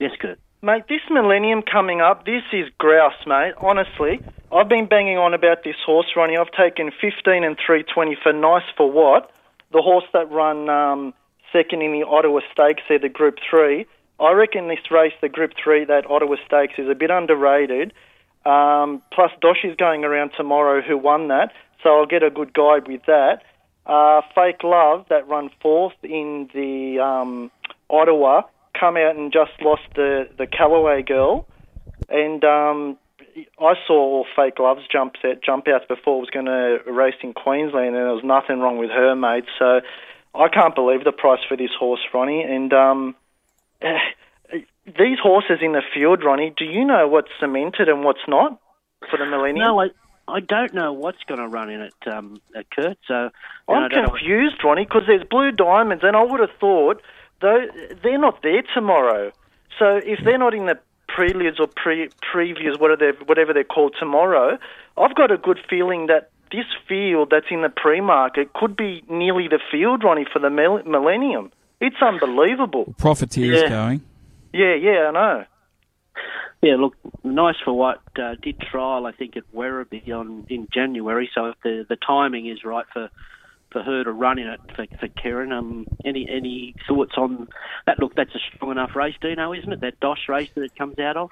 Yes, 0.00 0.12
Kurt. 0.18 0.40
Mate, 0.62 0.84
this 0.90 1.00
millennium 1.08 1.62
coming 1.62 2.02
up, 2.02 2.26
this 2.26 2.42
is 2.52 2.68
grouse, 2.76 3.14
mate. 3.26 3.54
Honestly, 3.62 4.20
I've 4.52 4.68
been 4.68 4.84
banging 4.84 5.16
on 5.16 5.32
about 5.32 5.64
this 5.64 5.76
horse, 5.86 6.08
Ronnie. 6.14 6.36
I've 6.36 6.52
taken 6.52 6.90
15 7.00 7.44
and 7.44 7.56
320 7.56 8.18
for 8.22 8.34
nice 8.34 8.68
for 8.76 8.92
what? 8.92 9.30
The 9.72 9.80
horse 9.80 10.04
that 10.12 10.30
run 10.30 10.68
um, 10.68 11.14
second 11.50 11.80
in 11.80 11.92
the 11.92 12.06
Ottawa 12.06 12.40
Stakes 12.52 12.82
there, 12.90 12.98
the 12.98 13.08
Group 13.08 13.36
3. 13.48 13.86
I 14.20 14.32
reckon 14.32 14.68
this 14.68 14.90
race, 14.90 15.14
the 15.22 15.30
Group 15.30 15.52
3, 15.64 15.86
that 15.86 16.04
Ottawa 16.10 16.36
Stakes, 16.46 16.74
is 16.76 16.90
a 16.90 16.94
bit 16.94 17.10
underrated. 17.10 17.94
Um, 18.44 19.00
plus, 19.14 19.30
Doshi's 19.40 19.76
going 19.76 20.04
around 20.04 20.32
tomorrow 20.36 20.82
who 20.82 20.98
won 20.98 21.28
that, 21.28 21.54
so 21.82 21.88
I'll 21.88 22.06
get 22.06 22.22
a 22.22 22.28
good 22.28 22.52
guide 22.52 22.86
with 22.86 23.06
that. 23.06 23.44
Uh, 23.86 24.20
Fake 24.34 24.62
Love, 24.62 25.06
that 25.08 25.26
run 25.26 25.48
fourth 25.62 25.94
in 26.02 26.50
the 26.52 27.02
um, 27.02 27.50
Ottawa, 27.88 28.42
come 28.78 28.96
out 28.96 29.16
and 29.16 29.32
just 29.32 29.52
lost 29.60 29.82
the, 29.94 30.28
the 30.38 30.46
Callaway 30.46 31.02
girl. 31.02 31.46
And 32.08 32.44
um, 32.44 32.98
I 33.58 33.74
saw 33.86 33.94
all 33.94 34.26
Fake 34.36 34.58
Love's 34.58 34.86
jump, 34.90 35.14
set, 35.22 35.42
jump 35.42 35.66
outs 35.68 35.84
before 35.88 36.16
it 36.16 36.20
was 36.20 36.30
going 36.30 36.46
to 36.46 36.78
race 36.90 37.14
in 37.22 37.32
Queensland, 37.32 37.88
and 37.88 37.96
there 37.96 38.12
was 38.12 38.24
nothing 38.24 38.60
wrong 38.60 38.78
with 38.78 38.90
her, 38.90 39.14
mate. 39.14 39.44
So 39.58 39.80
I 40.34 40.48
can't 40.48 40.74
believe 40.74 41.04
the 41.04 41.12
price 41.12 41.40
for 41.48 41.56
this 41.56 41.70
horse, 41.78 42.00
Ronnie. 42.12 42.42
And 42.42 42.72
um, 42.72 43.14
these 44.86 45.18
horses 45.22 45.58
in 45.62 45.72
the 45.72 45.82
field, 45.94 46.24
Ronnie, 46.24 46.52
do 46.56 46.64
you 46.64 46.84
know 46.84 47.08
what's 47.08 47.30
cemented 47.38 47.88
and 47.88 48.04
what's 48.04 48.26
not 48.26 48.60
for 49.10 49.16
the 49.18 49.26
Millennium? 49.26 49.66
No, 49.66 49.80
I 49.80 49.88
I 50.28 50.40
don't 50.40 50.72
know 50.74 50.92
what's 50.92 51.22
going 51.26 51.40
to 51.40 51.48
run 51.48 51.70
in 51.70 51.80
it, 51.80 51.94
um, 52.06 52.40
uh, 52.54 52.62
Kurt. 52.74 52.98
So 53.08 53.30
I'm 53.68 53.90
confused, 53.90 54.62
Ronnie, 54.62 54.84
because 54.84 55.02
there's 55.06 55.24
blue 55.28 55.50
diamonds, 55.50 56.04
and 56.04 56.16
I 56.16 56.22
would 56.22 56.40
have 56.40 56.56
thought 56.60 57.02
though 57.40 57.66
they're 58.02 58.18
not 58.18 58.42
there 58.42 58.62
tomorrow. 58.74 59.32
So 59.78 59.96
if 59.96 60.20
they're 60.24 60.38
not 60.38 60.54
in 60.54 60.66
the 60.66 60.78
preludes 61.08 61.58
or 61.60 61.66
pre 61.66 62.08
previews, 62.32 62.78
whatever 62.78 62.96
they're, 62.98 63.24
whatever 63.26 63.52
they're 63.52 63.64
called 63.64 63.94
tomorrow, 63.98 64.58
I've 64.96 65.14
got 65.14 65.30
a 65.30 65.36
good 65.36 65.58
feeling 65.68 66.06
that 66.06 66.30
this 66.52 66.66
field 66.88 67.28
that's 67.30 67.46
in 67.50 67.62
the 67.62 67.68
pre-market 67.68 68.52
could 68.52 68.76
be 68.76 69.04
nearly 69.08 69.46
the 69.48 69.60
field, 69.70 70.02
Ronnie, 70.02 70.26
for 70.32 70.40
the 70.40 70.50
mil- 70.50 70.82
Millennium. 70.84 71.52
It's 71.80 72.02
unbelievable. 72.02 72.94
Profiteers 72.98 73.62
Yeah. 73.62 73.68
going. 73.68 74.00
Yeah, 74.52 74.74
yeah, 74.74 75.08
I 75.08 75.10
know. 75.12 75.44
Yeah, 76.62 76.76
look, 76.76 76.94
nice 77.24 77.54
for 77.64 77.72
what 77.72 78.00
uh, 78.20 78.34
did 78.42 78.60
trial 78.60 79.06
I 79.06 79.12
think 79.12 79.36
at 79.36 79.44
Werribee 79.54 80.10
on 80.10 80.44
in 80.50 80.68
January. 80.72 81.30
So 81.34 81.46
if 81.46 81.54
the 81.62 81.86
the 81.88 81.96
timing 81.96 82.48
is 82.48 82.64
right 82.64 82.84
for 82.92 83.08
for 83.70 83.82
her 83.82 84.04
to 84.04 84.12
run 84.12 84.38
in 84.38 84.48
it 84.48 84.60
for 84.74 84.86
for 84.98 85.08
Karen, 85.08 85.52
um, 85.52 85.86
any 86.04 86.28
any 86.28 86.74
thoughts 86.88 87.12
on 87.16 87.48
that? 87.86 87.98
Look, 87.98 88.14
that's 88.14 88.34
a 88.34 88.38
strong 88.54 88.72
enough 88.72 88.94
race, 88.94 89.14
Dino, 89.20 89.52
isn't 89.52 89.72
it? 89.72 89.80
That 89.80 90.00
Dosh 90.00 90.28
race 90.28 90.50
that 90.54 90.62
it 90.62 90.76
comes 90.76 90.98
out 90.98 91.16
of. 91.16 91.30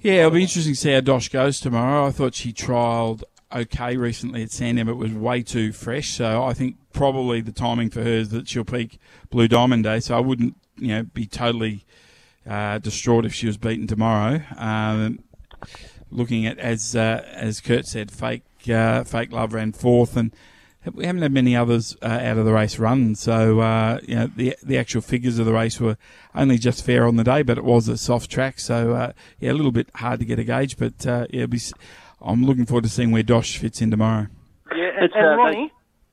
Yeah, 0.00 0.20
it'll 0.20 0.30
be 0.30 0.42
interesting 0.42 0.74
to 0.74 0.80
see 0.80 0.92
how 0.92 1.00
Dosh 1.00 1.28
goes 1.28 1.58
tomorrow. 1.58 2.06
I 2.06 2.10
thought 2.12 2.34
she 2.34 2.52
trialled 2.52 3.22
okay 3.52 3.96
recently 3.96 4.42
at 4.42 4.50
Sandown, 4.50 4.86
but 4.86 4.96
was 4.96 5.12
way 5.12 5.42
too 5.42 5.72
fresh. 5.72 6.10
So 6.10 6.44
I 6.44 6.54
think 6.54 6.76
probably 6.92 7.40
the 7.40 7.52
timing 7.52 7.90
for 7.90 8.02
her 8.02 8.10
is 8.10 8.28
that 8.30 8.48
she'll 8.48 8.64
peak 8.64 8.98
Blue 9.30 9.48
Diamond 9.48 9.84
Day. 9.84 10.00
So 10.00 10.16
I 10.16 10.20
wouldn't, 10.20 10.56
you 10.76 10.88
know, 10.88 11.02
be 11.02 11.26
totally 11.26 11.84
uh, 12.48 12.78
distraught 12.78 13.24
if 13.24 13.34
she 13.34 13.46
was 13.46 13.56
beaten 13.56 13.86
tomorrow. 13.86 14.42
Um, 14.56 15.20
looking 16.10 16.46
at 16.46 16.58
as 16.58 16.94
uh, 16.94 17.24
as 17.32 17.60
Kurt 17.60 17.86
said, 17.86 18.10
fake 18.10 18.44
uh, 18.70 19.04
fake 19.04 19.32
love 19.32 19.52
ran 19.52 19.72
fourth, 19.72 20.16
and 20.16 20.32
we 20.94 21.04
haven't 21.06 21.22
had 21.22 21.32
many 21.32 21.54
others 21.56 21.96
uh, 22.02 22.06
out 22.06 22.38
of 22.38 22.44
the 22.44 22.52
race 22.52 22.78
run. 22.78 23.14
So 23.14 23.60
uh, 23.60 24.00
you 24.06 24.14
know 24.14 24.26
the 24.34 24.56
the 24.62 24.78
actual 24.78 25.00
figures 25.02 25.38
of 25.38 25.46
the 25.46 25.52
race 25.52 25.80
were 25.80 25.96
only 26.34 26.58
just 26.58 26.84
fair 26.84 27.06
on 27.06 27.16
the 27.16 27.24
day, 27.24 27.42
but 27.42 27.58
it 27.58 27.64
was 27.64 27.88
a 27.88 27.96
soft 27.98 28.30
track, 28.30 28.58
so 28.60 28.92
uh, 28.94 29.12
yeah, 29.40 29.52
a 29.52 29.54
little 29.54 29.72
bit 29.72 29.88
hard 29.96 30.20
to 30.20 30.24
get 30.26 30.38
a 30.38 30.44
gauge. 30.44 30.76
But 30.78 31.06
uh, 31.06 31.26
yeah, 31.30 31.42
it'll 31.44 31.48
be, 31.48 31.56
s- 31.58 31.72
I'm 32.22 32.44
looking 32.44 32.64
forward 32.66 32.84
to 32.84 32.90
seeing 32.90 33.10
where 33.10 33.22
Dosh 33.22 33.58
fits 33.58 33.80
in 33.82 33.90
tomorrow. 33.90 34.28
Yeah, 34.74 34.90
and, 35.00 35.12
and 35.12 35.26
uh, 35.26 35.36
Ronnie. 35.36 35.72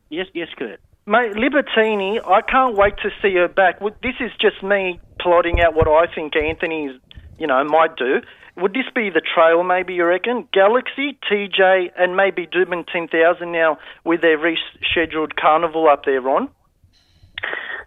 Yes, 0.09 0.27
yes, 0.33 0.47
Kurt. 0.57 0.79
Mate, 1.07 1.33
Libertini, 1.33 2.19
I 2.25 2.41
can't 2.41 2.75
wait 2.75 2.95
to 3.03 3.09
see 3.21 3.35
her 3.35 3.47
back. 3.47 3.79
This 3.79 4.15
is 4.19 4.31
just 4.41 4.63
me 4.63 4.99
plotting 5.19 5.61
out 5.61 5.75
what 5.75 5.87
I 5.87 6.11
think 6.13 6.35
Anthony's, 6.35 6.99
you 7.37 7.45
know, 7.45 7.63
might 7.63 7.95
do. 7.95 8.21
Would 8.57 8.73
this 8.73 8.85
be 8.93 9.09
the 9.09 9.21
trail, 9.21 9.63
maybe, 9.63 9.95
you 9.95 10.05
reckon? 10.05 10.47
Galaxy, 10.53 11.17
TJ, 11.29 11.91
and 11.97 12.15
maybe 12.15 12.47
Doomben 12.47 12.87
10,000 12.87 13.51
now 13.51 13.79
with 14.05 14.21
their 14.21 14.37
rescheduled 14.37 15.35
carnival 15.35 15.89
up 15.89 16.05
there, 16.05 16.21
Ron? 16.21 16.49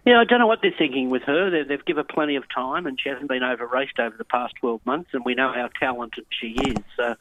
Yeah, 0.05 0.19
I 0.19 0.25
don't 0.25 0.39
know 0.39 0.47
what 0.47 0.59
they're 0.61 0.73
thinking 0.77 1.09
with 1.09 1.23
her. 1.23 1.49
They, 1.49 1.63
they've 1.63 1.83
given 1.83 2.05
her 2.05 2.13
plenty 2.13 2.35
of 2.35 2.43
time, 2.53 2.85
and 2.85 2.99
she 3.01 3.09
hasn't 3.09 3.27
been 3.27 3.43
over 3.43 3.65
raced 3.65 3.99
over 3.99 4.15
the 4.15 4.23
past 4.23 4.55
12 4.61 4.85
months, 4.85 5.09
and 5.13 5.25
we 5.25 5.35
know 5.35 5.51
how 5.51 5.69
talented 5.79 6.25
she 6.29 6.55
is. 6.67 6.83
So 6.95 7.15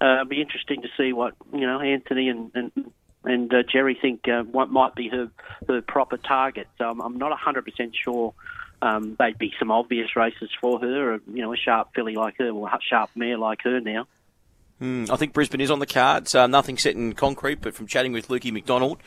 uh, 0.00 0.12
it'll 0.14 0.24
be 0.26 0.40
interesting 0.40 0.82
to 0.82 0.88
see 0.96 1.12
what 1.12 1.34
you 1.52 1.66
know 1.66 1.80
Anthony 1.80 2.28
and 2.28 2.50
and, 2.54 2.92
and 3.24 3.52
uh, 3.52 3.62
Jerry 3.70 3.98
think 4.00 4.28
uh, 4.28 4.42
what 4.42 4.70
might 4.70 4.94
be 4.94 5.08
her 5.08 5.30
her 5.68 5.82
proper 5.82 6.16
target. 6.16 6.68
So 6.78 6.88
I'm, 6.88 7.00
I'm 7.00 7.18
not 7.18 7.36
100% 7.38 7.64
sure. 7.94 8.34
Um, 8.82 9.16
they'd 9.16 9.38
be 9.38 9.54
some 9.60 9.70
obvious 9.70 10.16
races 10.16 10.50
for 10.60 10.80
her, 10.80 11.20
you 11.32 11.42
know, 11.42 11.52
a 11.52 11.56
sharp 11.56 11.90
filly 11.94 12.16
like 12.16 12.34
her, 12.38 12.50
or 12.50 12.68
a 12.68 12.78
sharp 12.82 13.10
mare 13.14 13.38
like 13.38 13.62
her 13.62 13.80
now. 13.80 14.08
Mm, 14.82 15.08
I 15.08 15.16
think 15.16 15.32
Brisbane 15.32 15.60
is 15.60 15.70
on 15.70 15.78
the 15.78 15.86
cards. 15.86 16.34
Uh, 16.34 16.48
nothing 16.48 16.76
set 16.76 16.96
in 16.96 17.12
concrete, 17.12 17.60
but 17.60 17.74
from 17.74 17.86
chatting 17.86 18.12
with 18.12 18.26
Lukey 18.26 18.50
McDonald, 18.50 18.98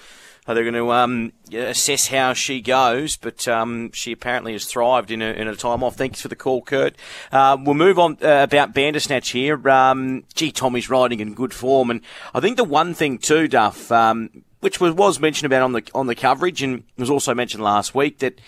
uh, 0.47 0.53
they're 0.53 0.63
going 0.63 0.75
to 0.75 0.91
um, 0.93 1.33
assess 1.51 2.07
how 2.07 2.31
she 2.31 2.61
goes. 2.61 3.17
But 3.17 3.45
um, 3.49 3.91
she 3.91 4.13
apparently 4.13 4.53
has 4.53 4.63
thrived 4.63 5.11
in 5.11 5.21
a, 5.21 5.31
in 5.31 5.49
a 5.49 5.55
time 5.57 5.83
off. 5.83 5.97
Thanks 5.97 6.21
for 6.21 6.29
the 6.29 6.35
call, 6.37 6.61
Kurt. 6.61 6.95
Uh, 7.29 7.57
we'll 7.59 7.75
move 7.75 7.99
on 7.99 8.17
uh, 8.21 8.43
about 8.43 8.73
Bandersnatch 8.73 9.31
here. 9.31 9.67
Um, 9.67 10.23
gee, 10.33 10.53
Tommy's 10.53 10.89
riding 10.89 11.19
in 11.19 11.33
good 11.33 11.53
form, 11.53 11.89
and 11.89 11.99
I 12.33 12.39
think 12.39 12.55
the 12.55 12.63
one 12.63 12.93
thing 12.93 13.17
too, 13.17 13.49
Duff, 13.49 13.91
um, 13.91 14.43
which 14.61 14.79
was, 14.79 14.93
was 14.93 15.19
mentioned 15.19 15.47
about 15.47 15.63
on 15.63 15.73
the 15.73 15.83
on 15.93 16.07
the 16.07 16.15
coverage, 16.15 16.63
and 16.63 16.83
was 16.97 17.09
also 17.09 17.33
mentioned 17.33 17.61
last 17.61 17.93
week 17.93 18.19
that 18.19 18.39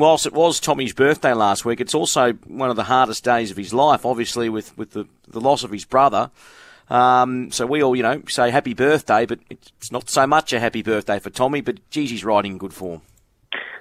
whilst 0.00 0.26
it 0.26 0.32
was 0.32 0.58
Tommy's 0.58 0.92
birthday 0.92 1.32
last 1.32 1.64
week, 1.64 1.80
it's 1.80 1.94
also 1.94 2.32
one 2.46 2.70
of 2.70 2.76
the 2.76 2.84
hardest 2.84 3.24
days 3.24 3.50
of 3.50 3.56
his 3.56 3.72
life, 3.72 4.04
obviously, 4.04 4.48
with, 4.48 4.76
with 4.76 4.92
the, 4.92 5.06
the 5.28 5.40
loss 5.40 5.62
of 5.64 5.70
his 5.70 5.84
brother. 5.84 6.30
Um, 6.88 7.52
so 7.52 7.66
we 7.66 7.82
all, 7.82 7.94
you 7.94 8.02
know, 8.02 8.22
say 8.28 8.50
happy 8.50 8.74
birthday, 8.74 9.24
but 9.24 9.38
it's 9.48 9.92
not 9.92 10.10
so 10.10 10.26
much 10.26 10.52
a 10.52 10.58
happy 10.58 10.82
birthday 10.82 11.20
for 11.20 11.30
Tommy, 11.30 11.60
but 11.60 11.78
geez, 11.90 12.10
he's 12.10 12.24
riding 12.24 12.52
in 12.52 12.58
good 12.58 12.74
form. 12.74 13.02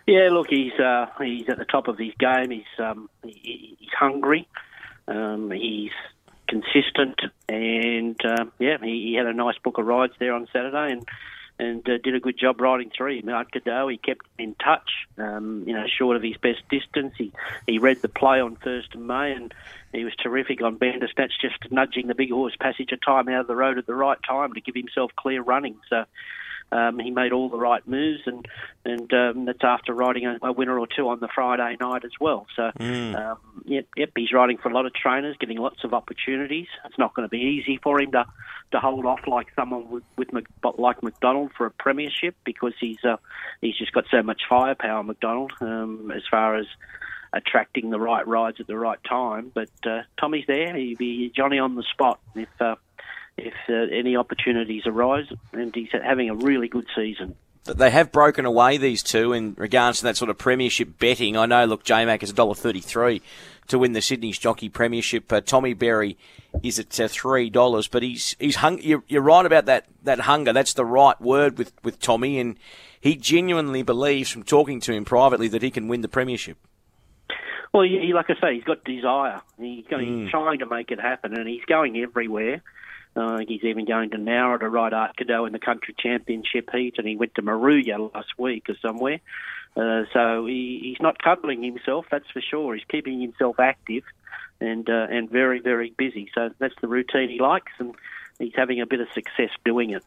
Yeah, 0.05 0.29
look, 0.31 0.47
he's 0.49 0.73
uh, 0.73 1.07
he's 1.19 1.47
at 1.49 1.57
the 1.57 1.65
top 1.65 1.87
of 1.87 1.97
his 1.97 2.13
game. 2.19 2.51
He's 2.51 2.79
um, 2.79 3.09
he, 3.23 3.75
he's 3.79 3.93
hungry. 3.97 4.47
Um, 5.07 5.51
he's 5.51 5.91
consistent, 6.47 7.19
and 7.47 8.19
uh, 8.25 8.45
yeah, 8.59 8.77
he, 8.81 9.09
he 9.09 9.15
had 9.15 9.27
a 9.27 9.33
nice 9.33 9.57
book 9.63 9.77
of 9.77 9.85
rides 9.85 10.13
there 10.19 10.33
on 10.33 10.47
Saturday, 10.51 10.93
and 10.93 11.07
and 11.59 11.87
uh, 11.89 11.97
did 12.03 12.15
a 12.15 12.19
good 12.19 12.37
job 12.39 12.61
riding 12.61 12.89
through. 12.95 13.21
Mount 13.23 13.51
Cadeau, 13.51 13.89
he 13.89 13.97
kept 13.97 14.25
in 14.37 14.55
touch, 14.55 14.89
um, 15.17 15.63
you 15.67 15.73
know, 15.73 15.85
short 15.87 16.15
of 16.15 16.23
his 16.23 16.37
best 16.37 16.61
distance. 16.69 17.13
He 17.17 17.33
he 17.67 17.77
read 17.77 18.01
the 18.01 18.07
play 18.07 18.39
on 18.39 18.55
first 18.55 18.95
of 18.95 19.01
May, 19.01 19.33
and 19.33 19.53
he 19.91 20.05
was 20.05 20.15
terrific 20.15 20.61
on 20.61 20.77
Bandersnatch, 20.77 21.33
just 21.41 21.71
nudging 21.71 22.07
the 22.07 22.15
big 22.15 22.31
horse 22.31 22.55
passage 22.59 22.91
of 22.91 23.01
time 23.01 23.27
out 23.27 23.41
of 23.41 23.47
the 23.47 23.55
road 23.55 23.77
at 23.77 23.85
the 23.85 23.95
right 23.95 24.17
time 24.27 24.53
to 24.53 24.61
give 24.61 24.75
himself 24.75 25.11
clear 25.15 25.41
running. 25.41 25.77
So. 25.89 26.05
Um, 26.71 26.99
he 26.99 27.09
made 27.09 27.31
all 27.31 27.49
the 27.49 27.57
right 27.57 27.85
moves, 27.87 28.21
and 28.25 28.47
and 28.85 29.11
um, 29.13 29.45
that's 29.45 29.63
after 29.63 29.93
riding 29.93 30.27
a, 30.27 30.37
a, 30.43 30.51
winner 30.51 30.79
or 30.79 30.87
two 30.87 31.09
on 31.09 31.19
the 31.19 31.27
Friday 31.33 31.75
night 31.79 32.05
as 32.05 32.11
well. 32.19 32.45
So, 32.55 32.71
mm. 32.79 33.15
um, 33.15 33.37
yep, 33.65 33.87
yep, 33.95 34.11
he's 34.15 34.31
riding 34.31 34.57
for 34.57 34.69
a 34.69 34.73
lot 34.73 34.85
of 34.85 34.93
trainers, 34.93 35.35
getting 35.39 35.57
lots 35.57 35.83
of 35.83 35.93
opportunities. 35.93 36.67
It's 36.85 36.97
not 36.97 37.15
going 37.15 37.27
to 37.27 37.29
be 37.29 37.39
easy 37.39 37.79
for 37.81 37.99
him 37.99 38.11
to 38.11 38.25
to 38.71 38.79
hold 38.79 39.05
off 39.05 39.21
like 39.25 39.47
someone 39.55 39.89
with, 39.89 40.03
with 40.15 40.29
like 40.77 41.01
McDonald 41.01 41.51
for 41.57 41.65
a 41.65 41.71
premiership 41.71 42.35
because 42.43 42.73
he's 42.79 43.03
uh, 43.03 43.17
he's 43.61 43.77
just 43.77 43.91
got 43.91 44.05
so 44.11 44.21
much 44.21 44.41
firepower, 44.47 45.03
McDonald, 45.03 45.53
um, 45.61 46.11
as 46.15 46.21
far 46.29 46.55
as 46.55 46.67
attracting 47.33 47.89
the 47.89 47.99
right 47.99 48.27
rides 48.27 48.59
at 48.59 48.67
the 48.67 48.77
right 48.77 48.99
time. 49.03 49.51
But 49.53 49.69
uh, 49.85 50.01
Tommy's 50.19 50.45
there; 50.47 50.75
he'd 50.75 50.99
be 50.99 51.31
Johnny 51.35 51.57
on 51.57 51.75
the 51.75 51.83
spot 51.83 52.19
if. 52.35 52.49
Uh, 52.59 52.75
if 53.45 53.53
uh, 53.69 53.95
any 53.95 54.15
opportunities 54.15 54.83
arise, 54.85 55.27
and 55.53 55.73
he's 55.73 55.89
having 55.91 56.29
a 56.29 56.35
really 56.35 56.67
good 56.67 56.87
season. 56.95 57.35
They 57.65 57.91
have 57.91 58.11
broken 58.11 58.45
away 58.45 58.77
these 58.77 59.03
two 59.03 59.33
in 59.33 59.53
regards 59.57 59.99
to 59.99 60.05
that 60.05 60.17
sort 60.17 60.29
of 60.29 60.37
premiership 60.37 60.97
betting. 60.97 61.37
I 61.37 61.45
know. 61.45 61.65
Look, 61.65 61.83
J 61.83 62.05
Mac 62.05 62.23
is 62.23 62.31
a 62.31 62.33
dollar 62.33 62.55
thirty-three 62.55 63.21
to 63.67 63.77
win 63.77 63.93
the 63.93 64.01
Sydney 64.01 64.31
Jockey 64.31 64.69
Premiership. 64.69 65.31
Uh, 65.31 65.41
Tommy 65.41 65.73
Berry 65.73 66.17
is 66.63 66.79
at 66.79 66.99
uh, 66.99 67.07
three 67.07 67.49
dollars, 67.49 67.87
but 67.87 68.01
he's 68.01 68.35
he's 68.39 68.57
hung. 68.57 68.81
You're, 68.81 69.03
you're 69.07 69.21
right 69.21 69.45
about 69.45 69.65
that 69.65 69.85
that 70.03 70.21
hunger. 70.21 70.53
That's 70.53 70.73
the 70.73 70.85
right 70.85 71.19
word 71.21 71.57
with 71.57 71.73
with 71.83 71.99
Tommy, 71.99 72.39
and 72.39 72.57
he 72.99 73.15
genuinely 73.15 73.83
believes 73.83 74.29
from 74.29 74.43
talking 74.43 74.79
to 74.81 74.93
him 74.93 75.05
privately 75.05 75.47
that 75.49 75.61
he 75.61 75.69
can 75.69 75.87
win 75.87 76.01
the 76.01 76.07
premiership. 76.07 76.57
Well, 77.71 77.83
he, 77.83 78.13
like 78.13 78.29
I 78.29 78.35
say, 78.41 78.55
he's 78.55 78.63
got 78.63 78.83
desire. 78.83 79.41
He's, 79.59 79.85
going, 79.85 80.07
mm. 80.07 80.21
he's 80.23 80.31
trying 80.31 80.57
to 80.59 80.65
make 80.65 80.89
it 80.89 80.99
happen, 80.99 81.37
and 81.37 81.47
he's 81.47 81.63
going 81.65 81.97
everywhere. 81.97 82.63
Uh, 83.15 83.39
he's 83.47 83.63
even 83.63 83.85
going 83.85 84.11
to 84.11 84.17
Nowra 84.17 84.59
to 84.59 84.69
ride 84.69 84.93
Art 84.93 85.17
Cadeau 85.17 85.45
in 85.45 85.53
the 85.53 85.59
country 85.59 85.95
championship 85.97 86.69
heat, 86.71 86.95
and 86.97 87.07
he 87.07 87.15
went 87.15 87.35
to 87.35 87.41
Moruya 87.41 88.13
last 88.13 88.29
week 88.37 88.69
or 88.69 88.75
somewhere. 88.81 89.19
Uh, 89.75 90.03
so 90.13 90.45
he, 90.45 90.79
he's 90.83 91.01
not 91.01 91.21
cuddling 91.21 91.63
himself, 91.63 92.05
that's 92.09 92.29
for 92.31 92.41
sure. 92.41 92.75
He's 92.75 92.85
keeping 92.89 93.19
himself 93.19 93.59
active 93.59 94.03
and 94.61 94.89
uh, 94.89 95.07
and 95.09 95.29
very 95.29 95.59
very 95.59 95.93
busy. 95.97 96.29
So 96.35 96.49
that's 96.59 96.75
the 96.81 96.87
routine 96.87 97.29
he 97.29 97.39
likes, 97.39 97.71
and 97.79 97.95
he's 98.37 98.53
having 98.55 98.81
a 98.81 98.85
bit 98.85 98.99
of 98.99 99.07
success 99.13 99.49
doing 99.63 99.91
it. 99.91 100.03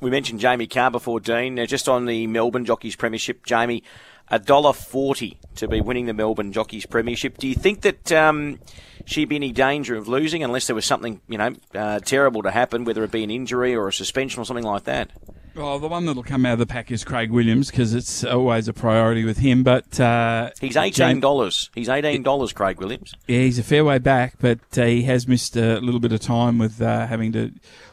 We 0.00 0.10
mentioned 0.10 0.40
Jamie 0.40 0.66
Kah 0.66 0.90
before, 0.90 1.20
Dean. 1.20 1.54
Now, 1.54 1.64
just 1.64 1.88
on 1.88 2.06
the 2.06 2.26
Melbourne 2.26 2.64
Jockeys 2.64 2.96
Premiership, 2.96 3.46
Jamie, 3.46 3.84
a 4.32 4.38
dollar 4.38 4.72
forty 4.72 5.38
to 5.56 5.68
be 5.68 5.80
winning 5.80 6.06
the 6.06 6.14
Melbourne 6.14 6.52
Jockeys 6.52 6.86
Premiership. 6.86 7.38
Do 7.38 7.46
you 7.46 7.54
think 7.54 7.82
that 7.82 8.10
um, 8.10 8.58
she'd 9.04 9.28
be 9.28 9.36
any 9.36 9.52
danger 9.52 9.94
of 9.94 10.08
losing 10.08 10.42
unless 10.42 10.66
there 10.66 10.74
was 10.74 10.86
something 10.86 11.20
you 11.28 11.38
know 11.38 11.54
uh, 11.74 12.00
terrible 12.00 12.42
to 12.42 12.50
happen, 12.50 12.84
whether 12.84 13.04
it 13.04 13.12
be 13.12 13.22
an 13.22 13.30
injury 13.30 13.76
or 13.76 13.86
a 13.86 13.92
suspension 13.92 14.40
or 14.40 14.44
something 14.44 14.64
like 14.64 14.84
that? 14.84 15.10
Well, 15.54 15.78
the 15.78 15.86
one 15.86 16.06
that'll 16.06 16.22
come 16.22 16.46
out 16.46 16.54
of 16.54 16.58
the 16.60 16.66
pack 16.66 16.90
is 16.90 17.04
Craig 17.04 17.30
Williams 17.30 17.70
because 17.70 17.92
it's 17.92 18.24
always 18.24 18.68
a 18.68 18.72
priority 18.72 19.22
with 19.22 19.36
him. 19.36 19.62
But 19.62 20.00
uh, 20.00 20.50
he's 20.58 20.78
eighteen 20.78 21.20
dollars. 21.20 21.70
He's 21.74 21.90
eighteen 21.90 22.22
dollars, 22.22 22.54
Craig 22.54 22.78
Williams. 22.80 23.12
Yeah, 23.28 23.40
he's 23.40 23.58
a 23.58 23.62
fair 23.62 23.84
way 23.84 23.98
back, 23.98 24.36
but 24.40 24.60
uh, 24.78 24.86
he 24.86 25.02
has 25.02 25.28
missed 25.28 25.56
a 25.56 25.78
little 25.80 26.00
bit 26.00 26.12
of 26.12 26.20
time 26.20 26.56
with 26.56 26.80
uh, 26.80 27.06
having 27.06 27.32
to 27.32 27.52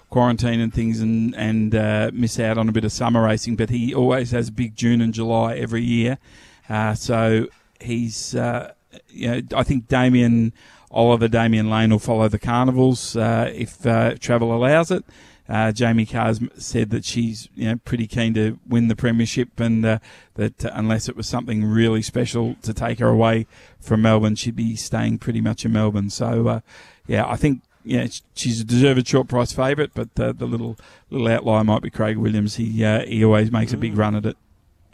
quarantine 0.09 0.59
and 0.59 0.73
things 0.73 0.99
and 0.99 1.35
and 1.35 1.75
uh, 1.75 2.11
miss 2.13 2.39
out 2.39 2.57
on 2.57 2.69
a 2.69 2.71
bit 2.71 2.83
of 2.83 2.91
summer 2.91 3.23
racing. 3.23 3.55
But 3.55 3.69
he 3.69 3.93
always 3.93 4.31
has 4.31 4.49
big 4.49 4.75
June 4.75 5.01
and 5.01 5.13
July 5.13 5.55
every 5.55 5.83
year, 5.83 6.17
uh, 6.69 6.93
so 6.93 7.47
he's 7.79 8.35
uh, 8.35 8.73
you 9.09 9.27
know 9.27 9.41
I 9.55 9.63
think 9.63 9.87
Damien 9.87 10.53
Oliver, 10.91 11.27
Damian 11.27 11.69
Lane 11.69 11.91
will 11.91 11.99
follow 11.99 12.27
the 12.27 12.39
carnivals 12.39 13.15
if 13.15 13.81
travel 14.19 14.53
allows 14.53 14.91
it. 14.91 15.03
Uh, 15.49 15.71
Jamie 15.71 16.05
Kah's 16.05 16.39
said 16.57 16.91
that 16.91 17.03
she's 17.03 17.49
you 17.55 17.65
know 17.65 17.77
pretty 17.77 18.05
keen 18.05 18.35
to 18.35 18.59
win 18.67 18.87
the 18.87 18.95
premiership, 18.95 19.59
and 19.59 19.83
uh, 19.83 19.97
that 20.35 20.63
uh, 20.63 20.69
unless 20.73 21.09
it 21.09 21.15
was 21.15 21.27
something 21.27 21.65
really 21.65 22.03
special 22.03 22.55
to 22.61 22.71
take 22.71 22.99
her 22.99 23.07
away 23.07 23.47
from 23.79 24.03
Melbourne, 24.03 24.35
she'd 24.35 24.55
be 24.55 24.75
staying 24.75 25.17
pretty 25.17 25.41
much 25.41 25.65
in 25.65 25.73
Melbourne. 25.73 26.11
So 26.11 26.47
uh, 26.47 26.59
yeah, 27.07 27.27
I 27.27 27.35
think 27.35 27.63
yeah 27.89 28.07
she's 28.35 28.61
a 28.61 28.63
deserved 28.63 29.07
short 29.07 29.27
price 29.27 29.51
favourite, 29.51 29.91
but 29.93 30.15
the 30.15 30.33
little 30.33 30.77
little 31.09 31.27
outlier 31.27 31.63
might 31.63 31.81
be 31.81 31.89
Craig 31.89 32.17
Williams. 32.17 32.55
He 32.55 32.83
uh, 32.83 33.05
he 33.05 33.23
always 33.23 33.51
makes 33.51 33.73
a 33.73 33.77
big 33.77 33.97
run 33.97 34.15
at 34.15 34.25
it. 34.25 34.37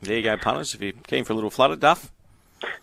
There 0.01 0.17
you 0.17 0.23
go, 0.23 0.37
punters. 0.37 0.73
If 0.73 0.81
you're 0.81 0.93
keen 1.07 1.23
for 1.23 1.33
a 1.33 1.35
little 1.35 1.49
flood 1.49 1.71
at 1.71 1.79
Duff. 1.79 2.11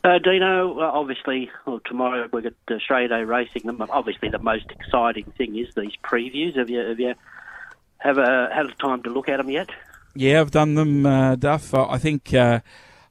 Uh, 0.05 0.19
Dino, 0.19 0.79
obviously, 0.81 1.51
well, 1.67 1.81
tomorrow 1.85 2.29
we've 2.33 2.43
got 2.45 2.53
Australia 2.71 3.09
Day 3.09 3.25
racing. 3.25 3.69
Obviously, 3.91 4.29
the 4.29 4.39
most 4.39 4.67
exciting 4.71 5.25
thing 5.37 5.57
is 5.57 5.75
these 5.75 5.93
previews. 6.05 6.57
Have 6.57 6.71
you, 6.71 6.81
have 6.81 7.01
you 7.01 7.15
have 7.99 8.19
a, 8.19 8.51
had 8.53 8.67
a 8.67 8.75
time 8.75 9.03
to 9.05 9.11
look 9.11 9.29
at 9.29 9.39
them 9.39 9.51
yet? 9.51 9.71
Yeah, 10.15 10.41
I've 10.41 10.51
done 10.51 10.75
them, 10.75 11.07
uh, 11.07 11.37
Duff. 11.37 11.73
I 11.75 11.99
think 11.99 12.35
uh, 12.35 12.61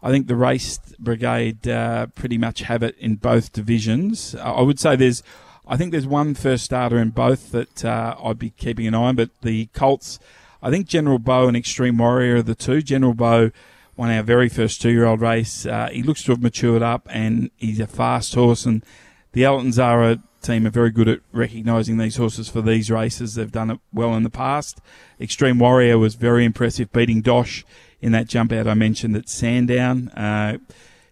I 0.04 0.10
think 0.12 0.28
the 0.28 0.36
race 0.36 0.80
brigade 1.00 1.68
uh, 1.68 2.08
pretty 2.08 2.38
much 2.38 2.62
have 2.62 2.84
it 2.84 2.96
in 2.98 3.16
both 3.16 3.54
divisions. 3.54 4.36
I 4.36 4.62
would 4.62 4.80
say 4.80 4.96
there's, 4.96 5.24
I 5.72 5.78
think 5.78 5.94
there's 5.94 6.06
one 6.06 6.36
first 6.36 6.66
starter 6.66 6.98
in 6.98 7.12
both 7.12 7.54
that 7.54 7.86
uh, 7.86 8.18
I'd 8.22 8.38
be 8.38 8.50
keeping 8.50 8.88
an 8.88 8.94
eye 8.94 9.08
on. 9.08 9.16
But 9.16 9.30
the 9.42 9.68
Colts, 9.68 10.20
I 10.62 10.70
think 10.70 10.86
General 10.86 11.18
Bow 11.18 11.48
and 11.48 11.56
Extreme 11.56 11.98
Warrior 11.98 12.36
are 12.36 12.42
the 12.42 12.56
two. 12.56 12.82
General 12.82 13.14
Bow 13.14 13.52
won 13.96 14.12
our 14.12 14.22
very 14.22 14.50
first 14.50 14.82
two-year-old 14.82 15.22
race. 15.22 15.66
Uh, 15.66 15.88
he 15.90 16.04
looks 16.04 16.24
to 16.24 16.34
have 16.34 16.42
matured 16.42 16.84
up, 16.84 17.08
and 17.10 17.52
he's 17.56 17.80
a 17.80 17.88
fast 17.88 18.36
horse. 18.36 18.66
And 18.66 18.84
the 19.32 19.46
Ellerton 19.46 19.72
Zahra 19.72 20.22
team 20.42 20.68
are 20.68 20.72
very 20.72 20.92
good 20.92 21.08
at 21.08 21.22
recognising 21.32 21.96
these 21.96 22.18
horses 22.18 22.50
for 22.50 22.62
these 22.62 22.92
races. 22.92 23.36
They've 23.36 23.50
done 23.50 23.72
it 23.72 23.80
well 23.94 24.14
in 24.16 24.24
the 24.24 24.30
past. 24.30 24.82
Extreme 25.22 25.60
Warrior 25.60 25.98
was 25.98 26.16
very 26.16 26.44
impressive, 26.44 26.92
beating 26.92 27.22
Dosh 27.22 27.64
in 28.02 28.12
that 28.12 28.28
jump 28.28 28.52
out 28.52 28.68
I 28.68 28.74
mentioned 28.74 29.16
at 29.16 29.30
Sandown. 29.30 30.10
Uh, 30.10 30.58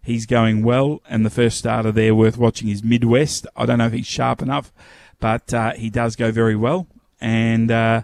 he's 0.10 0.26
going 0.26 0.64
well, 0.64 1.02
and 1.08 1.26
the 1.26 1.30
first 1.30 1.58
starter 1.58 1.92
there 1.92 2.14
worth 2.14 2.38
watching 2.38 2.70
is 2.70 2.84
Midwest. 2.84 3.48
I 3.56 3.66
don't 3.66 3.78
know 3.78 3.88
if 3.88 3.94
he's 3.94 4.08
sharp 4.08 4.42
enough, 4.42 4.74
but 5.20 5.54
uh, 5.54 5.74
he 5.74 5.90
does 5.90 6.16
go 6.16 6.32
very 6.32 6.56
well. 6.56 6.88
And 7.22 7.72
uh, 7.72 8.04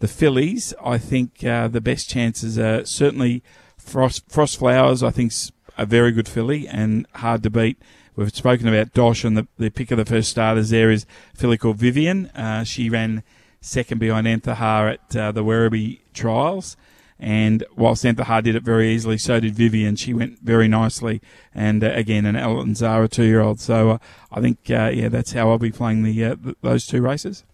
the 0.00 0.08
fillies, 0.08 0.74
I 0.84 0.98
think 0.98 1.44
uh, 1.44 1.68
the 1.68 1.80
best 1.80 2.10
chances 2.10 2.58
are 2.58 2.84
certainly 2.84 3.42
Frost, 3.76 4.24
Frost 4.28 4.58
Flowers. 4.58 5.02
I 5.02 5.10
think's 5.10 5.52
a 5.76 5.86
very 5.86 6.12
good 6.12 6.28
filly 6.28 6.66
and 6.66 7.06
hard 7.14 7.42
to 7.44 7.50
beat. 7.50 7.78
We've 8.16 8.34
spoken 8.34 8.66
about 8.66 8.92
Dosh, 8.92 9.24
and 9.24 9.36
the, 9.36 9.46
the 9.58 9.70
pick 9.70 9.90
of 9.92 9.98
the 9.98 10.04
first 10.04 10.30
starters 10.30 10.70
there 10.70 10.90
is 10.90 11.06
filly 11.34 11.56
called 11.56 11.76
Vivian. 11.76 12.26
Uh, 12.28 12.64
she 12.64 12.90
ran 12.90 13.22
second 13.60 13.98
behind 13.98 14.26
Anthahar 14.26 14.94
at 14.94 15.16
uh, 15.16 15.32
the 15.32 15.44
Werribee 15.44 16.00
trials. 16.14 16.76
And 17.20 17.64
while 17.74 17.94
Santahar 17.94 18.42
did 18.42 18.54
it 18.54 18.62
very 18.62 18.94
easily, 18.94 19.18
so 19.18 19.40
did 19.40 19.54
Vivian. 19.54 19.96
She 19.96 20.14
went 20.14 20.38
very 20.38 20.68
nicely. 20.68 21.20
And 21.54 21.82
uh, 21.82 21.90
again, 21.90 22.26
an 22.26 22.36
Ellerton 22.36 22.74
Zahra 22.74 23.08
two 23.08 23.24
year 23.24 23.40
old. 23.40 23.60
So 23.60 23.90
uh, 23.90 23.98
I 24.30 24.40
think, 24.40 24.58
uh, 24.70 24.90
yeah, 24.94 25.08
that's 25.08 25.32
how 25.32 25.50
I'll 25.50 25.58
be 25.58 25.72
playing 25.72 26.04
the 26.04 26.24
uh, 26.24 26.36
th- 26.36 26.56
those 26.62 26.86
two 26.86 27.02
races. 27.02 27.44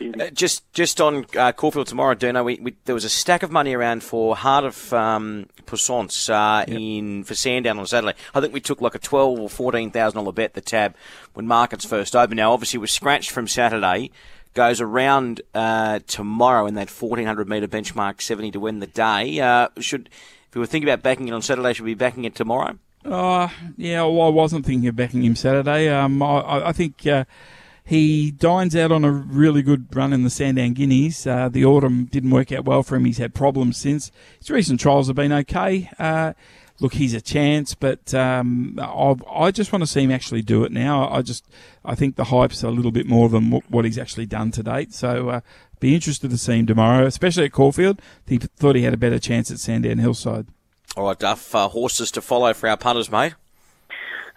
Uh, 0.00 0.30
just 0.30 0.64
just 0.72 1.00
on 1.00 1.26
uh, 1.38 1.52
Caulfield 1.52 1.86
tomorrow, 1.86 2.14
Dino, 2.14 2.42
we, 2.42 2.58
we, 2.60 2.74
there 2.86 2.94
was 2.94 3.04
a 3.04 3.08
stack 3.08 3.42
of 3.42 3.52
money 3.52 3.72
around 3.74 4.02
for 4.02 4.34
Heart 4.34 4.64
of 4.64 4.92
um, 4.92 5.46
Puissance 5.66 6.28
uh, 6.28 6.64
yep. 6.66 6.76
in 6.76 7.22
for 7.22 7.34
Sandown 7.34 7.78
on 7.78 7.86
Saturday. 7.86 8.18
I 8.34 8.40
think 8.40 8.52
we 8.52 8.60
took 8.60 8.80
like 8.80 8.96
a 8.96 8.98
twelve 8.98 9.38
or 9.38 9.48
fourteen 9.48 9.90
thousand 9.90 10.18
dollar 10.18 10.32
bet 10.32 10.54
the 10.54 10.60
tab 10.60 10.96
when 11.34 11.46
markets 11.46 11.84
first 11.84 12.16
opened. 12.16 12.38
Now, 12.38 12.52
obviously, 12.52 12.78
it 12.78 12.80
was 12.80 12.90
scratched 12.90 13.30
from 13.30 13.46
Saturday. 13.46 14.10
Goes 14.54 14.82
around 14.82 15.40
uh, 15.54 16.00
tomorrow 16.06 16.66
in 16.66 16.74
that 16.74 16.90
fourteen 16.90 17.26
hundred 17.26 17.48
metre 17.48 17.66
benchmark 17.66 18.20
seventy 18.20 18.50
to 18.50 18.60
win 18.60 18.80
the 18.80 18.86
day. 18.86 19.40
Uh, 19.40 19.68
should 19.80 20.10
if 20.48 20.54
you 20.54 20.60
were 20.60 20.66
thinking 20.66 20.88
about 20.88 21.02
backing 21.02 21.26
it 21.28 21.32
on 21.32 21.40
Saturday, 21.40 21.72
should 21.72 21.86
we 21.86 21.94
be 21.94 21.98
backing 21.98 22.24
it 22.24 22.34
tomorrow? 22.34 22.78
Uh, 23.02 23.48
yeah, 23.78 24.02
well, 24.02 24.26
I 24.26 24.28
wasn't 24.28 24.66
thinking 24.66 24.86
of 24.88 24.94
backing 24.94 25.24
him 25.24 25.34
Saturday. 25.36 25.88
Um, 25.88 26.22
I, 26.22 26.68
I 26.68 26.72
think 26.72 27.06
uh, 27.06 27.24
he 27.82 28.30
dines 28.30 28.76
out 28.76 28.92
on 28.92 29.04
a 29.04 29.10
really 29.10 29.62
good 29.62 29.86
run 29.96 30.12
in 30.12 30.22
the 30.22 30.30
Sandown 30.30 30.74
Guineas. 30.74 31.26
Uh, 31.26 31.48
the 31.48 31.64
autumn 31.64 32.04
didn't 32.04 32.30
work 32.30 32.52
out 32.52 32.66
well 32.66 32.82
for 32.82 32.96
him. 32.96 33.06
He's 33.06 33.18
had 33.18 33.34
problems 33.34 33.78
since. 33.78 34.12
His 34.38 34.50
recent 34.50 34.80
trials 34.80 35.06
have 35.06 35.16
been 35.16 35.32
okay. 35.32 35.90
Uh, 35.98 36.34
look, 36.82 36.94
he's 36.94 37.14
a 37.14 37.20
chance, 37.20 37.74
but 37.74 38.12
um, 38.12 38.78
I 38.78 39.52
just 39.52 39.72
want 39.72 39.82
to 39.82 39.86
see 39.86 40.02
him 40.02 40.10
actually 40.10 40.42
do 40.42 40.64
it 40.64 40.72
now. 40.72 41.08
I 41.08 41.22
just 41.22 41.46
I 41.84 41.94
think 41.94 42.16
the 42.16 42.24
hype's 42.24 42.62
a 42.64 42.70
little 42.70 42.90
bit 42.90 43.06
more 43.06 43.28
than 43.28 43.50
what 43.52 43.84
he's 43.84 43.98
actually 43.98 44.26
done 44.26 44.50
to 44.50 44.64
date. 44.64 44.92
So 44.92 45.28
uh, 45.28 45.40
be 45.78 45.94
interested 45.94 46.30
to 46.30 46.36
see 46.36 46.58
him 46.58 46.66
tomorrow, 46.66 47.06
especially 47.06 47.44
at 47.44 47.52
Caulfield. 47.52 48.02
He 48.26 48.38
thought 48.38 48.74
he 48.74 48.82
had 48.82 48.94
a 48.94 48.98
better 48.98 49.20
chance 49.20 49.50
at 49.50 49.60
Sandown 49.60 49.98
Hillside. 49.98 50.48
All 50.96 51.04
right, 51.04 51.18
Duff. 51.18 51.54
Uh, 51.54 51.68
horses 51.68 52.10
to 52.10 52.20
follow 52.20 52.52
for 52.52 52.68
our 52.68 52.76
punters, 52.76 53.10
mate. 53.10 53.34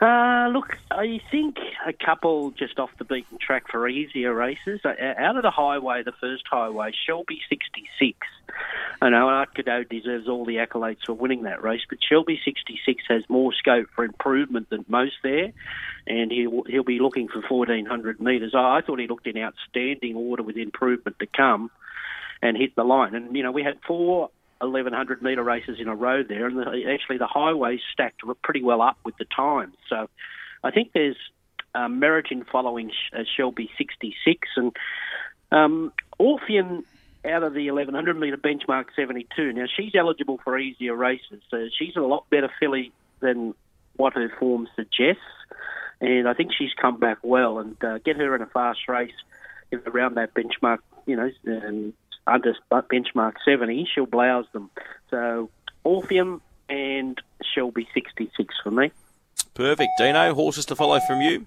Uh, 0.01 0.49
look, 0.51 0.77
I 0.91 1.21
think 1.31 1.57
a 1.87 1.93
couple 1.93 2.51
just 2.51 2.79
off 2.79 2.89
the 2.97 3.05
beaten 3.05 3.37
track 3.37 3.69
for 3.71 3.87
easier 3.87 4.33
races. 4.33 4.81
Uh, 4.83 4.93
out 4.99 5.37
of 5.37 5.43
the 5.43 5.51
highway, 5.51 6.03
the 6.03 6.11
first 6.19 6.43
highway, 6.49 6.91
Shelby 7.05 7.39
66. 7.47 8.17
I 9.01 9.09
know 9.09 9.29
Art 9.29 9.53
Cadeau 9.55 9.83
deserves 9.83 10.27
all 10.27 10.43
the 10.45 10.57
accolades 10.57 11.05
for 11.05 11.13
winning 11.13 11.43
that 11.43 11.63
race, 11.63 11.81
but 11.87 11.99
Shelby 12.03 12.39
66 12.43 13.03
has 13.07 13.23
more 13.29 13.53
scope 13.53 13.87
for 13.95 14.03
improvement 14.03 14.69
than 14.69 14.83
most 14.89 15.15
there, 15.23 15.53
and 16.07 16.31
he'll, 16.31 16.63
he'll 16.63 16.83
be 16.83 16.99
looking 16.99 17.29
for 17.29 17.41
1,400 17.41 18.19
metres. 18.19 18.53
I 18.53 18.81
thought 18.81 18.99
he 18.99 19.07
looked 19.07 19.27
in 19.27 19.37
outstanding 19.37 20.15
order 20.15 20.43
with 20.43 20.57
improvement 20.57 21.19
to 21.19 21.25
come 21.25 21.71
and 22.41 22.57
hit 22.57 22.75
the 22.75 22.83
line. 22.83 23.15
And, 23.15 23.35
you 23.35 23.43
know, 23.43 23.51
we 23.51 23.63
had 23.63 23.79
four 23.87 24.29
1100 24.59 25.21
metre 25.21 25.43
races 25.43 25.79
in 25.79 25.87
a 25.87 25.95
row 25.95 26.23
there, 26.23 26.47
and 26.47 26.57
the, 26.57 26.83
actually 26.91 27.17
the 27.17 27.27
highways 27.27 27.81
stacked 27.91 28.21
pretty 28.43 28.63
well 28.63 28.81
up 28.81 28.97
with 29.03 29.17
the 29.17 29.25
times. 29.25 29.75
So 29.89 30.09
I 30.63 30.71
think 30.71 30.91
there's 30.93 31.17
um, 31.73 31.99
merit 31.99 32.27
in 32.31 32.43
following 32.45 32.91
uh, 33.13 33.23
Shelby 33.35 33.69
66 33.77 34.47
and 34.55 34.75
um, 35.51 35.93
Orphean 36.17 36.83
out 37.25 37.43
of 37.43 37.53
the 37.53 37.69
1100 37.69 38.19
metre 38.19 38.37
benchmark 38.37 38.85
72. 38.95 39.53
Now 39.53 39.65
she's 39.75 39.93
eligible 39.95 40.39
for 40.43 40.57
easier 40.57 40.95
races, 40.95 41.41
so 41.49 41.67
she's 41.77 41.95
a 41.95 42.01
lot 42.01 42.29
better 42.29 42.49
filly 42.59 42.91
than 43.19 43.53
what 43.97 44.13
her 44.13 44.31
form 44.39 44.67
suggests, 44.75 45.21
and 46.01 46.27
I 46.27 46.33
think 46.33 46.51
she's 46.57 46.73
come 46.79 46.99
back 46.99 47.19
well. 47.23 47.59
And 47.59 47.81
uh, 47.83 47.97
get 47.99 48.17
her 48.17 48.35
in 48.35 48.41
a 48.41 48.47
fast 48.47 48.87
race 48.87 49.13
around 49.85 50.15
that 50.15 50.33
benchmark, 50.33 50.79
you 51.05 51.15
know, 51.15 51.31
um, 51.47 51.93
under 52.27 52.55
benchmark 52.71 53.33
70, 53.43 53.87
she'll 53.93 54.05
blouse 54.05 54.45
them. 54.53 54.69
So 55.09 55.49
Orpheum 55.83 56.41
and 56.69 57.21
Shelby 57.53 57.87
66 57.93 58.55
for 58.63 58.71
me. 58.71 58.91
Perfect. 59.53 59.91
Dino, 59.97 60.33
horses 60.33 60.65
to 60.65 60.75
follow 60.75 60.99
from 61.01 61.21
you? 61.21 61.45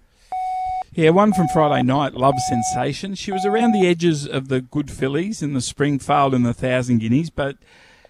Yeah, 0.92 1.10
one 1.10 1.32
from 1.32 1.48
Friday 1.48 1.82
night, 1.82 2.14
Love 2.14 2.38
Sensation. 2.48 3.14
She 3.14 3.30
was 3.30 3.44
around 3.44 3.72
the 3.72 3.86
edges 3.86 4.26
of 4.26 4.48
the 4.48 4.60
good 4.60 4.90
fillies 4.90 5.42
in 5.42 5.52
the 5.52 5.60
spring, 5.60 5.98
failed 5.98 6.34
in 6.34 6.42
the 6.42 6.54
Thousand 6.54 6.98
Guineas, 6.98 7.30
but 7.30 7.58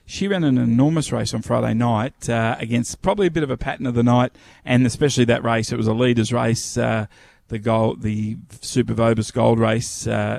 she 0.07 0.29
ran 0.29 0.45
an 0.45 0.57
enormous 0.57 1.11
race 1.11 1.35
on 1.35 1.43
Friday 1.43 1.75
night 1.75 2.31
uh, 2.31 2.57
against 2.59 3.03
probably 3.03 3.27
a 3.27 3.31
bit 3.31 3.43
of 3.43 3.51
a 3.51 3.57
pattern 3.57 3.85
of 3.85 3.95
the 3.95 4.03
night, 4.03 4.33
and 4.64 4.87
especially 4.87 5.25
that 5.25 5.43
race. 5.43 5.73
It 5.73 5.77
was 5.77 5.89
a 5.89 5.93
leaders' 5.93 6.33
race, 6.33 6.79
uh, 6.79 7.07
the 7.49 7.59
gold, 7.59 8.03
the 8.03 8.37
Super 8.61 8.95
Vobis 8.95 9.33
Gold 9.33 9.59
race. 9.59 10.07
Uh, 10.07 10.39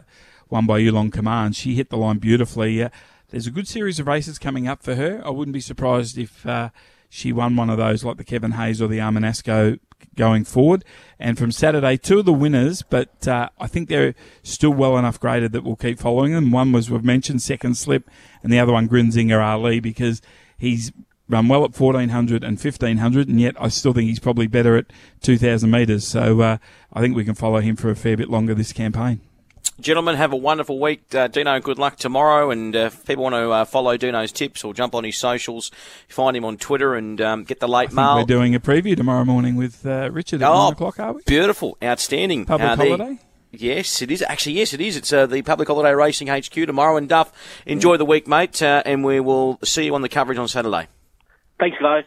won 0.49 0.65
by 0.65 0.79
Yulong 0.79 1.11
Command. 1.11 1.55
She 1.55 1.75
hit 1.75 1.89
the 1.89 1.97
line 1.97 2.17
beautifully. 2.17 2.81
Uh, 2.83 2.89
there's 3.29 3.47
a 3.47 3.51
good 3.51 3.67
series 3.67 3.99
of 3.99 4.07
races 4.07 4.39
coming 4.39 4.67
up 4.67 4.81
for 4.81 4.95
her. 4.95 5.21
I 5.23 5.29
wouldn't 5.29 5.53
be 5.53 5.61
surprised 5.61 6.17
if 6.17 6.45
uh, 6.45 6.69
she 7.09 7.31
won 7.31 7.55
one 7.55 7.69
of 7.69 7.77
those, 7.77 8.03
like 8.03 8.17
the 8.17 8.23
Kevin 8.23 8.51
Hayes 8.51 8.81
or 8.81 8.87
the 8.87 8.97
Armanasco 8.97 9.79
going 10.15 10.45
forward. 10.45 10.83
And 11.19 11.37
from 11.37 11.51
Saturday, 11.51 11.97
two 11.97 12.19
of 12.19 12.25
the 12.25 12.33
winners, 12.33 12.81
but 12.81 13.27
uh, 13.27 13.49
I 13.59 13.67
think 13.67 13.89
they're 13.89 14.15
still 14.43 14.71
well 14.71 14.97
enough 14.97 15.19
graded 15.19 15.51
that 15.51 15.63
we'll 15.63 15.75
keep 15.75 15.99
following 15.99 16.33
them. 16.33 16.51
One 16.51 16.71
was, 16.71 16.89
we've 16.89 17.03
mentioned, 17.03 17.41
Second 17.41 17.75
Slip, 17.77 18.09
and 18.43 18.51
the 18.51 18.59
other 18.59 18.73
one, 18.73 18.89
Grinzinger 18.89 19.43
Ali, 19.43 19.79
because 19.79 20.21
he's 20.57 20.91
run 21.27 21.47
well 21.47 21.63
at 21.63 21.79
1400 21.79 22.43
and 22.43 22.57
1500, 22.57 23.27
and 23.27 23.39
yet 23.39 23.55
I 23.59 23.67
still 23.67 23.93
think 23.93 24.09
he's 24.09 24.19
probably 24.19 24.47
better 24.47 24.75
at 24.75 24.87
2000 25.21 25.69
metres. 25.69 26.07
So 26.07 26.41
uh, 26.41 26.57
I 26.91 27.01
think 27.01 27.15
we 27.15 27.25
can 27.25 27.35
follow 27.35 27.59
him 27.59 27.75
for 27.75 27.91
a 27.91 27.95
fair 27.95 28.17
bit 28.17 28.29
longer 28.29 28.55
this 28.55 28.73
campaign. 28.73 29.21
Gentlemen, 29.79 30.15
have 30.15 30.33
a 30.33 30.35
wonderful 30.35 30.79
week. 30.79 31.13
Uh, 31.15 31.27
Dino, 31.27 31.59
good 31.59 31.79
luck 31.79 31.97
tomorrow. 31.97 32.51
And 32.51 32.75
uh, 32.75 32.79
if 32.79 33.05
people 33.05 33.23
want 33.23 33.35
to 33.35 33.51
uh, 33.51 33.65
follow 33.65 33.95
Dino's 33.97 34.31
tips 34.31 34.63
or 34.63 34.73
jump 34.73 34.93
on 34.93 35.03
his 35.03 35.17
socials, 35.17 35.71
find 36.07 36.35
him 36.35 36.45
on 36.45 36.57
Twitter 36.57 36.95
and 36.95 37.19
um, 37.21 37.43
get 37.43 37.59
the 37.59 37.67
late 37.67 37.91
mail. 37.93 38.15
We're 38.17 38.23
doing 38.25 38.55
a 38.55 38.59
preview 38.59 38.95
tomorrow 38.95 39.25
morning 39.25 39.55
with 39.55 39.85
uh, 39.85 40.09
Richard 40.11 40.41
at 40.41 40.49
oh, 40.49 40.65
9 40.65 40.73
o'clock, 40.73 40.99
are 40.99 41.13
we? 41.13 41.21
Beautiful. 41.25 41.77
Outstanding. 41.81 42.45
Public 42.45 42.69
uh, 42.69 42.75
holiday? 42.75 43.19
Yes, 43.51 44.01
it 44.01 44.11
is. 44.11 44.21
Actually, 44.21 44.53
yes, 44.53 44.73
it 44.73 44.81
is. 44.81 44.95
It's 44.95 45.11
uh, 45.11 45.25
the 45.25 45.41
Public 45.41 45.67
Holiday 45.67 45.93
Racing 45.93 46.27
HQ 46.27 46.51
tomorrow. 46.51 46.97
And 46.97 47.09
Duff, 47.09 47.31
enjoy 47.65 47.97
the 47.97 48.05
week, 48.05 48.27
mate. 48.27 48.61
and 48.61 49.03
we 49.03 49.19
will 49.19 49.59
see 49.63 49.85
you 49.85 49.95
on 49.95 50.01
the 50.01 50.09
coverage 50.09 50.37
on 50.37 50.47
Saturday. 50.47 50.87
Thanks, 51.59 51.77
guys. 51.81 52.03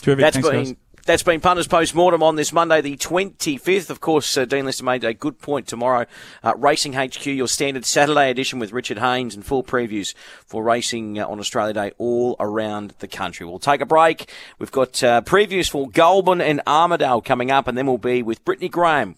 Terrific. 0.00 0.22
That's 0.22 0.36
Thanks, 0.36 0.48
been. 0.48 0.64
Guys. 0.64 0.76
That's 1.06 1.22
been 1.22 1.40
Punters 1.40 1.68
Post 1.68 1.94
Mortem 1.94 2.20
on 2.20 2.34
this 2.34 2.52
Monday, 2.52 2.80
the 2.80 2.96
25th. 2.96 3.90
Of 3.90 4.00
course, 4.00 4.36
uh, 4.36 4.44
Dean 4.44 4.64
Lester 4.64 4.82
made 4.82 5.04
a 5.04 5.14
good 5.14 5.38
point 5.38 5.68
tomorrow. 5.68 6.06
Uh, 6.42 6.54
racing 6.56 6.94
HQ, 6.94 7.26
your 7.26 7.46
standard 7.46 7.84
Saturday 7.84 8.28
edition 8.28 8.58
with 8.58 8.72
Richard 8.72 8.98
Haynes 8.98 9.36
and 9.36 9.46
full 9.46 9.62
previews 9.62 10.14
for 10.46 10.64
racing 10.64 11.20
uh, 11.20 11.28
on 11.28 11.38
Australia 11.38 11.72
Day 11.72 11.92
all 11.98 12.34
around 12.40 12.94
the 12.98 13.06
country. 13.06 13.46
We'll 13.46 13.60
take 13.60 13.80
a 13.80 13.86
break. 13.86 14.32
We've 14.58 14.72
got 14.72 15.00
uh, 15.04 15.20
previews 15.20 15.70
for 15.70 15.88
Goulburn 15.88 16.40
and 16.40 16.60
Armidale 16.66 17.24
coming 17.24 17.52
up, 17.52 17.68
and 17.68 17.78
then 17.78 17.86
we'll 17.86 17.98
be 17.98 18.24
with 18.24 18.44
Brittany 18.44 18.68
Graham. 18.68 19.14